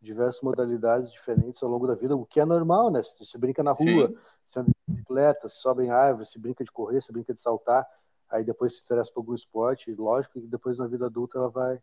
diversas 0.00 0.40
modalidades 0.40 1.12
diferentes 1.12 1.62
ao 1.62 1.68
longo 1.68 1.86
da 1.86 1.94
vida, 1.94 2.16
o 2.16 2.24
que 2.24 2.40
é 2.40 2.46
normal, 2.46 2.90
né? 2.90 3.02
Se 3.02 3.14
você 3.18 3.36
brinca 3.36 3.62
na 3.62 3.72
rua, 3.72 4.12
se 4.44 4.58
anda 4.58 4.70
de 4.70 4.94
bicicleta, 4.94 5.48
se 5.48 5.60
sobe 5.60 5.84
em 5.84 5.90
árvore, 5.90 6.24
se 6.24 6.38
brinca 6.38 6.64
de 6.64 6.72
correr, 6.72 7.02
se 7.02 7.12
brinca 7.12 7.34
de 7.34 7.40
saltar, 7.40 7.86
aí 8.30 8.42
depois 8.42 8.76
se 8.76 8.82
interessa 8.82 9.12
por 9.12 9.20
algum 9.20 9.34
esporte, 9.34 9.94
lógico 9.94 10.40
que 10.40 10.46
depois 10.46 10.78
na 10.78 10.86
vida 10.86 11.06
adulta 11.06 11.38
ela 11.38 11.50
vai, 11.50 11.80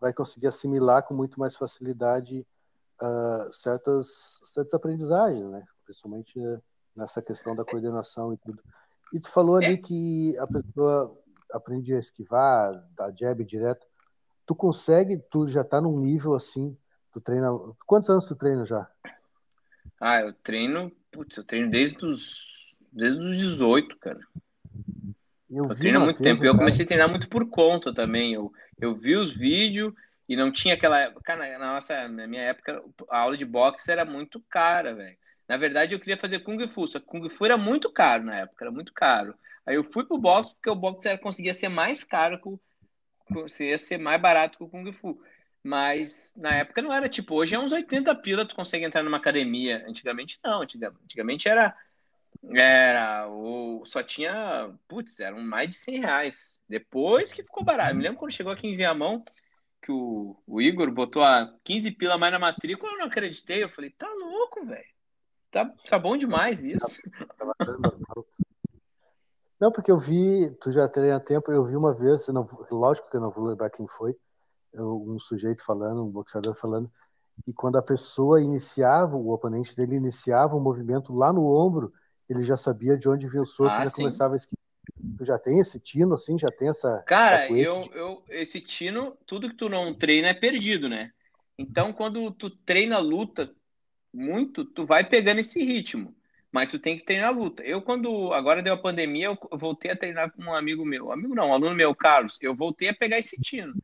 vai 0.00 0.12
conseguir 0.12 0.46
assimilar 0.46 1.02
com 1.02 1.12
muito 1.12 1.38
mais 1.38 1.54
facilidade 1.54 2.46
uh, 3.02 3.52
certas, 3.52 4.40
certas 4.44 4.72
aprendizagens, 4.72 5.50
né? 5.50 5.64
Principalmente 5.84 6.38
uh, 6.38 6.62
nessa 6.96 7.20
questão 7.22 7.54
da 7.54 7.64
coordenação 7.64 8.32
e 8.32 8.36
tudo. 8.38 8.62
E 9.12 9.20
tu 9.20 9.30
falou 9.30 9.56
ali 9.56 9.78
que 9.78 10.36
a 10.38 10.46
pessoa 10.46 11.16
aprende 11.52 11.94
a 11.94 11.98
esquivar, 11.98 12.72
da 12.96 13.12
jab 13.12 13.44
direto. 13.44 13.86
Tu 14.44 14.54
consegue, 14.54 15.18
tu 15.30 15.46
já 15.46 15.62
tá 15.62 15.80
num 15.80 15.98
nível 15.98 16.34
assim, 16.34 16.76
tu 17.12 17.20
treina. 17.20 17.48
Quantos 17.86 18.08
anos 18.08 18.24
tu 18.24 18.34
treina 18.34 18.64
já? 18.64 18.88
Ah, 20.00 20.20
eu 20.20 20.32
treino, 20.32 20.90
putz, 21.10 21.36
eu 21.36 21.44
treino 21.44 21.70
desde 21.70 22.04
os 22.04 22.76
desde 22.92 23.20
os 23.20 23.38
18, 23.38 23.96
cara. 23.98 24.20
Eu, 25.50 25.66
eu 25.66 25.76
treino 25.76 26.00
há 26.00 26.04
muito 26.04 26.22
tempo. 26.22 26.44
Eu 26.44 26.56
comecei 26.56 26.84
a 26.84 26.88
treinar 26.88 27.08
muito 27.08 27.28
por 27.28 27.48
conta 27.48 27.94
também. 27.94 28.32
Eu, 28.32 28.52
eu 28.80 28.94
vi 28.94 29.16
os 29.16 29.32
vídeos 29.32 29.92
e 30.28 30.34
não 30.34 30.50
tinha 30.50 30.74
aquela. 30.74 31.12
Cara, 31.22 31.58
na 31.58 31.74
nossa, 31.74 32.08
na 32.08 32.26
minha 32.26 32.42
época, 32.42 32.82
a 33.10 33.20
aula 33.20 33.36
de 33.36 33.44
boxe 33.44 33.90
era 33.90 34.04
muito 34.04 34.42
cara, 34.48 34.94
velho. 34.94 35.16
Na 35.48 35.56
verdade, 35.56 35.94
eu 35.94 36.00
queria 36.00 36.16
fazer 36.16 36.40
Kung 36.40 36.66
Fu, 36.68 36.86
só 36.86 36.98
que 36.98 37.06
Kung 37.06 37.28
Fu 37.28 37.44
era 37.44 37.56
muito 37.56 37.90
caro 37.92 38.24
na 38.24 38.40
época, 38.40 38.64
era 38.64 38.72
muito 38.72 38.92
caro. 38.92 39.34
Aí 39.64 39.76
eu 39.76 39.84
fui 39.84 40.04
pro 40.04 40.18
boxe 40.18 40.52
porque 40.54 40.70
o 40.70 40.74
boxe 40.74 41.08
era, 41.08 41.18
conseguia 41.18 41.54
ser 41.54 41.68
mais 41.68 42.02
caro, 42.02 42.40
conseguia 43.32 43.78
ser 43.78 43.98
mais 43.98 44.20
barato 44.20 44.58
que 44.58 44.64
o 44.64 44.68
Kung 44.68 44.92
Fu. 44.92 45.20
Mas 45.62 46.32
na 46.36 46.54
época 46.54 46.80
não 46.80 46.92
era 46.92 47.08
tipo, 47.08 47.34
hoje 47.34 47.54
é 47.54 47.58
uns 47.58 47.72
80 47.72 48.14
pila, 48.16 48.46
tu 48.46 48.54
consegue 48.54 48.84
entrar 48.84 49.02
numa 49.02 49.16
academia. 49.16 49.84
Antigamente 49.88 50.38
não, 50.44 50.62
antigamente 50.62 51.48
era. 51.48 51.76
Era, 52.54 53.28
o, 53.28 53.84
só 53.84 54.02
tinha, 54.02 54.72
putz, 54.86 55.18
eram 55.18 55.40
mais 55.40 55.70
de 55.70 55.74
100 55.76 56.00
reais. 56.00 56.60
Depois 56.68 57.32
que 57.32 57.42
ficou 57.42 57.64
barato. 57.64 57.96
Me 57.96 58.02
lembro 58.02 58.18
quando 58.18 58.32
chegou 58.32 58.52
aqui 58.52 58.68
em 58.68 58.76
Viamão, 58.76 59.24
que 59.82 59.90
o, 59.90 60.40
o 60.46 60.60
Igor 60.60 60.90
botou 60.92 61.22
a 61.22 61.52
15 61.64 61.90
pila 61.92 62.16
mais 62.18 62.32
na 62.32 62.38
matrícula, 62.38 62.92
eu 62.92 62.98
não 62.98 63.06
acreditei. 63.06 63.64
Eu 63.64 63.68
falei, 63.68 63.90
tá 63.90 64.08
louco, 64.08 64.64
velho. 64.64 64.95
Tá, 65.56 65.72
tá 65.88 65.98
bom 65.98 66.18
demais 66.18 66.62
isso. 66.62 67.00
Não, 69.58 69.72
porque 69.72 69.90
eu 69.90 69.96
vi, 69.96 70.50
tu 70.60 70.70
já 70.70 70.86
treina 70.86 71.18
tempo, 71.18 71.50
eu 71.50 71.64
vi 71.64 71.74
uma 71.74 71.94
vez, 71.94 72.28
não, 72.28 72.46
lógico 72.70 73.08
que 73.08 73.16
eu 73.16 73.22
não 73.22 73.30
vou 73.30 73.46
lembrar 73.46 73.70
quem 73.70 73.86
foi, 73.86 74.14
um 74.74 75.18
sujeito 75.18 75.64
falando, 75.64 76.04
um 76.04 76.10
boxeador 76.10 76.54
falando, 76.54 76.92
e 77.46 77.54
quando 77.54 77.76
a 77.76 77.82
pessoa 77.82 78.42
iniciava, 78.42 79.16
o 79.16 79.30
oponente 79.30 79.74
dele 79.74 79.96
iniciava 79.96 80.54
um 80.54 80.60
movimento 80.60 81.14
lá 81.14 81.32
no 81.32 81.46
ombro, 81.46 81.90
ele 82.28 82.44
já 82.44 82.58
sabia 82.58 82.94
de 82.98 83.08
onde 83.08 83.26
vinha 83.26 83.42
o 83.42 83.46
soco, 83.46 83.70
ah, 83.70 83.84
já 83.84 83.90
sim. 83.90 84.02
começava 84.02 84.34
a 84.34 84.36
esquivar. 84.36 84.62
Tu 85.16 85.24
já 85.24 85.38
tem 85.38 85.58
esse 85.58 85.80
tino, 85.80 86.12
assim, 86.12 86.38
já 86.38 86.50
tem 86.50 86.68
essa. 86.68 87.02
Cara, 87.04 87.50
eu, 87.50 87.82
eu, 87.94 88.22
esse 88.28 88.60
tino, 88.60 89.16
tudo 89.24 89.48
que 89.48 89.56
tu 89.56 89.70
não 89.70 89.94
treina 89.94 90.28
é 90.28 90.34
perdido, 90.34 90.86
né? 90.86 91.12
Então, 91.58 91.94
quando 91.94 92.30
tu 92.30 92.50
treina 92.50 92.98
luta, 92.98 93.54
muito, 94.16 94.64
tu 94.64 94.86
vai 94.86 95.04
pegando 95.04 95.40
esse 95.40 95.62
ritmo. 95.62 96.14
Mas 96.50 96.70
tu 96.70 96.78
tem 96.78 96.96
que 96.96 97.04
treinar 97.04 97.28
a 97.28 97.32
luta. 97.32 97.62
Eu, 97.62 97.82
quando 97.82 98.32
agora 98.32 98.62
deu 98.62 98.72
a 98.72 98.78
pandemia, 98.78 99.26
eu 99.26 99.58
voltei 99.58 99.90
a 99.90 99.96
treinar 99.96 100.32
com 100.32 100.42
um 100.42 100.54
amigo 100.54 100.86
meu. 100.86 101.12
Amigo 101.12 101.34
não, 101.34 101.50
um 101.50 101.52
aluno 101.52 101.74
meu, 101.74 101.94
Carlos. 101.94 102.38
Eu 102.40 102.54
voltei 102.54 102.88
a 102.88 102.94
pegar 102.94 103.18
esse 103.18 103.38
tino. 103.40 103.74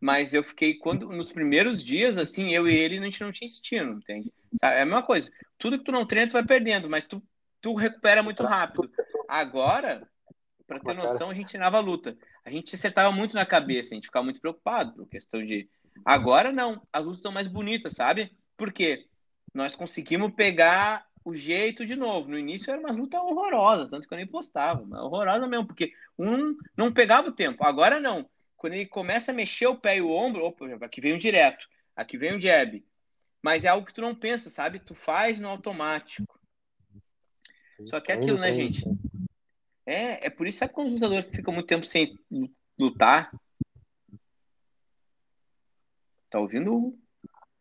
Mas 0.00 0.32
eu 0.32 0.42
fiquei, 0.42 0.74
quando 0.74 1.08
nos 1.10 1.30
primeiros 1.30 1.84
dias, 1.84 2.16
assim, 2.16 2.54
eu 2.54 2.66
e 2.66 2.74
ele, 2.74 2.98
a 2.98 3.02
gente 3.02 3.20
não 3.20 3.32
tinha 3.32 3.46
esse 3.46 3.60
tino, 3.60 3.98
entende? 3.98 4.32
Sabe? 4.58 4.76
É 4.76 4.82
a 4.82 4.86
mesma 4.86 5.02
coisa. 5.02 5.30
Tudo 5.58 5.78
que 5.78 5.84
tu 5.84 5.92
não 5.92 6.06
treina, 6.06 6.28
tu 6.28 6.32
vai 6.32 6.44
perdendo, 6.44 6.88
mas 6.88 7.04
tu, 7.04 7.22
tu 7.60 7.74
recupera 7.74 8.22
muito 8.22 8.42
rápido. 8.42 8.90
Agora, 9.28 10.06
para 10.66 10.80
ter 10.80 10.94
noção, 10.94 11.30
a 11.30 11.34
gente 11.34 11.48
treinava 11.48 11.76
a 11.76 11.80
luta. 11.80 12.16
A 12.44 12.50
gente 12.50 12.70
se 12.70 12.76
acertava 12.76 13.12
muito 13.12 13.34
na 13.34 13.44
cabeça, 13.44 13.92
a 13.92 13.96
gente 13.96 14.06
ficava 14.06 14.24
muito 14.24 14.40
preocupado 14.40 14.94
por 14.94 15.08
questão 15.08 15.44
de. 15.44 15.68
Agora 16.04 16.52
não, 16.52 16.82
as 16.92 17.02
lutas 17.02 17.18
estão 17.18 17.32
mais 17.32 17.48
bonitas, 17.48 17.94
sabe? 17.94 18.30
Por 18.56 18.72
quê? 18.72 19.06
Nós 19.54 19.76
conseguimos 19.76 20.34
pegar 20.34 21.06
o 21.24 21.34
jeito 21.34 21.86
de 21.86 21.94
novo. 21.96 22.28
No 22.28 22.38
início 22.38 22.70
era 22.70 22.80
uma 22.80 22.92
luta 22.92 23.20
horrorosa, 23.20 23.88
tanto 23.88 24.06
que 24.06 24.12
eu 24.12 24.18
nem 24.18 24.26
postava, 24.26 24.84
mas 24.84 25.00
horrorosa 25.00 25.46
mesmo, 25.46 25.66
porque 25.66 25.94
um 26.18 26.56
não 26.76 26.92
pegava 26.92 27.28
o 27.28 27.32
tempo. 27.32 27.64
Agora 27.64 28.00
não. 28.00 28.28
Quando 28.56 28.74
ele 28.74 28.86
começa 28.86 29.30
a 29.30 29.34
mexer 29.34 29.66
o 29.66 29.78
pé 29.78 29.98
e 29.98 30.02
o 30.02 30.10
ombro, 30.10 30.44
opa, 30.44 30.66
aqui 30.84 31.00
vem 31.00 31.14
um 31.14 31.18
direto, 31.18 31.66
aqui 31.94 32.18
vem 32.18 32.34
um 32.34 32.40
jab. 32.40 32.84
Mas 33.40 33.64
é 33.64 33.68
algo 33.68 33.86
que 33.86 33.94
tu 33.94 34.00
não 34.00 34.14
pensa, 34.14 34.50
sabe? 34.50 34.78
Tu 34.78 34.94
faz 34.94 35.38
no 35.38 35.48
automático. 35.48 36.40
Só 37.86 38.00
que 38.00 38.10
é 38.10 38.14
aquilo, 38.14 38.38
né, 38.38 38.52
gente? 38.52 38.84
É, 39.86 40.26
é 40.26 40.30
por 40.30 40.46
isso 40.46 40.66
que 40.66 40.80
os 40.80 40.92
lutadores 40.92 41.30
ficam 41.30 41.52
muito 41.52 41.66
tempo 41.66 41.84
sem 41.84 42.18
lutar. 42.78 43.30
Tá 46.30 46.40
ouvindo? 46.40 46.98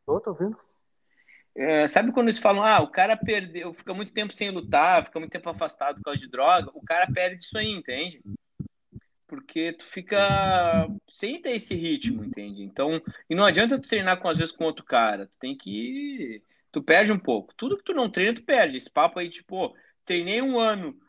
Tô, 0.06 0.22
tô 0.22 0.30
ouvindo. 0.32 0.58
É, 1.56 1.86
sabe 1.88 2.12
quando 2.12 2.28
eles 2.28 2.40
falam, 2.40 2.64
ah, 2.64 2.82
o 2.82 2.88
cara 2.88 3.16
perdeu, 3.16 3.74
fica 3.74 3.94
muito 3.94 4.12
tempo 4.12 4.34
sem 4.34 4.50
lutar, 4.50 5.06
fica 5.06 5.20
muito 5.20 5.32
tempo 5.32 5.50
afastado 5.50 5.98
por 5.98 6.06
causa 6.06 6.20
de 6.20 6.30
droga, 6.30 6.72
o 6.74 6.82
cara 6.82 7.06
perde 7.12 7.44
isso 7.44 7.58
aí, 7.58 7.72
entende? 7.72 8.22
Porque 9.28 9.74
tu 9.74 9.86
fica 9.86 10.88
sem 11.12 11.42
ter 11.42 11.52
esse 11.52 11.76
ritmo, 11.76 12.24
entende? 12.24 12.64
Então, 12.64 13.02
e 13.30 13.36
não 13.36 13.46
adianta 13.46 13.80
tu 13.80 13.88
treinar 13.88 14.20
com 14.20 14.28
às 14.28 14.38
vezes 14.38 14.52
com 14.52 14.64
outro 14.64 14.84
cara, 14.84 15.28
tu 15.28 15.34
tem 15.40 15.56
que 15.56 16.44
Tu 16.74 16.82
perde 16.82 17.12
um 17.12 17.20
pouco. 17.20 17.54
Tudo 17.56 17.78
que 17.78 17.84
tu 17.84 17.94
não 17.94 18.10
treina, 18.10 18.34
tu 18.34 18.44
perde. 18.44 18.78
Esse 18.78 18.90
papo 18.90 19.20
aí, 19.20 19.30
tipo, 19.30 19.76
treinei 20.04 20.42
um 20.42 20.60
ano 20.60 21.00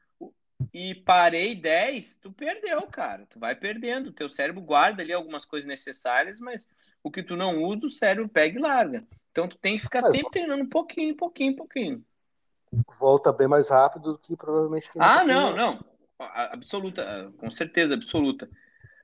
e 0.75 0.95
parei 0.95 1.55
10, 1.55 2.19
tu 2.19 2.31
perdeu, 2.31 2.83
cara. 2.83 3.27
Tu 3.31 3.41
vai 3.41 3.57
perdendo. 3.57 4.13
Teu 4.13 4.29
cérebro 4.29 4.61
guarda 4.61 5.03
ali 5.03 5.13
algumas 5.15 5.47
coisas 5.47 5.67
necessárias, 5.67 6.39
mas 6.39 6.69
o 7.03 7.11
que 7.11 7.23
tu 7.23 7.35
não 7.35 7.63
usa, 7.63 7.87
o 7.87 7.91
cérebro 7.91 8.29
pega 8.29 8.59
e 8.59 8.63
larga. 8.63 9.07
Então 9.35 9.49
tu 9.49 9.59
tem 9.59 9.77
que 9.77 9.83
ficar 9.83 10.01
mas, 10.01 10.13
sempre 10.13 10.31
treinando 10.31 10.63
um 10.63 10.69
pouquinho, 10.69 11.17
pouquinho, 11.17 11.57
pouquinho. 11.57 12.05
Volta 13.01 13.33
bem 13.33 13.49
mais 13.49 13.69
rápido 13.69 14.13
do 14.13 14.19
que 14.19 14.37
provavelmente 14.37 14.89
quem 14.89 15.03
Ah, 15.03 15.25
não, 15.25 15.57
não. 15.57 15.85
Absoluta, 16.21 17.33
com 17.37 17.51
certeza, 17.51 17.95
absoluta. 17.95 18.49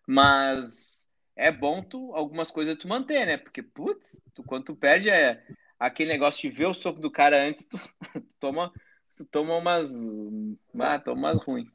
Mas 0.06 1.04
é 1.34 1.50
bom 1.50 1.82
tu 1.82 2.14
algumas 2.14 2.48
coisas 2.48 2.76
tu 2.76 2.86
manter, 2.86 3.26
né? 3.26 3.36
Porque, 3.38 3.60
putz, 3.60 4.22
tu, 4.32 4.44
quando 4.44 4.66
tu 4.66 4.76
perde 4.76 5.10
é 5.10 5.42
aquele 5.76 6.12
negócio 6.12 6.48
de 6.48 6.56
ver 6.56 6.66
o 6.66 6.74
soco 6.74 7.00
do 7.00 7.10
cara 7.10 7.42
antes, 7.42 7.66
tu, 7.66 7.76
tu 8.12 8.22
toma 8.38 8.72
tu 9.16 9.24
toma 9.24 9.56
umas. 9.56 9.90
Ah, 10.78 10.96
toma 11.00 11.22
umas 11.22 11.40
ruins. 11.40 11.68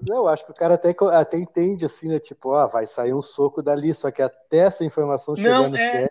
Não, 0.00 0.26
acho 0.26 0.44
que 0.44 0.50
o 0.50 0.54
cara 0.54 0.74
até, 0.74 0.92
até 1.12 1.38
entende 1.38 1.84
assim, 1.84 2.08
né? 2.08 2.18
Tipo, 2.18 2.52
ah, 2.52 2.66
vai 2.66 2.84
sair 2.84 3.14
um 3.14 3.22
soco 3.22 3.62
dali, 3.62 3.94
só 3.94 4.10
que 4.10 4.22
até 4.22 4.58
essa 4.58 4.84
informação 4.84 5.36
chegar 5.36 5.70
no 5.70 5.76
é... 5.76 6.08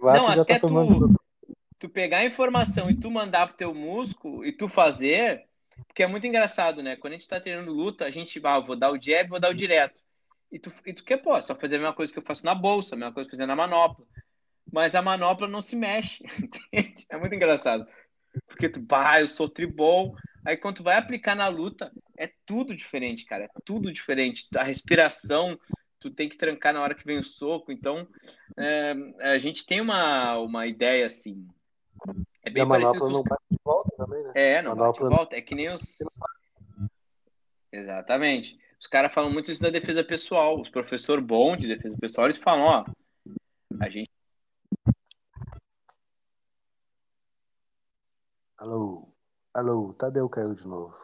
não, 0.00 0.26
até 0.28 0.58
tá 0.58 0.68
tu, 0.68 1.20
tu 1.78 1.88
pegar 1.88 2.18
a 2.18 2.24
informação 2.24 2.90
e 2.90 2.94
tu 2.94 3.10
mandar 3.10 3.48
pro 3.48 3.56
teu 3.56 3.74
músculo 3.74 4.44
e 4.44 4.52
tu 4.52 4.68
fazer, 4.68 5.46
porque 5.86 6.02
é 6.02 6.06
muito 6.06 6.26
engraçado, 6.26 6.82
né? 6.82 6.96
Quando 6.96 7.14
a 7.14 7.16
gente 7.16 7.28
tá 7.28 7.40
treinando 7.40 7.72
luta, 7.72 8.04
a 8.04 8.10
gente, 8.10 8.40
ah, 8.44 8.60
vou 8.60 8.76
dar 8.76 8.92
o 8.92 9.00
jab, 9.00 9.28
vou 9.28 9.40
dar 9.40 9.50
o 9.50 9.54
direto. 9.54 10.00
E 10.52 10.58
tu, 10.58 10.72
e 10.84 10.92
tu 10.92 11.04
quer, 11.04 11.18
pô, 11.18 11.40
só 11.40 11.54
fazer 11.54 11.76
a 11.76 11.78
mesma 11.78 11.94
coisa 11.94 12.12
que 12.12 12.18
eu 12.18 12.24
faço 12.24 12.44
na 12.44 12.54
bolsa, 12.54 12.94
a 12.94 12.98
mesma 12.98 13.12
coisa 13.12 13.28
que 13.28 13.34
eu 13.34 13.38
fazer 13.38 13.46
na 13.46 13.56
manopla. 13.56 14.04
Mas 14.72 14.94
a 14.94 15.02
manopla 15.02 15.48
não 15.48 15.60
se 15.60 15.76
mexe, 15.76 16.24
entende? 16.38 17.06
É 17.08 17.16
muito 17.16 17.34
engraçado. 17.34 17.86
Porque 18.46 18.68
tu, 18.68 18.80
bah, 18.80 19.20
eu 19.20 19.28
sou 19.28 19.48
tribol. 19.48 20.14
Aí 20.44 20.56
quando 20.56 20.76
tu 20.76 20.82
vai 20.82 20.96
aplicar 20.96 21.34
na 21.34 21.48
luta, 21.48 21.92
é 22.16 22.30
tudo 22.44 22.74
diferente, 22.74 23.24
cara. 23.24 23.44
É 23.44 23.48
tudo 23.64 23.92
diferente. 23.92 24.46
A 24.56 24.62
respiração, 24.62 25.58
tu 26.00 26.10
tem 26.10 26.28
que 26.28 26.36
trancar 26.36 26.72
na 26.72 26.80
hora 26.80 26.94
que 26.94 27.04
vem 27.04 27.18
o 27.18 27.22
soco. 27.22 27.70
Então, 27.70 28.08
é, 28.56 28.94
a 29.20 29.38
gente 29.38 29.64
tem 29.66 29.80
uma, 29.80 30.38
uma 30.38 30.66
ideia 30.66 31.06
assim. 31.06 31.46
É 32.42 32.50
bem 32.50 32.62
e 32.62 32.64
a 32.64 32.66
manopla 32.66 33.06
os... 33.06 33.12
não 33.12 33.22
bate 33.22 33.44
de 33.50 33.58
volta 33.62 33.90
também, 33.96 34.22
né? 34.24 34.32
É, 34.34 34.62
não 34.62 34.70
manopla... 34.70 34.92
bate 34.92 35.02
de 35.02 35.16
volta. 35.16 35.36
É 35.36 35.42
que 35.42 35.54
nem 35.54 35.72
os. 35.72 35.98
Exatamente. 37.70 38.58
Os 38.80 38.86
caras 38.86 39.12
falam 39.12 39.30
muito 39.30 39.50
isso 39.50 39.62
da 39.62 39.70
defesa 39.70 40.02
pessoal. 40.02 40.58
Os 40.58 40.70
professores 40.70 41.24
bons 41.24 41.58
de 41.58 41.68
defesa 41.68 41.96
pessoal, 42.00 42.26
eles 42.26 42.38
falam, 42.38 42.64
ó, 42.64 42.84
a 43.78 43.88
gente 43.90 44.10
Alô, 48.60 49.08
alô, 49.54 49.94
Tadeu 49.94 50.28
caiu 50.28 50.54
de 50.54 50.68
novo. 50.68 50.94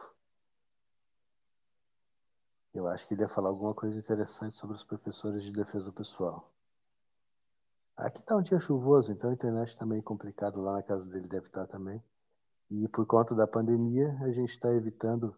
Eu 2.77 2.87
acho 2.87 3.07
que 3.07 3.15
ele 3.15 3.23
ia 3.23 3.27
falar 3.27 3.49
alguma 3.49 3.73
coisa 3.73 3.97
interessante 3.97 4.53
sobre 4.53 4.75
os 4.75 4.83
professores 4.83 5.43
de 5.43 5.51
defesa 5.51 5.91
pessoal. 5.91 6.47
Aqui 7.97 8.21
tá 8.21 8.37
um 8.37 8.41
dia 8.43 8.59
chuvoso, 8.59 9.11
então 9.11 9.31
a 9.31 9.33
internet 9.33 9.75
tá 9.75 9.83
meio 9.83 10.03
complicado 10.03 10.61
lá 10.61 10.73
na 10.73 10.83
casa 10.83 11.09
dele, 11.09 11.27
deve 11.27 11.47
estar 11.47 11.65
tá 11.65 11.71
também. 11.71 11.99
E 12.69 12.87
por 12.89 13.03
conta 13.07 13.33
da 13.33 13.47
pandemia, 13.47 14.15
a 14.21 14.31
gente 14.31 14.51
está 14.51 14.71
evitando 14.71 15.35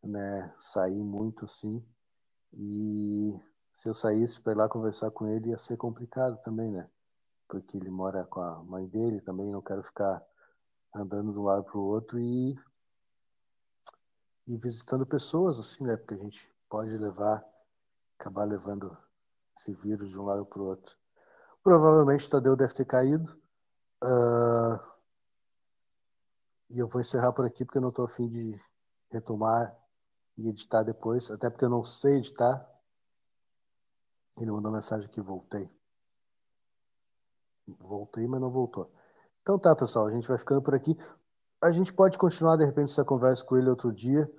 né, 0.00 0.54
sair 0.56 1.02
muito 1.02 1.48
sim. 1.48 1.84
E 2.52 3.36
se 3.72 3.88
eu 3.88 3.94
saísse 3.94 4.40
para 4.40 4.52
ir 4.52 4.56
lá 4.56 4.68
conversar 4.68 5.10
com 5.10 5.26
ele, 5.26 5.48
ia 5.48 5.58
ser 5.58 5.76
complicado 5.76 6.40
também, 6.44 6.70
né? 6.70 6.88
Porque 7.48 7.76
ele 7.76 7.90
mora 7.90 8.24
com 8.26 8.40
a 8.40 8.62
mãe 8.62 8.86
dele 8.86 9.20
também, 9.20 9.50
não 9.50 9.60
quero 9.60 9.82
ficar 9.82 10.24
andando 10.94 11.32
de 11.32 11.38
um 11.40 11.42
lado 11.42 11.64
para 11.64 11.78
o 11.78 11.82
outro 11.82 12.20
e, 12.20 12.56
e 14.46 14.56
visitando 14.56 15.06
pessoas, 15.06 15.58
assim, 15.58 15.84
né? 15.84 15.96
Porque 15.96 16.14
a 16.14 16.18
gente 16.18 16.50
pode 16.68 16.90
levar, 16.96 17.44
acabar 18.18 18.44
levando 18.44 18.96
esse 19.56 19.72
vírus 19.72 20.08
de 20.10 20.18
um 20.18 20.24
lado 20.24 20.44
para 20.44 20.60
o 20.60 20.66
outro. 20.66 20.96
Provavelmente 21.62 22.28
Tadeu 22.28 22.56
deve 22.56 22.74
ter 22.74 22.84
caído. 22.84 23.32
Uh, 24.02 24.94
e 26.70 26.78
eu 26.78 26.88
vou 26.88 27.00
encerrar 27.00 27.32
por 27.32 27.44
aqui 27.44 27.64
porque 27.64 27.78
eu 27.78 27.82
não 27.82 27.88
estou 27.88 28.04
afim 28.04 28.28
de 28.28 28.60
retomar 29.10 29.74
e 30.36 30.48
editar 30.48 30.82
depois, 30.82 31.30
até 31.30 31.48
porque 31.48 31.64
eu 31.64 31.70
não 31.70 31.84
sei 31.84 32.16
editar. 32.16 32.68
Ele 34.38 34.50
mandou 34.50 34.72
mensagem 34.72 35.08
que 35.08 35.20
voltei. 35.20 35.70
Voltei, 37.66 38.26
mas 38.26 38.40
não 38.40 38.50
voltou. 38.50 38.90
Então 39.40 39.58
tá, 39.58 39.74
pessoal, 39.74 40.06
a 40.06 40.12
gente 40.12 40.26
vai 40.26 40.36
ficando 40.36 40.60
por 40.60 40.74
aqui. 40.74 40.96
A 41.64 41.70
gente 41.70 41.94
pode 41.94 42.18
continuar, 42.18 42.58
de 42.58 42.64
repente, 42.66 42.90
essa 42.90 43.06
conversa 43.06 43.42
com 43.42 43.56
ele 43.56 43.70
outro 43.70 43.90
dia. 43.90 44.30